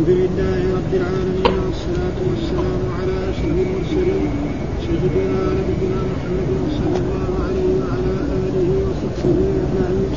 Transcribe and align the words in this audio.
الحمد 0.00 0.16
لله 0.24 0.60
رب 0.78 0.92
العالمين 1.00 1.54
والصلاة 1.64 2.18
والسلام 2.28 2.82
على 2.98 3.16
أشرف 3.30 3.56
المرسلين 3.66 4.30
سيدنا 4.84 5.40
نبينا 5.58 6.00
محمد 6.12 6.50
صلى 6.78 6.96
الله 7.02 7.30
عليه 7.46 7.68
وعلى 7.80 8.14
آله 8.46 8.68
وصحبه 8.86 9.38
أجمعين. 9.60 10.10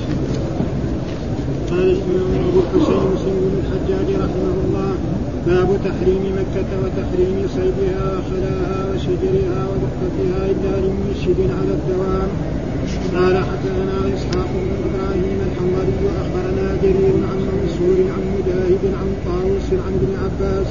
قال 1.72 1.88
الإمام 1.96 2.32
أبو 2.50 2.60
الحسين 2.64 3.04
مسلم 3.14 3.36
بن 3.44 3.56
الحجاج 3.64 4.08
رحمه 4.24 4.56
الله 4.66 4.92
باب 5.48 5.70
تحريم 5.88 6.24
مكة 6.40 6.72
وتحريم 6.84 7.38
صيدها 7.58 8.04
وخلاها 8.18 8.80
وشجرها 8.90 9.60
ودقتها 9.70 10.40
إلا 10.54 10.74
لمنشد 10.86 11.40
على 11.58 11.72
الدوام 11.80 12.30
قال 13.18 13.36
حدثنا 13.50 13.98
إسحاق 14.16 14.50
بن 14.64 14.72
إبراهيم 14.88 15.38
الحمري 15.48 16.00
اخبرنا 16.22 16.68
جرير 16.84 17.16
عن 17.30 17.40
منصور 17.50 17.98
عن 18.14 18.24
مجاهد 18.36 18.84
عن 19.00 19.10
طاووس 19.26 19.68
عن 19.86 19.94
ابن 20.00 20.12
عباس 20.24 20.70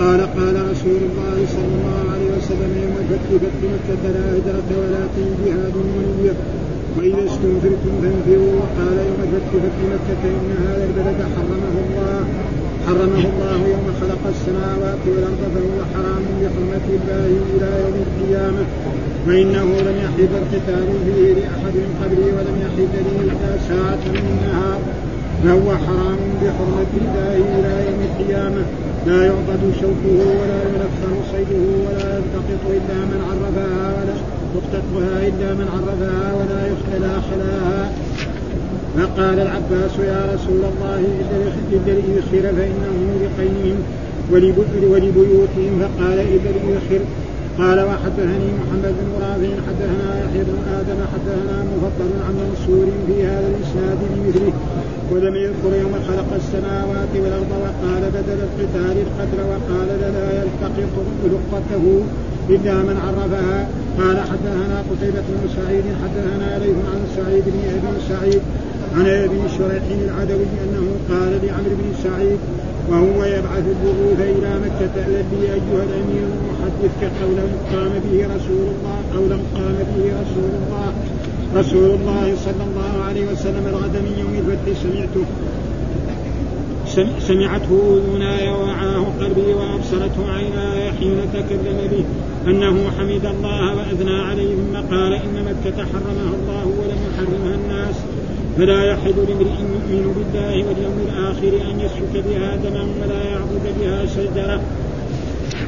قال 0.00 0.20
قال 0.38 0.54
رسول 0.70 1.00
الله 1.08 1.36
صلى 1.54 1.72
الله 1.78 2.02
عليه 2.12 2.28
وسلم 2.36 2.70
يوم 2.84 2.96
الفتح 3.02 3.28
فتح 3.42 3.60
مكة 3.74 4.02
لا 4.16 4.26
هجرة 4.34 4.70
ولكن 4.82 5.26
جهاد 5.44 5.74
ونية 5.76 6.34
وإذا 6.96 7.24
استنفرتم 7.30 7.92
فانفروا 8.02 8.52
وقال 8.60 8.96
يوم 9.08 9.20
الفتح 9.26 9.50
فتح 9.64 9.78
مكة 9.94 10.22
إن 10.40 10.50
هذا 10.66 10.84
البلد 10.88 11.20
حرمه 11.34 11.74
الله. 11.84 12.20
حرمه 12.86 13.24
الله 13.32 13.58
يوم 13.74 13.86
خلق 14.00 14.22
السماوات 14.34 15.02
والأرض 15.06 15.42
فهو 15.54 15.78
حرام 15.94 16.24
بحرمة 16.40 16.86
الله 16.96 17.30
إلى 17.52 17.68
يوم 17.82 17.96
القيامة. 18.06 18.64
فإنه 19.26 19.64
لم 19.88 19.96
يحل 20.04 20.32
القتال 20.42 20.86
فيه 21.04 21.34
لأحد 21.34 21.74
من 21.74 21.90
قبلي 22.02 22.28
ولم 22.36 22.56
يحل 22.64 22.92
لي 23.04 23.58
ساعة 23.68 24.04
من 24.14 24.26
نهار 24.46 24.80
فهو 25.44 25.76
حرام 25.86 26.18
بحرمة 26.42 26.92
الله 27.00 27.36
إلى 27.54 27.72
يوم 27.86 28.00
القيامة 28.10 28.62
لا 29.06 29.26
يعضد 29.26 29.62
شوكه 29.80 30.18
ولا 30.40 30.60
ينفر 30.68 31.12
صيده 31.32 31.64
ولا 31.86 32.16
يلتقط 32.16 32.62
إلا 32.70 32.98
من 33.10 33.20
عرفها 33.28 33.94
ولا 33.96 34.14
يقتطها 34.56 35.26
إلا 35.28 35.54
من 35.54 35.68
عرفها 35.74 36.34
ولا 36.38 36.60
يختلى 36.72 37.12
خلاها 37.30 37.92
فقال 38.96 39.40
العباس 39.40 39.90
يا 39.98 40.34
رسول 40.34 40.60
الله 40.72 41.00
إذا 41.72 41.92
الإيخر 41.92 42.54
فإنه 42.56 42.98
لقينهم 43.22 43.76
ولبيوتهم. 44.90 45.72
فقال 45.80 46.18
إذا 46.18 46.50
الإيخر 46.50 47.04
قال 47.62 47.78
وحدثني 47.80 48.48
محمد 48.60 48.94
بن 49.00 49.10
رافع 49.24 49.50
حدثنا 49.66 50.08
يحيى 50.24 50.42
بن 50.50 50.58
آدم 50.78 50.98
حدثنا 51.12 51.56
مفضل 51.72 52.10
عن 52.26 52.34
منصور 52.42 52.86
في 53.06 53.26
هذا 53.26 53.48
الإسناد 53.52 53.98
بمثله. 54.10 54.52
ولم 55.12 55.34
يذكر 55.44 55.72
يوم 55.82 55.94
خلق 56.08 56.30
السماوات 56.42 57.12
والأرض 57.22 57.52
وقال 57.64 58.02
بدل 58.16 58.38
القتال 58.48 58.96
القتل 59.06 59.38
وقال 59.50 59.88
لا 60.00 60.28
يلتقط 60.40 60.94
لقطته 61.32 61.84
إلا 62.50 62.74
من 62.74 62.96
عرفها. 63.06 63.68
قال 64.00 64.16
حدثنا 64.30 64.76
قتيبة 64.90 65.26
بن 65.28 65.48
سعيد 65.56 65.84
حدثنا 66.02 66.58
ليث 66.58 66.78
عن 66.92 67.00
سعيد 67.16 67.44
بن 67.46 67.60
أبي 67.74 68.00
سعيد 68.08 68.42
عن 68.96 69.06
أبي 69.06 69.40
شريح 69.58 69.82
العدوي 70.04 70.48
أنه 70.64 70.86
قال 71.10 71.32
لعمرو 71.42 71.74
بن 71.80 71.88
سعيد 72.04 72.38
وهو 72.90 73.24
يبعث 73.24 73.64
البعوث 73.74 74.20
إلى 74.20 74.58
مكة 74.64 75.06
الذي 75.06 75.42
أيها 75.42 75.82
الأمير 75.88 76.26
احدثك 76.52 77.02
قولا 77.22 77.42
قام 77.72 77.92
به 78.04 78.26
رسول 78.34 78.66
الله 78.74 78.98
قولا 79.14 79.36
قام 79.54 79.76
به 79.96 80.04
رسول 80.22 80.50
الله 80.60 80.92
رسول 81.56 81.90
الله 81.90 82.36
صلى 82.44 82.64
الله 82.70 83.04
عليه 83.08 83.32
وسلم 83.32 83.66
الغد 83.66 83.96
من 83.96 84.14
يوم 84.18 84.34
الفتح 84.34 84.82
سمعته. 84.82 85.24
سمعته 87.20 88.00
اذناي 88.00 88.48
ووعاه 88.48 89.04
قلبي 89.20 89.54
وابصرته 89.54 90.32
عيناي 90.32 90.92
حين 90.92 91.16
تكلم 91.34 91.78
به 91.90 92.04
أنه 92.50 92.90
حمد 92.98 93.26
الله 93.26 93.76
وأثنى 93.76 94.20
عليه 94.20 94.54
ثم 94.54 94.94
قال 94.94 95.12
إن 95.12 95.44
مكة 95.44 95.84
حرمها 95.84 96.32
الله 96.38 96.64
ولم 96.66 96.98
يحرمها 97.08 97.54
الناس. 97.54 97.94
فلا 98.56 98.84
يحل 98.84 99.14
لامرئ 99.28 99.60
يؤمن 99.60 100.14
بالله 100.16 100.54
واليوم 100.66 100.98
الآخر 101.08 101.70
أن 101.70 101.80
يسفك 101.80 102.24
بها 102.28 102.56
دما 102.56 102.86
ولا 103.02 103.22
يعبد 103.24 103.64
بها 103.80 104.06
شجره 104.06 104.60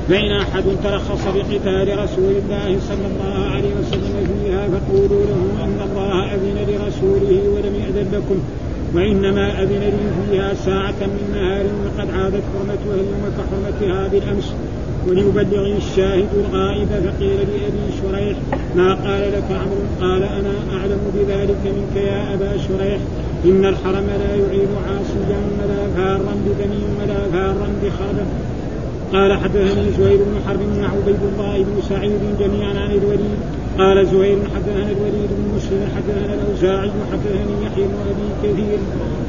فإن 0.08 0.32
أحد 0.32 0.64
ترخص 0.84 1.24
بقتال 1.24 1.98
رسول 1.98 2.32
الله 2.42 2.78
صلى 2.88 3.06
الله 3.12 3.50
عليه 3.50 3.70
وسلم 3.80 4.40
فيها 4.42 4.68
فقولوا 4.68 5.24
له 5.26 5.64
أن 5.64 5.88
الله 5.90 6.34
أذن 6.34 6.56
لرسوله 6.68 7.42
ولم 7.54 7.74
يأذن 7.74 8.08
لكم. 8.12 8.38
وإنما 8.94 9.62
أذن 9.62 9.80
لي 9.80 10.30
فيها 10.30 10.54
ساعة 10.54 11.00
من 11.00 11.30
نهار 11.34 11.64
وقد 11.64 12.08
عادت 12.14 12.42
حرمتها 12.52 12.94
اليوم 12.94 13.24
كحرمتها 13.38 14.08
بالأمس. 14.08 14.54
وليبلغ 15.08 15.76
الشاهد 15.76 16.28
الغائب 16.34 16.88
فقيل 16.88 17.36
لأبي 17.36 17.84
شريح 18.02 18.38
ما 18.76 18.94
قال 18.94 19.32
لك 19.32 19.44
عمرو؟ 19.50 19.84
قال 20.00 20.22
أنا 20.22 20.54
أعلم 20.76 21.00
بذلك 21.14 21.60
منك 21.64 21.96
يا 21.96 22.34
أبا 22.34 22.56
شريح. 22.68 22.98
إن 23.44 23.64
الحرم 23.64 24.06
لا 24.06 24.34
يعين 24.34 24.68
عاصيا 24.86 25.40
ولا 25.58 25.82
فارا 25.96 26.34
بدم 26.46 26.72
ولا 27.00 27.18
فارا 27.32 27.68
بخرب 27.82 28.26
قال 29.12 29.38
حدثني 29.38 29.92
زهير 29.98 30.16
بن 30.16 30.40
حرب 30.46 30.58
بن 30.58 30.84
عبيد 30.84 31.20
الله 31.32 31.64
بن 31.64 31.82
سعيد 31.88 32.20
جميعا 32.40 32.70
عن 32.70 32.90
الوليد. 32.90 33.63
قال 33.78 34.06
زهير 34.06 34.38
حدثنا 34.54 34.90
الوليد 34.96 35.30
بن 35.38 35.46
مسلم 35.56 35.82
حدثنا 35.96 36.34
الأوزاعي 36.34 36.90
حدثني 37.12 37.54
يحيى 37.66 37.84
بن 37.84 37.98
أبي 38.10 38.28
كثير. 38.42 38.78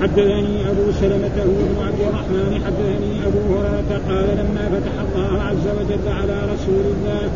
حدثني 0.02 0.70
أبو 0.72 0.92
سلمة 1.02 1.38
هو 1.50 1.60
بن 1.70 1.78
عبد 1.88 2.02
الرحمن. 2.08 2.52
حدثني 2.66 3.12
أبو 3.28 3.40
هريرة 3.54 3.92
قال 4.10 4.28
لما 4.40 4.64
فتح 4.74 4.96
الله 5.06 5.42
عز 5.42 5.68
وجل 5.78 6.08
على 6.20 6.38
رسول 6.54 6.86
الله 6.94 7.30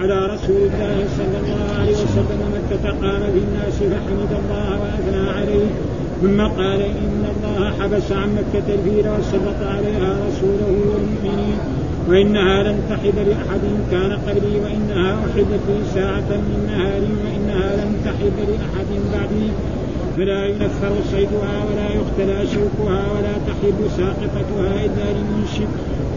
على 0.00 0.34
رسول 0.34 0.56
الله 0.56 0.96
صلى 1.18 1.36
الله 1.42 1.66
عليه 1.80 1.92
وسلم 1.92 2.40
مكة 2.56 2.90
قام 2.90 3.22
بالناس 3.34 3.76
فحمد 3.92 4.32
الله 4.40 4.68
وأثنى 4.82 5.30
عليه. 5.30 5.66
ثم 6.22 6.40
قال 6.40 6.80
إن 6.82 7.24
الله 7.34 7.70
حبس 7.80 8.12
عن 8.12 8.28
مكة 8.38 8.66
الفيل 8.74 9.06
وسلط 9.08 9.60
عليها 9.62 10.16
رسوله 10.28 10.70
والمؤمنين. 10.90 11.58
وإنها 12.08 12.62
لم 12.62 12.78
تحل 12.90 13.16
لأحد 13.16 13.64
كان 13.90 14.12
قبلي 14.12 14.54
وإنها 14.64 15.12
أحلت 15.26 15.62
لي 15.68 15.78
ساعة 15.94 16.30
من 16.30 16.58
نهار 16.70 17.02
وإنها 17.24 17.84
لم 17.84 17.96
تحل 18.04 18.36
لأحد 18.50 18.90
بعدي. 19.12 19.48
فلا 20.16 20.46
ينفر 20.46 20.92
صيدها 21.10 21.64
ولا 21.68 21.88
يختلى 21.88 22.46
شوكها 22.54 23.02
ولا 23.12 23.34
تحل 23.48 23.90
ساقطتها 23.96 24.84
إلا 24.84 25.06
للمنشد 25.16 25.68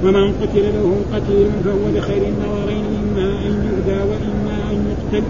ومن 0.03 0.33
قتل 0.41 0.63
له 0.75 0.95
قتيل 1.13 1.49
فهو 1.65 1.85
بخير 1.95 2.21
النظرين 2.27 2.85
إما 3.03 3.29
أن 3.45 3.53
يهدى 3.67 3.99
وإما 4.09 4.71
أن 4.71 4.77
يقتل. 4.91 5.25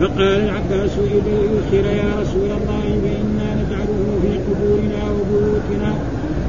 فقال 0.00 0.40
العباس 0.48 0.90
إليه 0.98 1.48
الخير 1.58 1.84
يا 1.84 2.20
رسول 2.20 2.50
الله 2.58 2.84
فإنا 3.02 3.48
نجعله 3.62 4.18
في 4.22 4.30
قبورنا 4.46 5.02
وبيوتنا. 5.10 5.94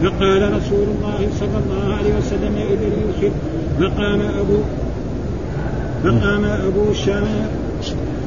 فقال 0.03 0.53
رسول 0.57 0.87
الله 0.95 1.27
صلى 1.39 1.57
الله 1.63 1.95
عليه 1.95 2.17
وسلم 2.17 2.55
إذا 2.55 2.87
الخير 3.09 3.31
فقام 3.79 4.21
أبو 4.21 4.57
فقام 6.03 6.45
أبو 6.45 6.91
الشام 6.91 7.23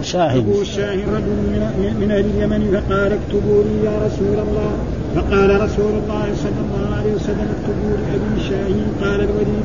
شاهد. 0.02 0.36
أبو 0.36 0.60
الشاهد 0.60 0.98
رجل 1.16 1.36
من, 1.52 1.96
من 2.00 2.10
أهل 2.10 2.24
اليمن 2.24 2.62
فقال 2.72 3.12
اكتبوا 3.12 3.62
لي 3.64 3.84
يا 3.84 4.06
رسول 4.06 4.38
الله. 4.48 4.72
فقال 5.14 5.60
رسول 5.60 5.92
الله 6.02 6.26
صلى 6.44 6.60
الله 6.64 6.96
عليه 6.96 7.12
وسلم 7.14 7.48
اكتبوا 7.56 7.96
لأبي 7.96 8.48
شاهين 8.48 8.86
قال 9.02 9.20
الوليد. 9.20 9.64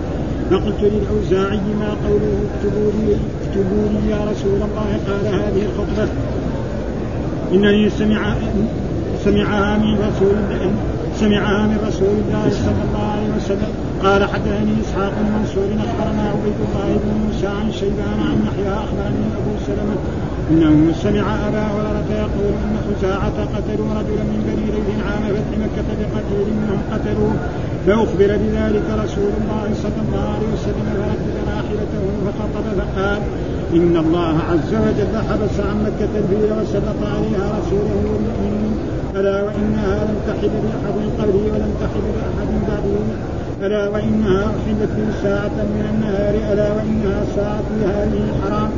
فقلت 0.52 0.94
للأوزاعي 0.94 1.62
ما 1.80 1.90
قوله 2.08 2.34
اكتبوا 2.48 2.92
لي 2.92 3.16
اكتبوا 3.42 3.86
لي 3.94 4.12
يا 4.12 4.32
رسول 4.32 4.56
الله 4.56 5.00
قال 5.08 5.26
هذه 5.36 5.66
الخطبة. 5.66 6.08
إنني 7.52 7.90
سمع 7.90 8.36
سمعها 9.26 9.78
من 9.78 9.94
رسول 9.94 10.36
سمعها 11.22 11.62
من 11.72 11.78
رسول 11.88 12.16
الله 12.22 12.46
صلى 12.66 12.82
الله 12.88 13.06
عليه 13.16 13.30
وسلم. 13.38 13.72
قال 14.06 14.22
حدثني 14.34 14.73
إسحاق 14.84 15.14
بن 15.22 15.28
منصور 15.38 15.70
أخبرنا 15.85 16.23
عبيد 16.34 16.59
الله 16.66 16.90
بن 17.03 17.12
موسى 17.23 17.47
عن 17.58 17.68
شيبان 17.79 18.20
عن 18.29 18.38
يحيى 18.47 18.72
أخبرني 18.85 19.26
أبو 19.40 19.53
سلمة 19.68 19.97
أنه 20.52 20.73
سمع 21.03 21.26
أبا 21.47 21.64
هريرة 21.73 22.12
يقول 22.26 22.53
أن 22.66 22.76
خزاعة 22.88 23.38
قتلوا 23.56 23.90
رجلا 24.00 24.23
من 24.32 24.40
بني 24.47 24.66
ليث 24.73 24.90
عام 25.08 25.23
فتح 25.35 25.53
مكة 25.64 25.90
بقتيل 26.00 26.47
منهم 26.59 26.79
قتلوه. 26.91 27.34
فأخبر 27.85 28.29
بذلك 28.44 28.88
رسول 29.03 29.32
الله 29.41 29.66
صلى 29.84 30.00
الله 30.06 30.26
عليه 30.35 30.50
وسلم 30.56 30.85
فرد 31.00 31.26
راحلته 31.52 32.03
فخطب 32.26 32.66
فقال 32.79 33.22
إن 33.73 33.97
الله 33.97 34.35
عز 34.52 34.73
وجل 34.85 35.16
حبس 35.29 35.56
عن 35.59 35.78
مكة 35.88 36.12
الفيل 36.22 36.52
وسلط 36.58 37.00
عليها 37.14 37.46
رسوله 37.59 38.00
والمؤمنين. 38.12 38.73
ألا 39.16 39.44
وإنها 39.44 39.96
لم 40.08 40.18
تحل 40.28 40.53
لأحد 40.66 40.97
قبلي 41.20 41.46
ولم 41.52 41.72
تحل 41.82 42.06
لأحد 42.18 42.50
بعده. 42.68 43.02
ألا 43.66 43.90
وإنها 43.90 44.44
أحلت 44.46 44.91
لي 44.97 45.08
ساعة 45.23 45.58
من 45.76 45.85
النهار. 45.91 46.53
ألا 46.53 46.68
وإنها 46.73 47.20
ساعة 47.35 47.70
هذه 47.96 48.23
حرام 48.41 48.70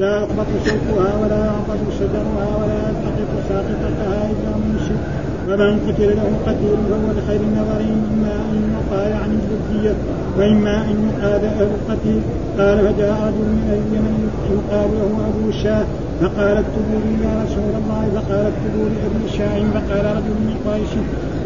لا 0.00 0.20
يقبض 0.20 0.46
شوكها 0.66 1.10
ولا 1.22 1.38
يعقد 1.46 1.80
شجرها 1.98 2.48
ولا 2.60 2.76
يلتقط 2.86 3.30
ساقطتها 3.48 4.30
إلا 4.32 4.52
من 4.62 4.74
شد 4.88 5.31
ومن 5.48 5.72
قتل 5.86 6.08
له 6.16 6.28
قتيل 6.46 6.78
فهو 6.90 7.08
لخير 7.18 7.40
النظرين 7.40 7.98
إما 8.12 8.34
أن 8.50 8.58
يقال 8.76 9.12
عن 9.12 9.30
الزكيه 9.38 9.94
وإما 10.38 10.76
أن 10.90 10.96
يقال 11.08 11.42
له 11.42 11.68
القتيل 11.78 12.22
قال 12.58 12.78
فجاء 12.78 13.16
رجل 13.26 13.48
من 13.58 13.68
اليمن 13.78 14.16
يقال 14.56 14.90
له 14.98 15.28
أبو 15.28 15.48
الشاه 15.48 15.84
فقال 16.20 16.56
اكتبوا 16.56 17.00
لي 17.06 17.24
يا 17.26 17.34
رسول 17.44 17.72
الله. 17.80 18.02
فقال 18.14 18.44
اكتبوا 18.52 18.86
لابي 18.94 19.24
الشاه 19.30 19.58
فقال 19.74 20.04
رجل 20.16 20.36
من 20.48 20.56
قريش 20.66 20.92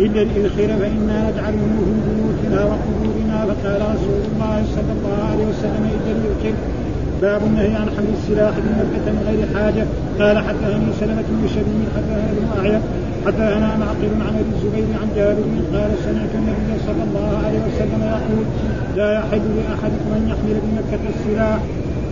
الا 0.01 0.23
الآخر 0.23 0.69
فإنا 0.81 1.31
نجعله 1.31 1.63
في 1.87 1.93
بيوتنا 2.07 2.61
وقبورنا. 2.71 3.39
فقال 3.49 3.81
رسول 3.95 4.21
الله 4.31 4.57
صلى 4.77 4.93
الله 4.97 5.19
عليه 5.31 5.47
وسلم 5.53 5.85
الا 5.97 6.13
الآخر 6.13 6.55
باب 7.23 7.43
النهي 7.43 7.75
عن 7.75 7.89
حمل 7.97 8.13
السلاح 8.23 8.51
في 8.51 8.61
مكة 8.61 9.07
من 9.13 9.23
غير 9.29 9.41
حاجة. 9.55 9.85
قال 10.21 10.39
حدثني 10.39 10.93
سلمة 11.01 11.25
بن 11.31 11.49
شبيب 11.55 11.87
حدثنا 11.97 12.31
ابن 12.33 12.45
أعير 12.59 12.81
حدثنا 13.27 13.77
معقل 13.77 14.13
عن 14.27 14.35
ابي 14.41 14.51
الزبير 14.57 14.87
عن 15.01 15.09
جابر 15.17 15.47
قال 15.73 15.91
سمعت 16.05 16.33
النبي 16.35 16.75
صلى 16.87 17.03
الله 17.09 17.31
عليه 17.47 17.61
وسلم 17.69 18.03
يقول 18.03 18.45
لا 18.97 19.13
يحل 19.19 19.47
لأحدكم 19.57 20.11
أن 20.17 20.29
يحمل 20.29 20.57
بمكه 20.65 21.03
السلاح. 21.15 21.59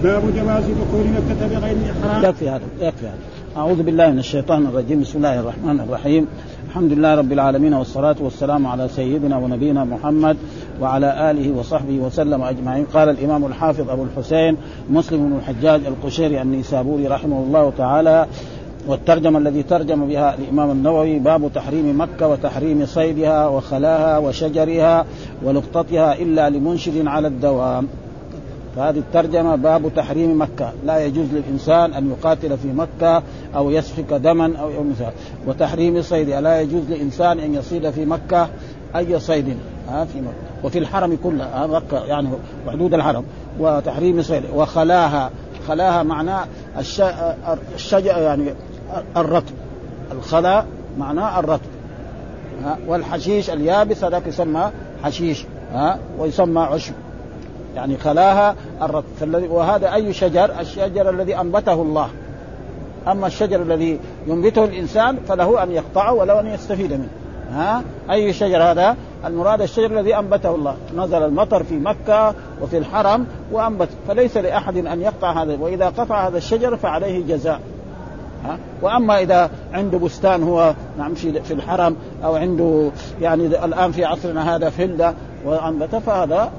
باب 0.02 0.22
جواز 0.36 0.64
دخول 0.64 1.06
مكة 1.16 1.46
بغير 1.48 1.76
إحرام. 1.92 2.24
يكفي 2.24 2.48
هذا 2.48 2.62
يكفي 2.80 3.06
هذا. 3.06 3.24
أعوذ 3.56 3.82
بالله 3.82 4.10
من 4.10 4.18
الشيطان 4.18 4.66
الرجيم. 4.66 5.00
بسم 5.00 5.18
الله 5.18 5.40
الرحمن 5.40 5.80
الرحيم. 5.80 6.26
الحمد 6.74 6.92
لله 6.92 7.14
رب 7.14 7.32
العالمين 7.32 7.74
والصلاة 7.74 8.16
والسلام 8.20 8.66
على 8.66 8.88
سيدنا 8.88 9.36
ونبينا 9.38 9.84
محمد 9.84 10.36
وعلى 10.80 11.30
آله 11.30 11.58
وصحبه 11.58 11.98
وسلم 11.98 12.42
أجمعين. 12.42 12.84
قال 12.84 13.08
الإمام 13.08 13.44
الحافظ 13.44 13.90
أبو 13.90 14.02
الحسين 14.02 14.56
مسلم 14.90 15.28
بن 15.28 15.36
الحجاج 15.36 15.80
القشيري 15.86 16.42
النيسابوري 16.42 17.06
رحمه 17.06 17.38
الله 17.38 17.72
تعالى 17.78 18.26
والترجمة 18.88 19.38
الذي 19.38 19.62
ترجم 19.62 20.06
بها 20.06 20.34
الإمام 20.34 20.70
النووي 20.70 21.18
باب 21.18 21.50
تحريم 21.54 22.00
مكة 22.00 22.28
وتحريم 22.28 22.86
صيدها 22.86 23.48
وخلاها 23.48 24.18
وشجرها 24.18 25.06
ولقطتها 25.44 26.14
إلا 26.14 26.50
لمنشد 26.50 27.06
على 27.06 27.28
الدوام. 27.28 27.88
فهذه 28.76 28.98
الترجمة 28.98 29.56
باب 29.56 29.90
تحريم 29.96 30.42
مكة. 30.42 30.72
لا 30.86 30.98
يجوز 30.98 31.26
للإنسان 31.32 31.94
أن 31.94 32.10
يقاتل 32.10 32.58
في 32.58 32.68
مكة 32.68 33.22
أو 33.56 33.70
يسفك 33.70 34.12
دما 34.12 34.56
أو 34.60 34.82
مثال 34.82 35.12
وتحريم 35.46 36.02
صيدها 36.02 36.40
لا 36.40 36.60
يجوز 36.60 36.90
لإنسان 36.90 37.38
أن 37.38 37.54
يصيد 37.54 37.90
في 37.90 38.04
مكة 38.04 38.48
أي 38.96 39.20
صيد 39.20 39.56
ها 39.88 40.04
في 40.04 40.20
مكة. 40.20 40.64
وفي 40.64 40.78
الحرم 40.78 41.18
كله 41.22 41.66
مكة 41.66 42.04
يعني 42.04 42.28
وحدود 42.66 42.94
الحرم. 42.94 43.24
وتحريم 43.58 44.22
صيد 44.22 44.42
وخلاها 44.54 45.30
خلاها 45.68 46.02
معناه 46.02 46.44
الشجر 47.74 48.18
يعني 48.18 48.54
الرطب. 49.16 49.54
الخلا 50.12 50.64
معناه 50.98 51.38
الرطب 51.38 51.70
ها 52.64 52.78
والحشيش 52.86 53.50
اليابس 53.50 54.04
هذاك 54.04 54.26
يسمى 54.26 54.70
حشيش 55.02 55.44
ها 55.72 55.98
ويسمى 56.18 56.60
عشب. 56.60 56.94
يعني 57.76 57.96
خلاها 57.96 58.54
الرطب 58.82 59.50
وهذا 59.50 59.94
أي 59.94 60.12
شجر؟ 60.12 60.60
الشجر 60.60 61.10
الذي 61.10 61.40
أنبته 61.40 61.72
الله. 61.72 62.08
أما 63.08 63.26
الشجر 63.26 63.62
الذي 63.62 64.00
ينبته 64.26 64.64
الإنسان 64.64 65.16
فله 65.28 65.62
أن 65.62 65.72
يقطعه 65.72 66.12
ولو 66.12 66.40
أن 66.40 66.46
يستفيد 66.46 66.92
منه. 66.92 67.08
ها؟ 67.52 67.82
أي 68.10 68.32
شجر 68.32 68.62
هذا؟ 68.62 68.96
المراد 69.26 69.62
الشجر 69.62 70.00
الذي 70.00 70.18
أنبته 70.18 70.54
الله. 70.54 70.76
نزل 70.96 71.22
المطر 71.22 71.62
في 71.62 71.74
مكة 71.74 72.34
وفي 72.62 72.78
الحرم 72.78 73.26
وأنبت. 73.52 73.88
فليس 74.08 74.36
لأحد 74.36 74.76
أن 74.76 75.00
يقطع 75.00 75.42
هذا. 75.42 75.56
وإذا 75.60 75.86
قطع 75.86 76.28
هذا 76.28 76.38
الشجر 76.38 76.76
فعليه 76.76 77.24
جزاء. 77.24 77.60
ها؟ 78.44 78.58
وأما 78.82 79.20
إذا 79.20 79.50
عنده 79.72 79.98
بستان 79.98 80.42
هو 80.42 80.74
نعم 80.98 81.14
في 81.14 81.42
في 81.42 81.54
الحرم 81.54 81.96
أو 82.24 82.34
عنده 82.34 82.90
يعني 83.20 83.46
الآن 83.46 83.92
في 83.92 84.04
عصرنا 84.04 84.56
هذا 84.56 84.70
فله 84.70 85.14
وانبت 85.44 85.96
فهذا 85.96 86.52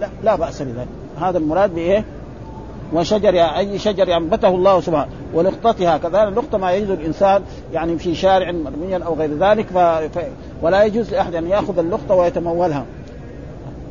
لا, 0.00 0.08
لا, 0.22 0.36
بأس 0.36 0.62
بذلك. 0.62 0.88
هذا 1.20 1.38
المراد 1.38 1.74
بإيه؟ 1.74 2.04
وشجر 2.92 3.34
أي 3.34 3.78
شجر 3.78 4.16
أنبته 4.16 4.48
الله 4.48 4.80
سبحانه. 4.80 5.10
ولقطتها 5.34 5.98
كذلك 5.98 6.28
اللقطه 6.28 6.58
ما 6.58 6.72
يجوز 6.72 6.90
الإنسان 6.90 7.42
يعني 7.72 7.98
في 7.98 8.14
شارع 8.14 8.52
مرميا 8.52 9.04
أو 9.06 9.14
غير 9.14 9.38
ذلك 9.38 9.66
ف... 9.66 9.78
ف... 9.78 10.24
ولا 10.62 10.84
يجوز 10.84 11.14
لأحد 11.14 11.34
أن 11.34 11.46
يأخذ 11.46 11.78
اللقطة 11.78 12.14
ويتمولها. 12.14 12.84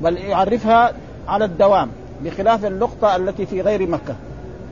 بل 0.02 0.18
يعرفها 0.18 0.94
على 1.28 1.46
الدوام 1.46 1.90
بخلاف 2.24 2.66
اللقطة 2.66 3.16
التي 3.16 3.46
في 3.46 3.62
غير 3.62 3.88
مكة. 3.88 4.16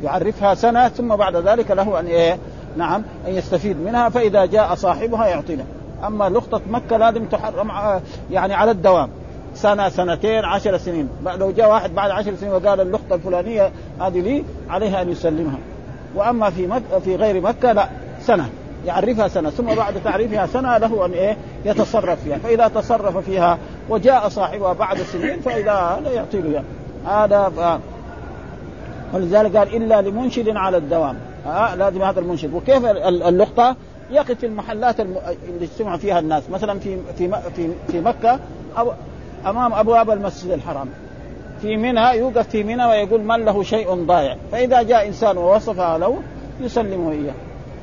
يعرفها 0.03 0.55
سنة 0.55 0.89
ثم 0.89 1.15
بعد 1.15 1.35
ذلك 1.35 1.71
له 1.71 1.99
أن 1.99 2.05
إيه؟ 2.05 2.37
نعم 2.77 3.03
أن 3.27 3.33
يستفيد 3.33 3.77
منها 3.77 4.09
فإذا 4.09 4.45
جاء 4.45 4.75
صاحبها 4.75 5.27
يعطينا. 5.27 5.63
أما 6.07 6.29
لقطة 6.29 6.61
مكة 6.69 6.97
لازم 6.97 7.25
تحرم 7.25 7.71
يعني 8.31 8.53
على 8.53 8.71
الدوام. 8.71 9.09
سنة 9.61 9.89
سنتين 9.89 10.45
عشر 10.45 10.77
سنين. 10.77 11.09
لو 11.37 11.51
جاء 11.51 11.69
واحد 11.69 11.95
بعد 11.95 12.11
عشر 12.11 12.35
سنين 12.35 12.53
وقال 12.53 12.81
اللقطة 12.81 13.15
الفلانية 13.15 13.71
هذه 13.99 14.19
لي 14.19 14.43
عليها 14.69 15.01
أن 15.01 15.09
يسلمها. 15.09 15.57
وأما 16.15 16.49
في 16.49 16.67
مك... 16.67 16.81
في 17.03 17.15
غير 17.15 17.41
مكة 17.41 17.71
لا 17.71 17.89
سنة. 18.21 18.49
يعرفها 18.85 19.27
سنة 19.27 19.49
ثم 19.49 19.75
بعد 19.75 19.93
تعريفها 20.03 20.45
سنة 20.45 20.77
له 20.77 21.05
أن 21.05 21.11
إيه 21.11 21.37
يتصرف 21.65 22.23
فيها. 22.23 22.37
فإذا 22.37 22.67
تصرف 22.67 23.17
فيها 23.17 23.57
وجاء 23.89 24.29
صاحبها 24.29 24.73
بعد 24.73 24.97
سنين 24.97 25.39
فإذا 25.39 25.99
لا 26.03 26.11
يعطي 26.11 26.41
له 26.41 26.63
هذا 27.05 27.49
ف... 27.49 27.79
ولذلك 29.15 29.57
قال 29.57 29.75
إلا 29.75 30.01
لمنشد 30.01 30.49
على 30.49 30.77
الدوام. 30.77 31.15
آه 31.47 31.75
لازم 31.75 32.01
هذا 32.01 32.19
المنشد. 32.19 32.53
وكيف 32.53 32.85
اللقطة؟ 32.85 33.75
يقف 34.11 34.31
في 34.31 34.45
المحلات 34.45 34.99
الم... 34.99 35.15
اللي 35.49 35.65
اجتمع 35.65 35.97
فيها 35.97 36.19
الناس. 36.19 36.49
مثلا 36.49 36.79
في 36.79 36.97
في 37.17 37.31
في 37.55 37.69
في 37.87 38.01
مكة 38.01 38.39
أو 38.77 38.91
أمام 39.45 39.73
أبواب 39.73 40.09
المسجد 40.09 40.51
الحرام. 40.51 40.89
في 41.61 41.77
منى 41.77 42.17
يوقف 42.17 42.47
في 42.47 42.63
منى 42.63 42.85
ويقول 42.85 43.23
من 43.23 43.45
له 43.45 43.63
شيء 43.63 44.05
ضايع. 44.05 44.37
فإذا 44.51 44.81
جاء 44.81 45.07
إنسان 45.07 45.37
ووصفها 45.37 45.97
له 45.97 46.17
يسلمه 46.61 47.11
إياه. 47.11 47.33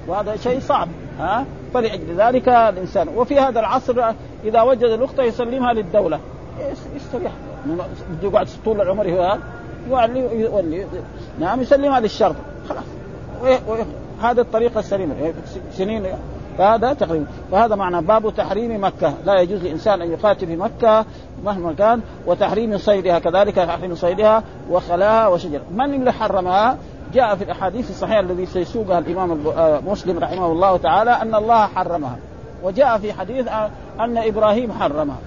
وهذا 0.06 0.37
شيء 0.37 0.60
صعب 0.60 0.88
ها؟ 1.19 1.44
فلأجل 1.75 2.14
ذلك 2.16 2.49
الإنسان. 2.49 3.08
وفي 3.08 3.40
هذا 3.40 3.60
العصر 3.60 4.12
إذا 4.44 4.62
وجد 4.62 4.84
الأخت 4.84 5.19
يسلمها 5.19 5.72
للدولة. 5.72 6.20
يستريح. 6.96 7.32
يقعد 8.22 8.49
طول 8.64 8.81
العمر 8.81 9.11
هو 9.11 9.38
يولي 10.32 10.87
نعم 11.40 11.61
يسلمها 11.61 12.00
للشرطه 12.00 12.40
خلاص. 12.69 12.84
هذا 14.22 14.40
الطريقة 14.40 14.78
السليمة. 14.81 15.14
سنين 15.72 16.06
فهذا 16.58 16.93
تقريبا 16.93 17.26
فهذا 17.52 17.75
معنى 17.75 18.02
باب 18.02 18.34
تحريم 18.37 18.84
مكة. 18.84 19.14
لا 19.25 19.40
يجوز 19.40 19.62
لإنسان 19.62 20.02
أن 20.02 20.12
يقاتل 20.12 20.46
في 20.46 20.56
مكة 20.56 21.05
مهما 21.44 21.72
كان 21.72 22.00
وتحريم 22.26 22.78
صيدها 22.78 23.19
كذلك 23.19 23.55
تحريم 23.55 23.94
صيدها 23.94 24.42
وخلاها 24.71 25.26
وشجر 25.26 25.61
من 25.71 25.94
اللي 25.94 26.12
حرمها؟ 26.12 26.76
جاء 27.14 27.37
في 27.37 27.44
الأحاديث 27.44 27.90
الصحيحة 27.90 28.21
الذي 28.21 28.47
سيسوقها 28.47 28.99
الإمام 28.99 29.38
مسلم 29.87 30.18
رحمه 30.18 30.47
الله 30.47 30.76
تعالى 30.76 31.11
أن 31.11 31.35
الله 31.35 31.66
حرمها. 31.66 32.16
وجاء 32.62 32.99
في 32.99 33.12
حديث 33.12 33.49
أن 34.00 34.18
إبراهيم 34.18 34.73
حرمها. 34.73 35.18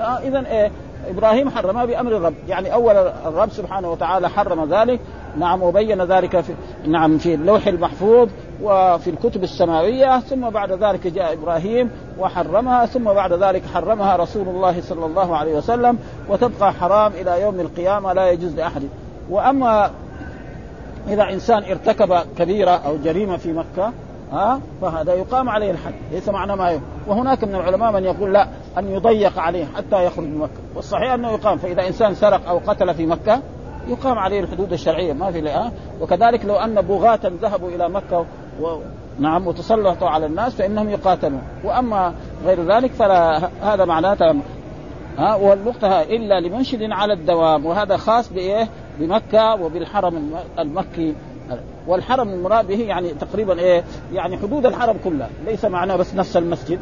آه 0.00 0.18
إذا 0.18 0.46
إيه 0.46 0.70
إبراهيم 1.08 1.50
حرمها 1.50 1.84
بأمر 1.84 2.16
الرب. 2.16 2.34
يعني 2.48 2.72
أول 2.72 2.96
الرب 3.26 3.50
سبحانه 3.50 3.90
وتعالى 3.92 4.28
حرم 4.28 4.74
ذلك. 4.74 5.00
نعم 5.38 5.62
وبين 5.62 6.02
ذلك 6.02 6.40
في 6.40 6.52
نعم 6.86 7.18
في 7.18 7.34
اللوح 7.34 7.66
المحفوظ. 7.66 8.28
وفي 8.62 9.10
الكتب 9.10 9.42
السماوية 9.42 10.20
ثم 10.20 10.50
بعد 10.50 10.72
ذلك 10.72 11.06
جاء 11.06 11.32
إبراهيم 11.32 11.90
وحرمها 12.18 12.86
ثم 12.86 13.04
بعد 13.04 13.32
ذلك 13.32 13.62
حرمها 13.74 14.16
رسول 14.16 14.48
الله 14.48 14.80
صلى 14.80 15.06
الله 15.06 15.36
عليه 15.36 15.56
وسلم 15.56 15.98
وتبقى 16.28 16.72
حرام 16.72 17.12
إلى 17.12 17.42
يوم 17.42 17.60
القيامة 17.60 18.12
لا 18.12 18.30
يجوز 18.30 18.54
لأحد. 18.54 18.82
وأما 19.30 19.90
إذا 21.08 21.22
إنسان 21.32 21.62
ارتكب 21.62 22.14
كبيرة 22.38 22.70
أو 22.70 22.96
جريمة 23.04 23.36
في 23.36 23.52
مكة 23.52 23.92
ها 24.32 24.60
فهذا 24.82 25.14
يقام 25.14 25.48
عليه 25.48 25.70
الحد 25.70 25.94
ليس 26.12 26.28
معنى 26.28 26.56
ما 26.56 26.70
يقام. 26.70 26.82
وهناك 27.06 27.44
من 27.44 27.54
العلماء 27.54 27.92
من 27.92 28.04
يقول 28.04 28.32
لا 28.32 28.48
أن 28.78 28.88
يضيق 28.88 29.38
عليه 29.38 29.64
حتى 29.76 30.04
يخرج 30.04 30.24
من 30.24 30.38
مكة. 30.38 30.60
والصحيح 30.76 31.12
أنه 31.12 31.30
يقام 31.32 31.58
فإذا 31.58 31.86
إنسان 31.86 32.14
سرق 32.14 32.48
أو 32.48 32.60
قتل 32.66 32.94
في 32.94 33.06
مكة 33.06 33.40
يقام 33.88 34.18
عليه 34.18 34.40
الحدود 34.40 34.72
الشرعية 34.72 35.12
ما 35.12 35.30
في 35.30 35.48
ها 35.48 35.72
وكذلك 36.00 36.44
لو 36.44 36.56
أن 36.56 36.80
بغاة 36.80 37.20
ذهبوا 37.42 37.68
إلى 37.68 37.88
مكة 37.88 38.26
و... 38.60 38.80
نعم 39.18 39.46
وتسلطوا 39.46 40.08
على 40.08 40.26
الناس 40.26 40.54
فإنهم 40.54 40.88
يقاتلون 40.88 41.42
وأما 41.64 42.14
غير 42.46 42.64
ذلك 42.64 42.90
فلا 42.90 43.50
هذا 43.62 43.84
معناته 43.84 44.34
ها 45.18 45.34
والنقطة 45.34 46.02
إلا 46.02 46.40
لمنشد 46.40 46.82
على 46.82 47.12
الدوام 47.12 47.66
وهذا 47.66 47.96
خاص 47.96 48.32
بإيه؟ 48.32 48.68
بمكة 48.98 49.54
وبالحرم 49.54 50.34
المكي 50.58 51.14
والحرم 51.86 52.28
المراد 52.28 52.66
به 52.66 52.80
يعني 52.80 53.14
تقريبا 53.14 53.58
إيه؟ 53.58 53.84
يعني 54.12 54.36
حدود 54.38 54.66
الحرم 54.66 54.96
كلها، 55.04 55.28
ليس 55.46 55.64
معناه 55.64 55.96
بس 55.96 56.14
نفس 56.14 56.36
المسجد 56.36 56.78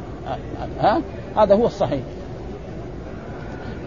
ها؟ 0.80 1.02
هذا 1.37 1.54
هو 1.54 1.66
الصحيح. 1.66 2.00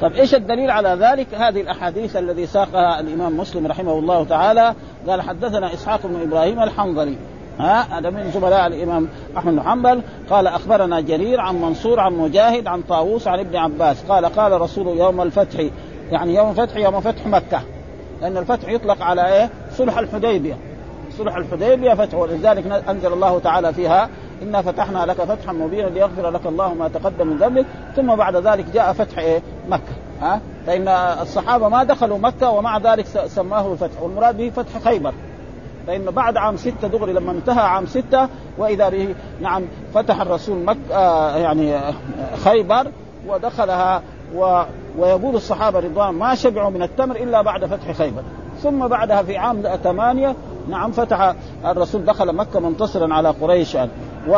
طيب 0.01 0.13
إيش 0.13 0.35
الدليل 0.35 0.71
على 0.71 0.89
ذلك؟ 0.89 1.33
هذه 1.33 1.61
الأحاديث 1.61 2.15
الذي 2.15 2.45
ساقها 2.45 2.99
الإمام 2.99 3.37
مسلم 3.37 3.67
رحمه 3.67 3.99
الله 3.99 4.23
تعالى 4.23 4.75
قال 5.07 5.21
حدثنا 5.21 5.73
إسحاق 5.73 5.99
بن 6.07 6.21
إبراهيم 6.21 6.63
الحنظلي 6.63 7.15
ها 7.59 7.99
هذا 7.99 8.09
من 8.09 8.31
زملاء 8.31 8.67
الإمام 8.67 9.07
أحمد 9.37 9.53
بن 9.53 9.61
حنبل. 9.61 10.01
قال 10.29 10.47
أخبرنا 10.47 11.01
جرير 11.01 11.39
عن 11.39 11.61
منصور 11.61 11.99
عن 11.99 12.13
مجاهد 12.13 12.67
عن 12.67 12.81
طاووس 12.81 13.27
عن 13.27 13.39
ابن 13.39 13.55
عباس. 13.55 14.03
قال 14.09 14.25
قال 14.25 14.61
رسول 14.61 14.87
يوم 14.97 15.21
الفتح 15.21 15.59
يعني 16.11 16.35
يوم 16.35 16.49
الفتح 16.49 16.75
يوم 16.75 17.01
فتح 17.01 17.27
مكة. 17.27 17.61
لأن 18.21 18.37
الفتح 18.37 18.69
يطلق 18.69 19.01
على 19.01 19.33
إيه؟ 19.33 19.49
صلح 19.71 19.97
الحديبية. 19.97 20.57
صلح 21.17 21.35
الحديبية 21.35 21.93
فتح 21.93 22.17
ولذلك 22.17 22.83
أنزل 22.89 23.13
الله 23.13 23.39
تعالى 23.39 23.73
فيها 23.73 24.09
إنا 24.41 24.61
فتحنا 24.61 25.05
لك 25.05 25.21
فتحا 25.21 25.53
مبينا 25.53 25.87
ليغفر 25.87 26.29
لك 26.29 26.45
الله 26.45 26.73
ما 26.73 26.87
تقدم 26.87 27.27
من 27.27 27.37
ذنبك. 27.37 27.65
ثم 27.95 28.15
بعد 28.15 28.35
ذلك 28.35 28.65
جاء 28.73 28.93
فتح 28.93 29.17
إيه؟ 29.17 29.41
مكة. 29.69 29.93
ها؟ 30.21 30.41
فإن 30.67 30.87
الصحابة 31.21 31.69
ما 31.69 31.83
دخلوا 31.83 32.17
مكة 32.17 32.49
ومع 32.49 32.77
ذلك 32.77 33.05
سماه 33.27 33.73
الفتح. 33.73 34.01
والمراد 34.01 34.37
به 34.37 34.49
فتح 34.49 34.79
خيبر. 34.83 35.13
فإن 35.87 36.05
بعد 36.05 36.37
عام 36.37 36.57
ستة 36.57 36.87
دغري 36.87 37.13
لما 37.13 37.31
انتهى 37.31 37.63
عام 37.63 37.85
ستة 37.85 38.27
وإذا 38.57 38.89
به 38.89 39.15
نعم 39.41 39.63
فتح 39.93 40.21
الرسول 40.21 40.57
مكة 40.65 40.95
آه 40.95 41.37
يعني 41.37 41.75
آه 41.75 41.93
خيبر 42.43 42.91
ودخلها 43.27 44.01
و 44.35 44.63
ويقول 44.97 45.35
الصحابة 45.35 45.79
رضوان 45.79 46.13
ما 46.13 46.35
شبعوا 46.35 46.69
من 46.69 46.81
التمر 46.81 47.15
إلا 47.15 47.41
بعد 47.41 47.65
فتح 47.65 47.91
خيبر. 47.91 48.21
ثم 48.61 48.87
بعدها 48.87 49.23
في 49.23 49.37
عام 49.37 49.61
ثمانية 49.83 50.35
نعم 50.69 50.91
فتح 50.91 51.35
الرسول 51.65 52.05
دخل 52.05 52.35
مكة 52.35 52.59
منتصرا 52.59 53.13
على 53.13 53.29
قريش. 53.29 53.75
و... 54.27 54.37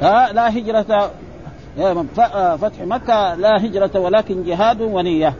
ها 0.00 0.32
لا 0.32 0.58
هجرة 0.58 1.10
فتح 2.56 2.80
مكة 2.80 3.34
لا 3.34 3.66
هجرة 3.66 4.00
ولكن 4.00 4.44
جهاد 4.44 4.80
ونية. 4.80 5.34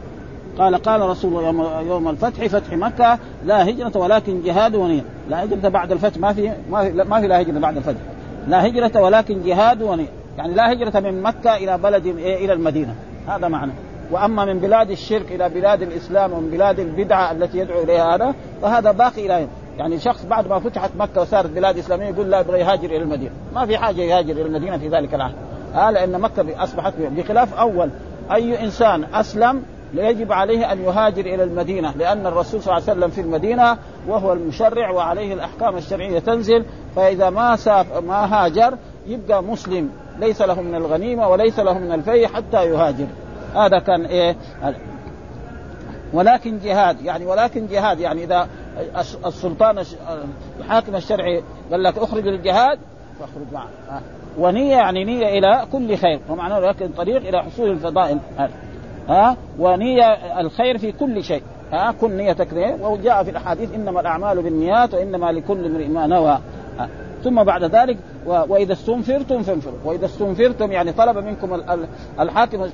قال 0.59 0.75
قال 0.75 1.01
رسول 1.01 1.45
الله 1.45 1.81
يوم, 1.81 2.09
الفتح 2.09 2.45
فتح 2.45 2.73
مكة 2.73 3.19
لا 3.45 3.69
هجرة 3.69 3.97
ولكن 3.97 4.41
جهاد 4.41 4.75
ونية 4.75 5.01
لا 5.29 5.43
هجرة 5.43 5.69
بعد 5.69 5.91
الفتح 5.91 6.17
ما 6.17 6.33
في 6.33 6.51
ما 6.69 6.83
في, 6.83 6.91
ما 6.91 7.21
في 7.21 7.27
لا 7.27 7.41
هجرة 7.41 7.59
بعد 7.59 7.77
الفتح. 7.77 7.99
لا 8.47 8.67
هجرة 8.67 9.01
ولكن 9.01 9.43
جهاد 9.43 9.81
ونية 9.81 10.07
يعني 10.37 10.53
لا 10.53 10.73
هجرة 10.73 10.99
من 10.99 11.21
مكة 11.21 11.55
إلى 11.55 11.77
بلد 11.77 12.05
إيه 12.05 12.45
إلى 12.45 12.53
المدينة. 12.53 12.95
هذا 13.27 13.47
معنى. 13.47 13.71
وأما 14.11 14.45
من 14.45 14.59
بلاد 14.59 14.91
الشرك 14.91 15.31
إلى 15.31 15.49
بلاد 15.49 15.81
الإسلام 15.81 16.33
ومن 16.33 16.49
بلاد 16.49 16.79
البدعة 16.79 17.31
التي 17.31 17.57
يدعو 17.57 17.83
إليها 17.83 18.15
هذا 18.15 18.35
فهذا 18.61 18.91
باقي 18.91 19.25
إلى 19.25 19.47
يعني 19.77 19.99
شخص 19.99 20.25
بعد 20.25 20.47
ما 20.47 20.59
فتحت 20.59 20.91
مكة 20.99 21.21
وصارت 21.21 21.49
بلاد 21.49 21.77
إسلامية 21.77 22.05
يقول 22.05 22.29
لا 22.31 22.39
يبغى 22.39 22.59
يهاجر 22.59 22.85
إلى 22.85 22.97
المدينة. 22.97 23.31
ما 23.55 23.65
في 23.65 23.77
حاجة 23.77 24.01
يهاجر 24.01 24.31
إلى 24.31 24.41
المدينة 24.41 24.77
في 24.77 24.87
ذلك 24.87 25.13
العهد. 25.13 25.35
آه 25.75 25.91
لأن 25.91 26.21
مكة 26.21 26.63
اصبحت 26.63 26.93
بخلاف 26.99 27.53
أول. 27.53 27.89
أي 28.31 28.63
إنسان 28.63 29.03
أسلم 29.13 29.63
يجب 29.93 30.31
عليه 30.31 30.71
أن 30.71 30.83
يهاجر 30.83 31.25
إلى 31.25 31.43
المدينة 31.43 31.93
لأن 31.97 32.27
الرسول 32.27 32.61
صلى 32.61 32.77
الله 32.77 32.89
عليه 32.89 32.99
وسلم 32.99 33.09
في 33.09 33.21
المدينة 33.21 33.77
وهو 34.07 34.33
المشرع 34.33 34.89
وعليه 34.91 35.33
الأحكام 35.33 35.77
الشرعية 35.77 36.19
تنزل 36.19 36.65
فإذا 36.95 37.29
ما 37.29 37.55
ساف 37.55 37.97
ما 38.03 38.25
هاجر 38.45 38.77
يبقى 39.07 39.43
مسلم 39.43 39.89
ليس 40.19 40.41
له 40.41 40.61
من 40.61 40.75
الغنيمة 40.75 41.27
وليس 41.27 41.59
له 41.59 41.77
من 41.77 41.91
الفي 41.91 42.27
حتى 42.27 42.65
يهاجر. 42.65 43.07
هذا 43.55 43.79
كان 43.79 44.05
إيه؟ 44.05 44.35
ولكن 46.13 46.59
جهاد 46.59 47.01
يعني 47.01 47.25
ولكن 47.25 47.67
جهاد 47.67 47.99
يعني 47.99 48.23
إذا 48.23 48.47
السلطان 49.25 49.83
الحاكم 50.59 50.95
الشرعي 50.95 51.43
قال 51.71 51.83
لك 51.83 51.97
أخرج 51.97 52.23
للجهاد 52.23 52.79
فاخرج 53.19 53.53
معه. 53.53 54.01
ونية 54.37 54.75
يعني 54.75 55.05
نية 55.05 55.39
إلى 55.39 55.65
كل 55.71 55.97
خير 55.97 56.19
ومعناه 56.29 56.59
لكن 56.59 56.87
طريق 56.87 57.27
إلى 57.27 57.43
حصول 57.43 57.69
الفضائل. 57.71 58.19
ها؟ 59.09 59.37
ونية 59.59 60.39
الخير 60.39 60.77
في 60.77 60.91
كل 60.91 61.23
شيء. 61.23 61.43
ها؟ 61.71 61.91
كن 62.01 62.17
نيتك 62.17 62.77
وجاء 62.81 63.23
في 63.23 63.29
الأحاديث 63.31 63.73
إنما 63.75 64.01
الأعمال 64.01 64.41
بالنيات 64.41 64.93
وإنما 64.93 65.31
لكل 65.31 65.65
امرئ 65.65 65.87
ما 65.87 66.07
نوى. 66.07 66.39
ثم 67.23 67.43
بعد 67.43 67.63
ذلك 67.63 67.97
وإذا 68.25 68.73
استنفرتم 68.73 69.43
فانفروا. 69.43 69.77
وإذا 69.85 70.05
استنفرتم 70.05 70.71
يعني 70.71 70.91
طلب 70.91 71.17
منكم 71.17 71.61
الحاكم 72.19 72.69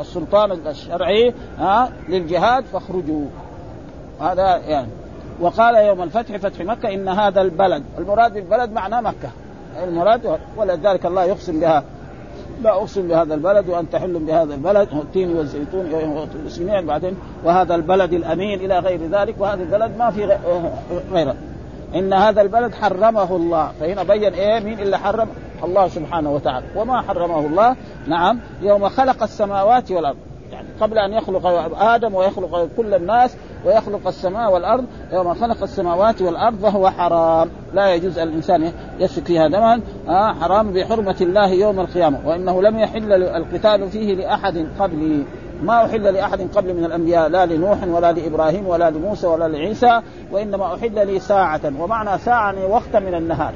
السلطان 0.00 0.52
الشرعي 0.52 1.34
ها؟ 1.58 1.92
للجهاد 2.08 2.64
فاخرجوا. 2.64 3.24
هذا 4.20 4.56
يعني. 4.56 4.88
وقال 5.40 5.74
يوم 5.74 6.02
الفتح 6.02 6.36
فتح 6.36 6.60
مكة 6.60 6.94
إن 6.94 7.08
هذا 7.08 7.40
البلد. 7.40 7.84
المراد 7.98 8.34
بالبلد 8.34 8.72
معناه 8.72 9.00
مكة. 9.00 9.30
المراد 9.84 10.38
ولذلك 10.56 11.06
الله 11.06 11.24
يقسم 11.24 11.60
بها. 11.60 11.84
لا 12.62 12.70
أقسم 12.70 13.08
بهذا 13.08 13.34
البلد 13.34 13.68
وان 13.68 13.90
تحل 13.90 14.18
بهذا 14.18 14.54
البلد 14.54 14.88
والتين 14.92 15.36
والزيتون 15.36 15.86
المسلمين 16.34 16.86
بعدين 16.86 17.16
وهذا 17.44 17.74
البلد 17.74 18.12
الأمين 18.12 18.60
إلى 18.60 18.78
غير 18.78 19.00
ذلك 19.10 19.34
وهذا 19.38 19.62
البلد 19.62 19.96
ما 19.98 20.10
في 20.10 20.38
غيره. 21.12 21.36
إن 21.94 22.12
هذا 22.12 22.42
البلد 22.42 22.74
حرمه 22.74 23.36
الله. 23.36 23.72
فهنا 23.80 24.02
بين 24.02 24.34
إيه؟ 24.34 24.60
مين 24.60 24.80
اللي 24.80 24.98
حرم؟ 24.98 25.28
الله 25.64 25.88
سبحانه 25.88 26.32
وتعالى. 26.32 26.66
وما 26.76 27.02
حرمه 27.02 27.46
الله؟ 27.46 27.76
نعم. 28.06 28.40
يوم 28.62 28.88
خلق 28.88 29.22
السماوات 29.22 29.90
والأرض. 29.90 30.16
قبل 30.80 30.98
أن 30.98 31.12
يخلق 31.12 31.46
آدم 31.82 32.14
ويخلق 32.14 32.68
كل 32.76 32.94
الناس 32.94 33.36
ويخلق 33.66 34.06
السماء 34.06 34.52
والأرض 34.52 34.84
يوم 35.12 35.34
خلق 35.34 35.62
السماوات 35.62 36.22
والأرض 36.22 36.58
فهو 36.58 36.90
حرام. 36.90 37.50
لا 37.74 37.94
يجوز 37.94 38.18
الإنسان 38.18 38.72
يسفك 38.98 39.26
فيها 39.26 39.48
دما 39.48 39.80
آه 40.08 40.32
حرام 40.32 40.72
بحرمة 40.72 41.16
الله 41.20 41.48
يوم 41.48 41.80
القيامة. 41.80 42.28
وإنه 42.28 42.62
لم 42.62 42.78
يحل 42.78 43.12
القتال 43.12 43.88
فيه 43.88 44.14
لأحد 44.14 44.66
قبلي. 44.78 45.24
ما 45.62 45.84
أحل 45.84 46.02
لأحد 46.02 46.40
قبل 46.54 46.74
من 46.74 46.84
الأنبياء 46.84 47.28
لا 47.28 47.46
لنوح 47.46 47.78
ولا 47.88 48.12
لإبراهيم 48.12 48.66
ولا 48.66 48.90
لموسى 48.90 49.26
ولا 49.26 49.48
لعيسى 49.48 50.00
وإنما 50.32 50.74
أحل 50.74 51.06
لي 51.06 51.18
ساعة. 51.20 51.72
ومعنى 51.80 52.18
ساعة 52.18 52.52
يعني 52.52 52.66
وقت 52.66 52.96
من 52.96 53.14
النهار. 53.14 53.52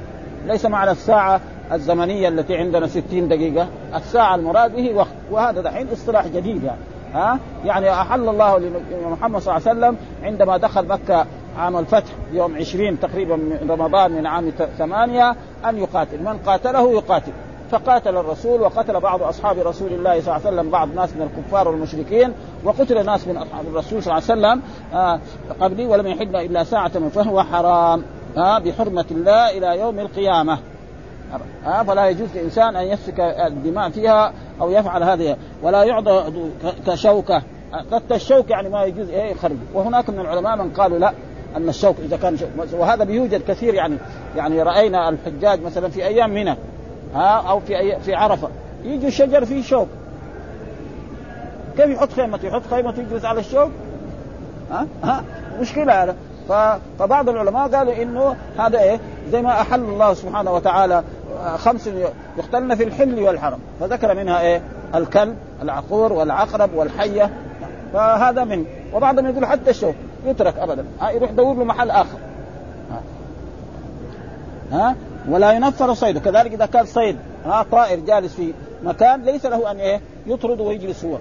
ليس 0.46 0.66
معنى 0.66 0.90
الساعة 0.90 1.40
الزمنية 1.72 2.28
التي 2.28 2.56
عندنا 2.56 2.86
ستين 2.86 3.28
دقيقة. 3.28 3.68
الساعة 3.94 4.34
المراد 4.34 4.76
به 4.76 4.94
وقت. 4.94 5.08
وهذا 5.30 5.60
دحين 5.60 5.88
اصطلاح 5.92 6.26
جديد 6.26 6.64
يعني. 6.64 6.80
ها? 7.14 7.38
يعني 7.64 7.92
أحل 7.92 8.28
الله 8.28 8.58
لمحمد 8.58 9.40
صلى 9.40 9.56
الله 9.56 9.68
عليه 9.68 9.78
وسلم 9.78 9.96
عندما 10.22 10.56
دخل 10.56 10.86
مكة 10.86 11.26
عام 11.58 11.76
الفتح 11.76 12.10
يوم 12.32 12.56
عشرين 12.56 13.00
تقريبا 13.00 13.36
من 13.36 13.70
رمضان 13.70 14.12
من 14.12 14.26
عام 14.26 14.52
ثمانية 14.78 15.36
أن 15.68 15.78
يقاتل. 15.78 16.22
من 16.22 16.38
قاتله 16.46 16.92
يقاتل. 16.92 17.32
فقاتل 17.70 18.16
الرسول 18.16 18.60
وقتل 18.60 19.00
بعض 19.00 19.22
أصحاب 19.22 19.58
رسول 19.58 19.92
الله 19.92 20.20
صلى 20.20 20.36
الله 20.36 20.46
عليه 20.46 20.56
وسلم 20.56 20.70
بعض 20.70 20.94
ناس 20.94 21.10
من 21.16 21.22
الكفار 21.22 21.68
والمشركين 21.68 22.32
وقتل 22.64 23.06
ناس 23.06 23.28
من 23.28 23.36
أصحاب 23.36 23.66
الرسول 23.66 24.02
صلى 24.02 24.18
الله 24.18 24.30
عليه 24.30 24.40
وسلم 24.40 24.62
آه 24.94 25.20
قبلي 25.60 25.86
ولم 25.86 26.06
يحل 26.06 26.36
إلا 26.36 26.64
ساعة 26.64 27.08
فهو 27.08 27.42
حرام 27.42 28.02
آه 28.36 28.58
بحرمة 28.58 29.04
الله 29.10 29.50
إلى 29.58 29.80
يوم 29.80 29.98
القيامة. 29.98 30.58
آه 31.66 31.82
فلا 31.82 32.08
يجوز 32.08 32.28
لإنسان 32.34 32.76
أن 32.76 32.86
يسفك 32.86 33.20
الدماء 33.20 33.90
فيها 33.90 34.32
أو 34.60 34.70
يفعل 34.70 35.02
هذه. 35.02 35.36
ولا 35.62 35.84
يعضى 35.84 36.32
كشوكة. 36.86 37.42
قد 37.92 38.12
الشوك 38.12 38.50
يعني 38.50 38.68
ما 38.68 38.84
يجوز 38.84 39.08
إيه 39.08 39.30
يخرج. 39.30 39.56
وهناك 39.74 40.10
من 40.10 40.20
العلماء 40.20 40.56
من 40.56 40.70
قالوا 40.70 40.98
لا 40.98 41.12
أن 41.56 41.68
الشوك 41.68 41.96
إذا 42.04 42.16
كان 42.16 42.36
شوك. 42.36 42.48
وهذا 42.72 43.04
بيوجد 43.04 43.42
كثير 43.48 43.74
يعني. 43.74 43.96
يعني 44.36 44.62
رأينا 44.62 45.08
الحجاج 45.08 45.62
مثلا 45.62 45.88
في 45.88 46.06
أيام 46.06 46.30
منى 46.30 46.56
ها 47.14 47.50
أو 47.50 47.60
في 47.60 47.78
أي 47.78 48.00
في 48.00 48.14
عرفة. 48.14 48.48
يجي 48.84 49.10
شجر 49.10 49.44
فيه 49.44 49.62
شوك. 49.62 49.88
كيف 51.76 51.86
يحط 51.86 52.12
خيمته؟ 52.12 52.48
يحط 52.48 52.62
خيمته 52.70 53.00
يجلس 53.00 53.24
على 53.24 53.40
الشوك؟ 53.40 53.70
ها؟ 54.70 54.86
ها؟ 55.04 55.24
مشكلة 55.60 56.02
هذا. 56.02 56.16
فبعض 56.98 57.28
العلماء 57.28 57.68
قالوا 57.68 58.02
إنه 58.02 58.36
هذا 58.58 58.80
إيه؟ 58.80 59.00
زي 59.32 59.42
ما 59.42 59.60
أحل 59.60 59.80
الله 59.80 60.14
سبحانه 60.14 60.52
وتعالى 60.52 61.02
خمس 61.56 61.90
يختلن 62.38 62.74
في 62.74 62.84
الحل 62.84 63.22
والحرم. 63.22 63.58
فذكر 63.80 64.14
منها 64.14 64.40
إيه؟ 64.40 64.62
الكلب 64.94 65.36
العقور 65.62 66.12
والعقرب 66.12 66.74
والحية. 66.74 67.30
فهذا 67.92 68.44
من 68.44 68.64
وبعضهم 68.94 69.26
يقول 69.26 69.46
حتى 69.46 69.70
الشوك 69.70 69.94
يترك 70.26 70.58
ابدا. 70.58 70.84
ها 71.00 71.10
يروح 71.10 71.30
يدور 71.30 71.56
له 71.56 71.64
محل 71.64 71.90
آخر. 71.90 72.18
ها, 72.90 73.02
ها؟ 74.72 74.96
ولا 75.28 75.52
ينفر 75.52 75.94
صيده 75.94 76.20
كذلك 76.20 76.52
إذا 76.52 76.66
كان 76.66 76.86
صيد 76.86 77.16
ها 77.44 77.66
طائر 77.72 78.00
جالس 78.00 78.34
في 78.34 78.52
مكان 78.84 79.22
ليس 79.22 79.46
له 79.46 79.70
أن 79.70 79.76
إيه؟ 79.76 80.00
يطرد 80.26 80.60
ويجلس 80.60 81.04
هو. 81.04 81.18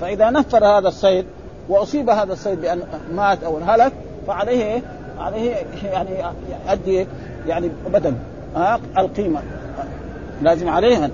فإذا 0.00 0.30
نفر 0.30 0.64
هذا 0.64 0.88
الصيد 0.88 1.26
وأصيب 1.68 2.10
هذا 2.10 2.32
الصيد 2.32 2.60
بأن 2.60 2.82
مات 3.14 3.44
أو 3.44 3.58
انهلك 3.58 3.92
فعليه 4.26 4.64
إيه؟ 4.64 4.82
عليه 5.18 5.54
يعني 5.84 6.10
يؤدي 6.68 7.06
يعني 7.46 7.70
بدل 7.92 8.10
ها 8.10 8.18
القيمة. 8.98 9.40
لازم 10.42 10.68
عليها 10.68 11.10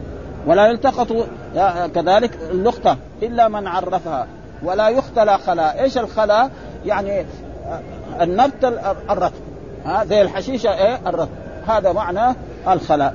ولا 0.46 0.66
يلتقط 0.66 1.26
كذلك 1.94 2.38
اللقطه 2.50 2.96
إلا 3.22 3.48
من 3.48 3.66
عرفها. 3.66 4.26
ولا 4.62 4.88
يختلى 4.88 5.38
خلا. 5.38 5.82
إيش 5.82 5.98
الخلا؟ 5.98 6.50
يعني 6.86 7.26
النبت 8.20 8.64
الرطب. 9.10 9.34
ها 9.84 10.04
زي 10.04 10.22
الحشيشة 10.22 10.74
إيه؟ 10.74 10.98
الرطب. 11.06 11.30
هذا 11.68 11.92
معنى 11.92 12.36
الخلاء 12.68 13.14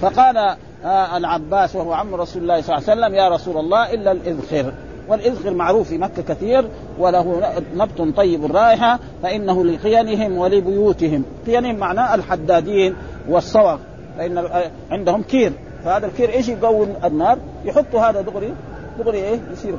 فقال 0.00 0.36
آه 0.84 1.16
العباس 1.16 1.76
وهو 1.76 1.92
عم 1.92 2.14
رسول 2.14 2.42
الله 2.42 2.60
صلى 2.60 2.76
الله 2.76 2.90
عليه 2.90 3.00
وسلم 3.00 3.14
يا 3.14 3.28
رسول 3.28 3.56
الله 3.56 3.94
إلا 3.94 4.12
الإذخر. 4.12 4.72
والإذخر 5.08 5.54
معروف 5.54 5.88
في 5.88 5.98
مكة 5.98 6.22
كثير 6.22 6.64
وله 6.98 7.42
نبت 7.76 8.16
طيب 8.16 8.44
الرائحة 8.44 8.98
فإنه 9.22 9.64
لقينهم 9.64 10.38
ولبيوتهم. 10.38 11.24
قينهم 11.46 11.76
معناه 11.76 12.14
الحدادين 12.14 12.94
والصوغ 13.28 13.78
فإن 14.18 14.48
عندهم 14.90 15.22
كير. 15.22 15.52
فهذا 15.84 16.06
الكير 16.06 16.32
إيش 16.32 16.48
يقوم 16.48 16.94
النار؟ 17.04 17.38
يحطوا 17.64 18.00
هذا 18.00 18.20
دغري 18.20 18.54
دغري 18.98 19.18
إيه؟ 19.18 19.40
يصير 19.52 19.74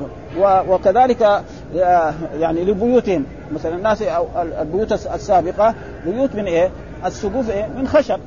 وكذلك 0.69 1.21
آه، 1.21 2.13
يعني 2.39 2.63
لبيوتهم. 2.63 3.25
مثلا 3.53 3.75
الناس 3.75 4.01
أو 4.01 4.27
البيوت 4.61 4.91
السابقة 4.91 5.75
بيوت 6.05 6.35
من 6.35 6.45
إيه؟ 6.45 6.69
السقوف 7.05 7.49
إيه؟ 7.49 7.67
من 7.77 7.87
خشب. 7.87 8.19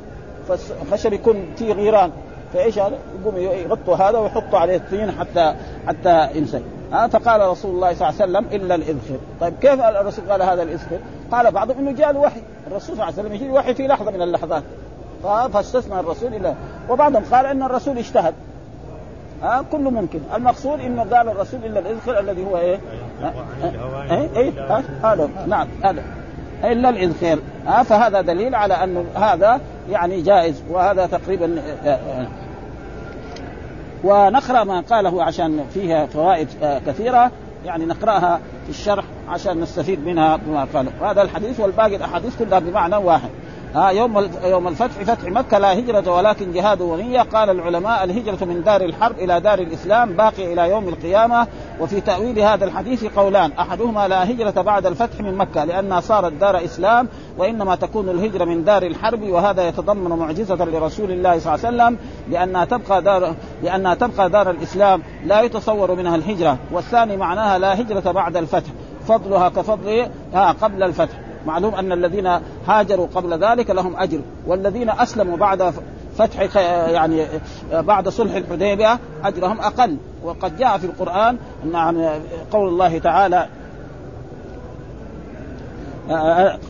فالخشب 0.49 1.13
يكون 1.13 1.47
فيه 1.57 1.73
غيران. 1.73 2.11
فإيش 2.53 2.79
هذا؟ 2.79 2.99
يقوم 3.21 3.37
يغطوا 3.37 3.97
هذا 3.97 4.19
ويحطوا 4.19 4.59
عليه 4.59 4.77
الطين 4.77 5.13
حتى 5.13 5.55
حتى 5.87 6.29
ينسل 6.35 6.63
ها 6.97 7.09
فقال 7.09 7.41
رسول 7.41 7.75
الله 7.75 7.95
صلى 7.95 8.09
الله 8.09 8.23
عليه 8.23 8.33
وسلم 8.33 8.61
إلا 8.61 8.75
الإذخر، 8.75 9.19
طيب 9.41 9.55
كيف 9.61 9.81
الرسول 9.81 10.31
قال 10.31 10.43
هذا 10.43 10.63
الإذخر؟ 10.63 10.99
قال 11.33 11.51
بعضهم 11.51 11.79
إنه 11.79 11.93
جاء 11.93 12.11
الوحي، 12.11 12.43
الرسول 12.67 12.87
صلى 12.87 12.93
الله 12.93 13.05
عليه 13.05 13.15
وسلم 13.15 13.33
يجي 13.33 13.47
الوحي 13.47 13.75
في 13.75 13.87
لحظة 13.87 14.11
من 14.11 14.23
اللحظات. 14.23 14.63
فاستثنى 15.53 16.01
الرسول 16.01 16.35
الا 16.35 16.55
وبعضهم 16.91 17.23
قال 17.33 17.47
إن 17.47 17.63
الرسول 17.63 17.99
اجتهد. 17.99 18.35
ها 19.43 19.65
كله 19.73 19.91
ممكن. 19.91 20.21
المقصود 20.35 20.81
إنه 20.81 21.03
قال 21.03 21.29
الرسول 21.29 21.65
إلا 21.65 21.81
الإذخر 21.81 22.21
الذي 22.21 22.45
هو 22.45 22.57
إيه؟ 22.57 22.79
إيه؟ 24.11 24.37
إيه؟ 24.37 24.83
هذا 25.03 25.29
نعم 25.47 25.69
هذا. 25.85 26.03
إلا 26.65 26.89
الإذخر. 26.89 27.39
ها 27.67 27.83
فهذا 27.83 28.21
دليل 28.21 28.55
على 28.55 28.75
انه 28.75 29.05
هذا 29.15 29.61
يعني 29.91 30.23
جائز 30.23 30.63
وهذا 30.71 31.07
تقريبا 31.07 31.63
آه، 31.85 31.89
آه. 31.89 32.27
ونقرأ 34.07 34.65
ما 34.65 34.81
قاله 34.81 35.25
عشان 35.25 35.65
فيها 35.75 36.07
فوائد 36.07 36.49
آه، 36.63 36.81
كثيرة. 36.87 37.31
يعني 37.65 37.87
نقرأها 37.87 38.41
في 38.65 38.71
الشرح 38.71 39.05
عشان 39.29 39.61
نستفيد 39.61 40.07
منها 40.07 40.37
بما 40.37 40.67
قاله. 40.75 41.11
هذا 41.11 41.23
الحديث 41.23 41.61
والباقي 41.61 41.97
الأحاديث 41.97 42.39
كلها 42.39 42.59
بمعنى 42.59 42.97
واحد. 42.97 43.29
ها 43.75 43.91
يوم 43.91 44.31
يوم 44.45 44.69
الفتح 44.69 45.03
فتح 45.03 45.25
مكة 45.25 45.59
لا 45.59 45.79
هجرة 45.79 46.15
ولكن 46.17 46.53
جهاد 46.53 46.81
ونيه 46.81 47.21
قال 47.21 47.51
العلماء 47.51 48.05
الهجرة 48.05 48.45
من 48.45 48.63
دار 48.63 48.81
الحرب 48.81 49.19
إلى 49.19 49.41
دار 49.41 49.59
الإسلام 49.59 50.13
باقي 50.13 50.53
إلى 50.53 50.71
يوم 50.71 50.89
القيامة. 50.89 51.47
وفي 51.81 52.01
تأويل 52.01 52.39
هذا 52.39 52.65
الحديث 52.65 53.05
قولان 53.05 53.53
أحدهما 53.53 54.09
لا 54.09 54.31
هجرة 54.31 54.63
بعد 54.63 54.87
الفتح 54.87 55.21
من 55.21 55.35
مكة 55.35 55.65
لانها 55.65 56.01
صارت 56.01 56.33
دار 56.33 56.65
إسلام 56.65 57.09
وإنما 57.39 57.77
تكون 57.77 58.09
الهجرة 58.09 58.45
من 58.45 58.65
دار 58.65 58.83
الحرب 58.83 59.23
وهذا 59.23 59.69
يتضمن 59.69 60.11
معجزة 60.11 60.65
لرسول 60.65 61.11
الله 61.11 61.39
صلى 61.39 61.55
الله 61.55 61.67
عليه 61.67 61.77
وسلم 61.77 61.99
لانها 62.31 62.65
تبقى 62.65 63.03
دار 63.03 63.35
لانها 63.63 63.95
تبقى 63.95 64.31
دار 64.31 64.51
الإسلام 64.51 65.03
لا 65.25 65.41
يتصور 65.41 65.95
منها 65.95 66.17
الهجرة. 66.17 66.59
والثاني 66.73 67.17
معناها 67.17 67.59
لا 67.59 67.81
هجرة 67.81 68.13
بعد 68.13 68.37
الفتح 68.37 68.71
فضلها 69.09 69.49
كفضل 69.49 70.09
قبل 70.63 70.83
الفتح. 70.83 71.26
معلوم 71.47 71.75
أن 71.75 71.93
الذين 71.93 72.39
هاجروا 72.67 73.07
قبل 73.15 73.45
ذلك 73.45 73.71
لهم 73.71 73.97
أجر 73.97 74.21
والذين 74.47 74.91
أسلموا 74.91 75.37
بعد 75.37 75.73
فتح 76.19 76.57
يعني 76.91 77.27
بعد 77.73 78.09
صلح 78.09 78.35
الحديبية 78.35 78.99
أجرهم 79.25 79.61
أقل. 79.61 79.97
وقد 80.25 80.59
جاء 80.59 80.79
في 80.79 80.85
القرآن 80.85 81.37
أن 81.65 82.21
قول 82.51 82.69
الله 82.69 82.99
تعالى 82.99 83.47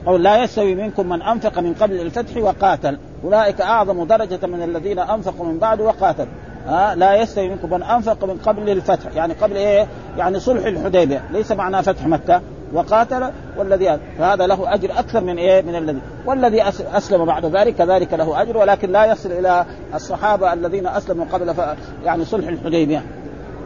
قول 0.07 0.23
لا 0.23 0.43
يستوي 0.43 0.75
منكم 0.75 1.09
من 1.09 1.23
أنفق 1.23 1.59
من 1.59 1.75
قبل 1.75 2.01
الفتح 2.01 2.37
وقاتل. 2.37 2.99
أولئك 3.25 3.61
أعظم 3.61 4.05
درجة 4.05 4.47
من 4.47 4.63
الذين 4.63 4.99
أنفقوا 4.99 5.47
من 5.47 5.59
بعد 5.59 5.81
وقاتل. 5.81 6.27
ها 6.69 6.95
لا 6.95 7.15
يستوي 7.15 7.49
منكم. 7.49 7.71
من 7.71 7.83
أنفق 7.83 8.25
من 8.25 8.39
قبل 8.47 8.71
الفتح. 8.71 9.17
يعني 9.17 9.35
قبل 9.35 9.57
إيه؟ 9.57 9.87
يعني 10.19 10.41
صلح 10.41 10.65
الحديبية. 10.65 11.25
ليس 11.33 11.53
معناه 11.53 11.81
فتح 11.81 12.07
مكة. 12.07 12.41
وقاتل 12.73 13.31
والذي 13.57 13.99
فهذا 14.19 14.47
له 14.47 14.75
أجر 14.75 14.91
أكثر 14.99 15.21
من 15.21 15.39
إيه؟ 15.39 15.63
من 15.63 15.75
الذي 15.75 15.99
والذي 16.27 16.63
أسلم 16.95 17.25
بعد 17.25 17.47
ذلك. 17.47 17.75
كذلك 17.75 18.15
له 18.15 18.43
أجر. 18.43 18.57
ولكن 18.57 18.93
لا 18.93 19.05
يصل 19.05 19.33
إلى 19.33 19.65
الصحابة 19.95 20.53
الذين 20.53 20.87
أسلموا 20.87 21.27
قبل 21.33 21.55
ف... 21.55 21.61
يعني 22.05 22.25
صلح 22.25 22.49
الحديبية. 22.49 23.03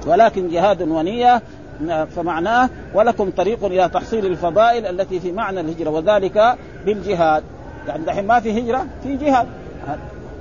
ولكن 0.07 0.49
جهاد 0.49 0.83
ونية. 0.83 1.43
فمعناه 2.17 2.69
ولكم 2.95 3.31
طريق 3.31 3.65
إلى 3.65 3.89
تحصيل 3.89 4.27
الفضائل 4.27 4.87
التي 4.87 5.21
في 5.21 5.33
معنى 5.33 5.61
الهجرة. 5.61 5.91
وذلك 5.91 6.57
بالجهاد. 6.87 7.43
يعني 7.89 8.05
دحين 8.05 8.27
ما 8.27 8.41
في 8.41 8.61
هجرة 8.61 8.87
في 9.03 9.17
جهاد. 9.17 9.47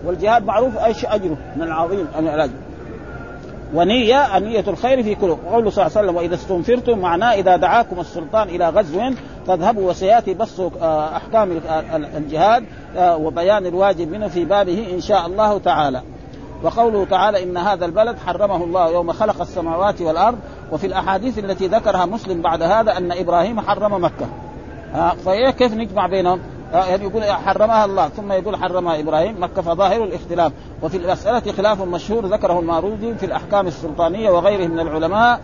والجهاد 0.05 0.45
معروف 0.45 0.77
أيش 0.77 1.05
أجره 1.05 1.37
من 1.55 1.63
العظيم 1.63 2.07
الاجر 2.19 2.53
ونية 3.73 4.37
النية 4.37 4.63
الخير 4.67 5.03
في 5.03 5.15
كل 5.15 5.35
قوله 5.35 5.69
صلى 5.69 5.85
الله 5.85 5.97
عليه 5.97 6.07
وسلم 6.07 6.15
وإذا 6.15 6.35
استنفرتم 6.35 6.99
معناه 6.99 7.33
إذا 7.33 7.57
دعاكم 7.57 7.99
السلطان 7.99 8.49
إلى 8.49 8.69
غزو 8.69 9.01
فاذهبوا 9.47 9.89
وسيأتي 9.89 10.33
بس 10.33 10.59
آه، 10.59 11.17
أحكام 11.17 11.61
الجهاد 12.17 12.63
آه، 12.97 13.17
وبيان 13.17 13.65
الواجب 13.65 14.11
منه 14.11 14.27
في 14.27 14.45
بابه 14.45 14.87
إن 14.93 15.01
شاء 15.01 15.25
الله 15.25 15.57
تعالى. 15.57 16.01
وقوله 16.63 17.05
تعالى 17.05 17.43
إن 17.43 17.57
هذا 17.57 17.85
البلد 17.85 18.17
حرمه 18.17 18.63
الله 18.63 18.91
يوم 18.91 19.11
خلق 19.11 19.41
السماوات 19.41 20.01
والأرض 20.01 20.37
وفي 20.71 20.87
الأحاديث 20.87 21.39
التي 21.39 21.67
ذكرها 21.67 22.05
مسلم 22.05 22.41
بعد 22.41 22.61
هذا 22.61 22.97
أن 22.97 23.11
إبراهيم 23.11 23.61
حرم 23.61 24.03
مكة. 24.03 24.27
فإيه 25.25 25.49
كيف 25.49 25.73
نجمع 25.73 26.07
بينهم؟ 26.07 26.39
يعني 26.73 27.03
يقول 27.03 27.23
حرمها 27.23 27.85
الله. 27.85 28.09
ثم 28.09 28.31
يقول 28.31 28.55
حرمها 28.55 28.99
إبراهيم. 28.99 29.43
مكة 29.43 29.61
فظاهر 29.61 30.03
الاختلاف. 30.03 30.51
وفي 30.81 30.97
المسألة 30.97 31.51
خلاف 31.51 31.81
مشهور 31.81 32.25
ذكره 32.25 32.59
الماروزي 32.59 33.15
في 33.15 33.25
الأحكام 33.25 33.67
السلطانية 33.67 34.29
وغيره 34.29 34.67
من 34.67 34.79
العلماء 34.79 35.41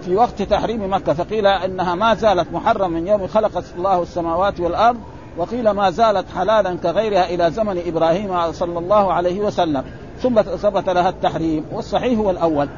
في 0.00 0.16
وقت 0.16 0.42
تحريم 0.42 0.94
مكة. 0.94 1.12
فقيل 1.12 1.46
إنها 1.46 1.94
ما 1.94 2.14
زالت 2.14 2.52
محرم 2.52 2.90
من 2.90 3.06
يوم 3.06 3.26
خلق 3.26 3.64
الله 3.78 4.02
السماوات 4.02 4.60
والأرض 4.60 4.98
وقيل 5.36 5.70
ما 5.70 5.90
زالت 5.90 6.26
حلالا 6.36 6.76
كغيرها 6.82 7.30
إلى 7.30 7.50
زمن 7.50 7.82
إبراهيم 7.86 8.52
صلى 8.52 8.78
الله 8.78 9.12
عليه 9.12 9.40
وسلم. 9.40 9.84
ثم 10.22 10.42
ثبت 10.42 10.88
لها 10.88 11.08
التحريم. 11.08 11.64
والصحيح 11.72 12.18
هو 12.18 12.30
الأول 12.30 12.68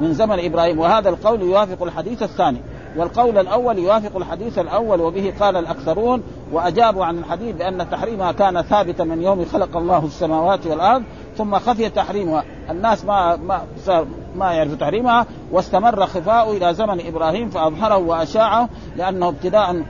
من 0.00 0.14
زمن 0.14 0.44
إبراهيم. 0.44 0.78
وهذا 0.78 1.08
القول 1.08 1.42
يوافق 1.42 1.82
الحديث 1.82 2.22
الثاني. 2.22 2.60
والقول 2.96 3.38
الأول 3.38 3.78
يوافق 3.78 4.16
الحديث 4.16 4.58
الأول 4.58 5.00
وبه 5.00 5.32
قال 5.40 5.56
الأكثرون 5.56 6.22
وأجابوا 6.52 7.04
عن 7.04 7.18
الحديث 7.18 7.56
بأن 7.56 7.90
تحريمها 7.90 8.32
كان 8.32 8.62
ثابتا 8.62 9.04
من 9.04 9.22
يوم 9.22 9.44
خلق 9.44 9.76
الله 9.76 10.04
السماوات 10.04 10.66
والأرض 10.66 11.02
ثم 11.36 11.58
خفي 11.58 11.90
تحريمها. 11.90 12.44
الناس 12.70 13.04
ما 13.04 13.36
ما 13.36 13.62
ما 14.36 14.52
يعرفوا 14.52 14.76
تحريمها 14.76 15.26
واستمر 15.52 16.06
خفاؤه 16.06 16.56
إلى 16.56 16.74
زمن 16.74 17.06
إبراهيم 17.06 17.50
فأظهره 17.50 17.96
وأشاعه 17.96 18.68
لأنه 18.96 19.28
ابتداء 19.28 19.82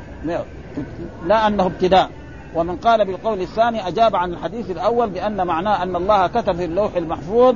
لا 1.26 1.46
انه 1.46 1.66
ابتداء. 1.66 2.10
ومن 2.54 2.76
قال 2.76 3.04
بالقول 3.04 3.40
الثاني 3.40 3.88
أجاب 3.88 4.16
عن 4.16 4.32
الحديث 4.32 4.70
الأول 4.70 5.10
بأن 5.10 5.46
معناه 5.46 5.82
أن 5.82 5.96
الله 5.96 6.26
كتب 6.26 6.56
في 6.56 6.64
اللوح 6.64 6.96
المحفوظ 6.96 7.54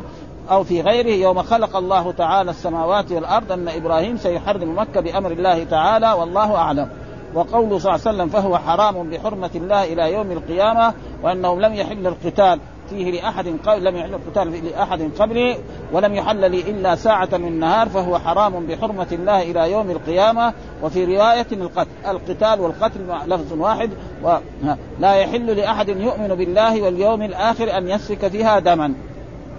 أو 0.50 0.64
في 0.64 0.80
غيره 0.80 1.10
يوم 1.10 1.42
خلق 1.42 1.76
الله 1.76 2.12
تعالى 2.12 2.50
السماوات 2.50 3.12
والأرض 3.12 3.52
أن 3.52 3.68
إبراهيم 3.68 4.16
سيحرم 4.16 4.78
مكة 4.78 5.00
بأمر 5.00 5.30
الله 5.30 5.64
تعالى 5.64 6.12
والله 6.12 6.54
أعلم. 6.54 6.88
وقوله 7.34 7.78
صلى 7.78 7.94
الله 7.94 8.06
عليه 8.06 8.16
وسلم 8.16 8.28
فهو 8.28 8.58
حرام 8.58 9.10
بحرمة 9.10 9.50
الله 9.54 9.84
إلى 9.84 10.12
يوم 10.12 10.32
القيامة 10.32 10.94
وأنه 11.22 11.60
لم 11.60 11.74
يحل 11.74 12.06
القتال 12.06 12.60
فيه 12.90 13.10
لأحد 13.10 13.56
قبل 13.66 13.84
لم 13.84 13.96
يحل 13.96 14.14
القتال 14.14 14.64
لأحد 14.64 15.10
قبلي 15.18 15.58
ولم 15.92 16.14
يحل 16.14 16.50
لي 16.50 16.60
إلا 16.60 16.94
ساعة 16.94 17.28
من 17.32 17.48
النهار 17.48 17.88
فهو 17.88 18.18
حرام 18.18 18.66
بحرمة 18.66 19.06
الله 19.12 19.42
إلى 19.42 19.72
يوم 19.72 19.90
القيامة. 19.90 20.52
وفي 20.82 21.04
رواية 21.04 21.46
القتل 21.52 21.88
القتال 22.06 22.60
والقتل 22.60 23.00
لفظ 23.26 23.52
واحد. 23.52 23.90
لا 24.98 25.14
يحل 25.14 25.46
لأحد 25.46 25.88
يؤمن 25.88 26.28
بالله 26.28 26.82
واليوم 26.82 27.22
الآخر 27.22 27.78
أن 27.78 27.88
يسفك 27.88 28.28
فيها 28.28 28.58
دما. 28.58 28.94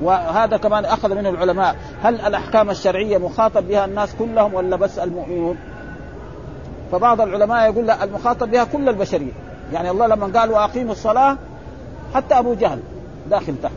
وهذا 0.01 0.57
كمان 0.57 0.85
أخذ 0.85 1.15
منه 1.15 1.29
العلماء. 1.29 1.75
هل 2.03 2.21
الأحكام 2.21 2.69
الشرعية 2.69 3.17
مخاطب 3.17 3.67
بها 3.67 3.85
الناس 3.85 4.15
كلهم 4.19 4.53
ولا 4.53 4.75
بس 4.75 4.99
المؤمنون؟ 4.99 5.57
فبعض 6.91 7.21
العلماء 7.21 7.71
يقول 7.71 7.87
لا 7.87 8.03
المخاطب 8.03 8.51
بها 8.51 8.63
كل 8.63 8.89
البشرية. 8.89 9.31
يعني 9.73 9.89
الله 9.89 10.07
لما 10.07 10.39
قال 10.39 10.51
وأقيموا 10.51 10.91
الصلاة 10.91 11.37
حتى 12.15 12.39
أبو 12.39 12.53
جهل 12.53 12.79
داخل 13.29 13.55
تحت. 13.63 13.73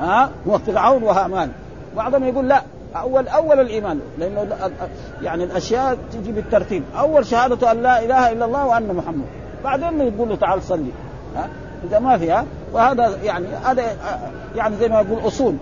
ها؟ 0.00 0.30
وفرعون 0.46 1.02
وهامان. 1.02 1.52
بعضهم 1.96 2.24
يقول 2.24 2.48
لا 2.48 2.62
أول 2.96 3.28
أول 3.28 3.60
الإيمان. 3.60 4.00
لأنه 4.18 4.46
يعني 5.22 5.44
الأشياء 5.44 5.98
تجي 6.12 6.32
بالترتيب. 6.32 6.82
أول 6.98 7.26
شهادة 7.26 7.72
أن 7.72 7.82
لا 7.82 8.04
إله 8.04 8.32
إلا 8.32 8.44
الله 8.44 8.66
وأن 8.66 8.94
محمد. 8.94 9.26
بعدين 9.64 10.00
يقول 10.00 10.28
له 10.28 10.36
تعال 10.36 10.62
صلي. 10.62 10.90
ها؟ 11.36 11.48
إذا 11.84 11.98
ما 11.98 12.18
فيها 12.18 12.44
وهذا 12.76 13.18
يعني 13.24 13.46
هذا 13.64 13.82
يعني 14.56 14.76
زي 14.76 14.88
ما 14.88 15.00
يقول 15.00 15.26
أصول 15.26 15.56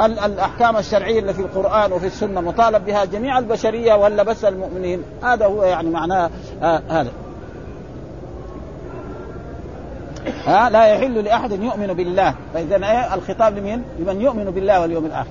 هل 0.00 0.18
الأحكام 0.18 0.76
الشرعية 0.76 1.20
اللي 1.20 1.34
في 1.34 1.40
القرآن 1.40 1.92
وفي 1.92 2.06
السنة 2.06 2.40
مطالب 2.40 2.84
بها 2.84 3.04
جميع 3.04 3.38
البشرية 3.38 3.94
ولا 3.94 4.22
بس 4.22 4.44
المؤمنين؟ 4.44 5.02
هذا 5.22 5.46
هو 5.46 5.64
يعني 5.64 5.90
معناه 5.90 6.30
آه 6.62 6.82
هذا. 6.88 7.10
ها 10.44 10.70
لا 10.70 10.86
يحل 10.86 11.24
لأحد 11.24 11.52
يؤمن 11.52 11.86
بالله، 11.86 12.34
فإذا 12.54 12.76
إيه 12.76 13.14
الخطاب 13.14 13.58
لمين؟ 13.58 13.82
لمن 13.98 14.20
يؤمن 14.20 14.44
بالله 14.44 14.80
واليوم 14.80 15.06
الآخر. 15.06 15.30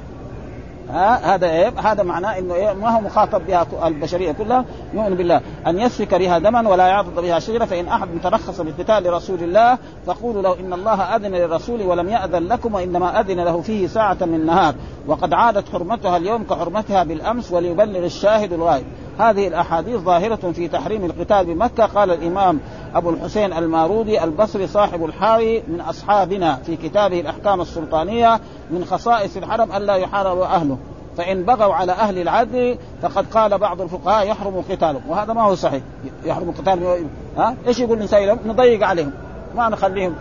ها 0.91 1.36
هذا 1.36 1.49
إيه؟ 1.49 1.69
هذا 1.80 2.04
معناه 2.04 2.39
إنه 2.39 2.54
إيه؟ 2.54 2.73
ما 2.73 2.89
هو 2.89 3.01
مخاطب 3.01 3.41
بها 3.47 3.67
البشرية 3.88 4.32
كلها. 4.32 4.65
يؤمن 4.93 5.15
بالله. 5.15 5.41
أن 5.67 5.80
يسفك 5.80 6.15
بها 6.15 6.39
دما 6.39 6.69
ولا 6.69 6.88
يعضد 6.88 7.19
بها 7.19 7.39
شجره 7.39 7.65
فإن 7.65 7.88
أحد 7.88 8.08
ترخص 8.23 8.62
بقتال 8.62 9.13
رسول 9.13 9.43
الله 9.43 9.77
فقولوا 10.06 10.41
له 10.41 10.60
إن 10.60 10.73
الله 10.73 11.01
أذن 11.01 11.32
للرسول 11.32 11.82
ولم 11.82 12.10
يأذن 12.10 12.47
لكم 12.47 12.73
وإنما 12.73 13.19
أذن 13.19 13.39
له 13.39 13.62
فيه 13.62 13.88
ساعة 13.88 14.17
من 14.21 14.45
نهار. 14.45 14.75
وقد 15.08 15.34
عادت 15.34 15.69
حرمتها 15.69 16.17
اليوم 16.17 16.43
كحرمتها 16.43 17.04
بالأمس 17.04 17.51
وليبلغ 17.51 18.06
الشاهد 18.06 18.54
الغائب. 18.54 18.86
هذه 19.19 19.47
الأحاديث 19.47 19.95
ظاهرة 19.95 20.51
في 20.51 20.67
تحريم 20.67 21.06
القتال 21.06 21.45
بمكة. 21.45 21.86
قال 21.86 22.12
الإمام 22.12 22.60
أبو 22.95 23.10
الحسين 23.10 23.54
المارودي 23.54 24.23
البصري 24.23 24.67
صاحب 24.67 25.06
الحاوي 25.06 25.63
من 25.67 25.82
أصحابنا 25.82 26.56
في 26.56 26.75
كتابه 26.75 27.19
الأحكام 27.19 27.62
السلطانية 27.62 28.39
من 28.71 28.86
خصائص 28.86 29.38
الحرم 29.38 29.71
الا 29.71 29.95
يحارب 29.95 30.39
أهله. 30.39 30.77
فإن 31.17 31.43
بغوا 31.43 31.73
على 31.73 31.91
أهل 31.91 32.21
العدل 32.21 32.77
فقد 33.01 33.25
قال 33.34 33.58
بعض 33.58 33.82
الفقهاء 33.82 34.27
يحرم 34.27 34.63
قتالهم. 34.69 35.01
وهذا 35.08 35.34
ما 35.34 35.41
هو 35.41 35.56
صحيح. 35.56 35.82
يحرم 36.25 36.51
قتالهم. 36.51 37.10
ها؟ 37.38 37.56
إيش 37.67 37.80
يقول 37.80 37.97
الإنسان؟ 37.97 38.38
نضيق 38.45 38.88
عليهم. 38.88 39.12
ما 39.56 39.69
نخليهم. 39.69 40.15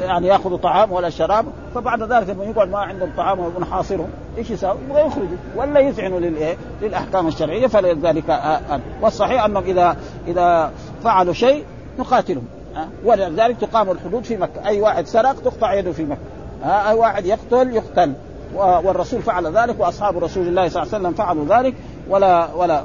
يعني 0.00 0.26
ياخذوا 0.26 0.58
طعام 0.58 0.92
ولا 0.92 1.10
شراب 1.10 1.46
فبعد 1.74 2.02
ذلك 2.02 2.30
لما 2.30 2.44
يقعد 2.44 2.68
ما 2.68 2.78
عندهم 2.78 3.10
طعام 3.16 3.38
ونحاصرهم 3.40 4.08
إيش 4.38 4.50
يساوي؟ 4.50 4.78
يبغى 4.88 5.06
يخرجوا 5.06 5.36
ولا 5.56 5.80
يذعنوا 5.80 6.20
للايه؟ 6.20 6.56
للأحكام 6.82 7.26
الشرعية 7.26 7.66
فلذلك 7.66 8.30
آه 8.30 8.80
والصحيح 9.02 9.44
أنهم 9.44 9.62
إذا 9.64 9.96
إذا 10.26 10.72
فعلوا 11.04 11.32
شيء 11.32 11.64
نقاتلهم 11.98 12.44
ولذلك 13.04 13.56
تقام 13.56 13.90
الحدود 13.90 14.24
في 14.24 14.36
مكة، 14.36 14.66
أي 14.66 14.80
واحد 14.80 15.06
سرق 15.06 15.42
تقطع 15.42 15.74
يده 15.74 15.92
في 15.92 16.04
مكة، 16.04 16.20
أي 16.64 16.94
واحد 16.94 17.26
يقتل 17.26 17.74
يقتل 17.74 18.12
والرسول 18.54 19.22
فعل 19.22 19.56
ذلك 19.56 19.80
وأصحاب 19.80 20.18
رسول 20.24 20.48
الله 20.48 20.68
صلى 20.68 20.82
الله 20.82 20.94
عليه 20.94 21.04
وسلم 21.04 21.14
فعلوا 21.14 21.44
ذلك 21.48 21.74
ولا 22.08 22.54
ولا 22.54 22.82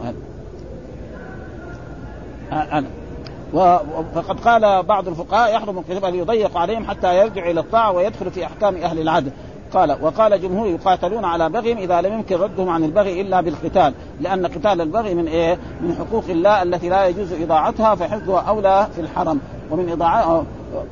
أنا 3.53 3.81
فقد 4.15 4.39
قال 4.39 4.83
بعض 4.83 5.07
الفقهاء 5.07 5.55
يحرم 5.55 5.77
القتال 5.77 6.15
يضيق 6.15 6.57
عليهم 6.57 6.85
حتى 6.85 7.17
يرجع 7.17 7.49
إلى 7.49 7.59
الطاعة 7.59 7.91
ويدخل 7.91 8.31
في 8.31 8.45
أحكام 8.45 8.75
أهل 8.75 8.99
العدل. 8.99 9.31
قال 9.73 9.97
وقال 10.01 10.41
جمهور 10.41 10.67
يقاتلون 10.67 11.25
على 11.25 11.49
بغيهم 11.49 11.77
إذا 11.77 12.01
لم 12.01 12.13
يمكن 12.13 12.35
ردهم 12.35 12.69
عن 12.69 12.83
البغي 12.83 13.21
إلا 13.21 13.41
بالقتال 13.41 13.93
لأن 14.21 14.45
قتال 14.45 14.81
البغي 14.81 15.15
من 15.15 15.27
إيه؟ 15.27 15.57
من 15.81 15.95
حقوق 15.95 16.23
الله 16.29 16.63
التي 16.63 16.89
لا 16.89 17.05
يجوز 17.05 17.33
إضاعتها 17.33 17.95
فحفظها 17.95 18.41
أولى 18.41 18.87
في 18.95 19.01
الحرم. 19.01 19.39
ومن 19.71 19.89
اضاعة 19.89 20.43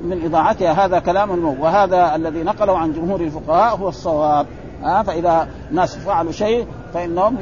من 0.04 0.26
إضاعتها 0.26 0.86
هذا 0.86 1.00
كلام 1.00 1.32
الموت 1.32 1.58
وهذا 1.60 2.16
الذي 2.16 2.44
نقله 2.44 2.78
عن 2.78 2.94
جمهور 2.94 3.22
الفقهاء 3.22 3.78
هو 3.78 3.90
الصواب. 3.90 4.46
ها 4.84 5.04
فإذا 5.04 5.48
ناس 5.72 5.98
فعلوا 5.98 6.32
شيء 6.32 6.68
فانهم 6.98 7.38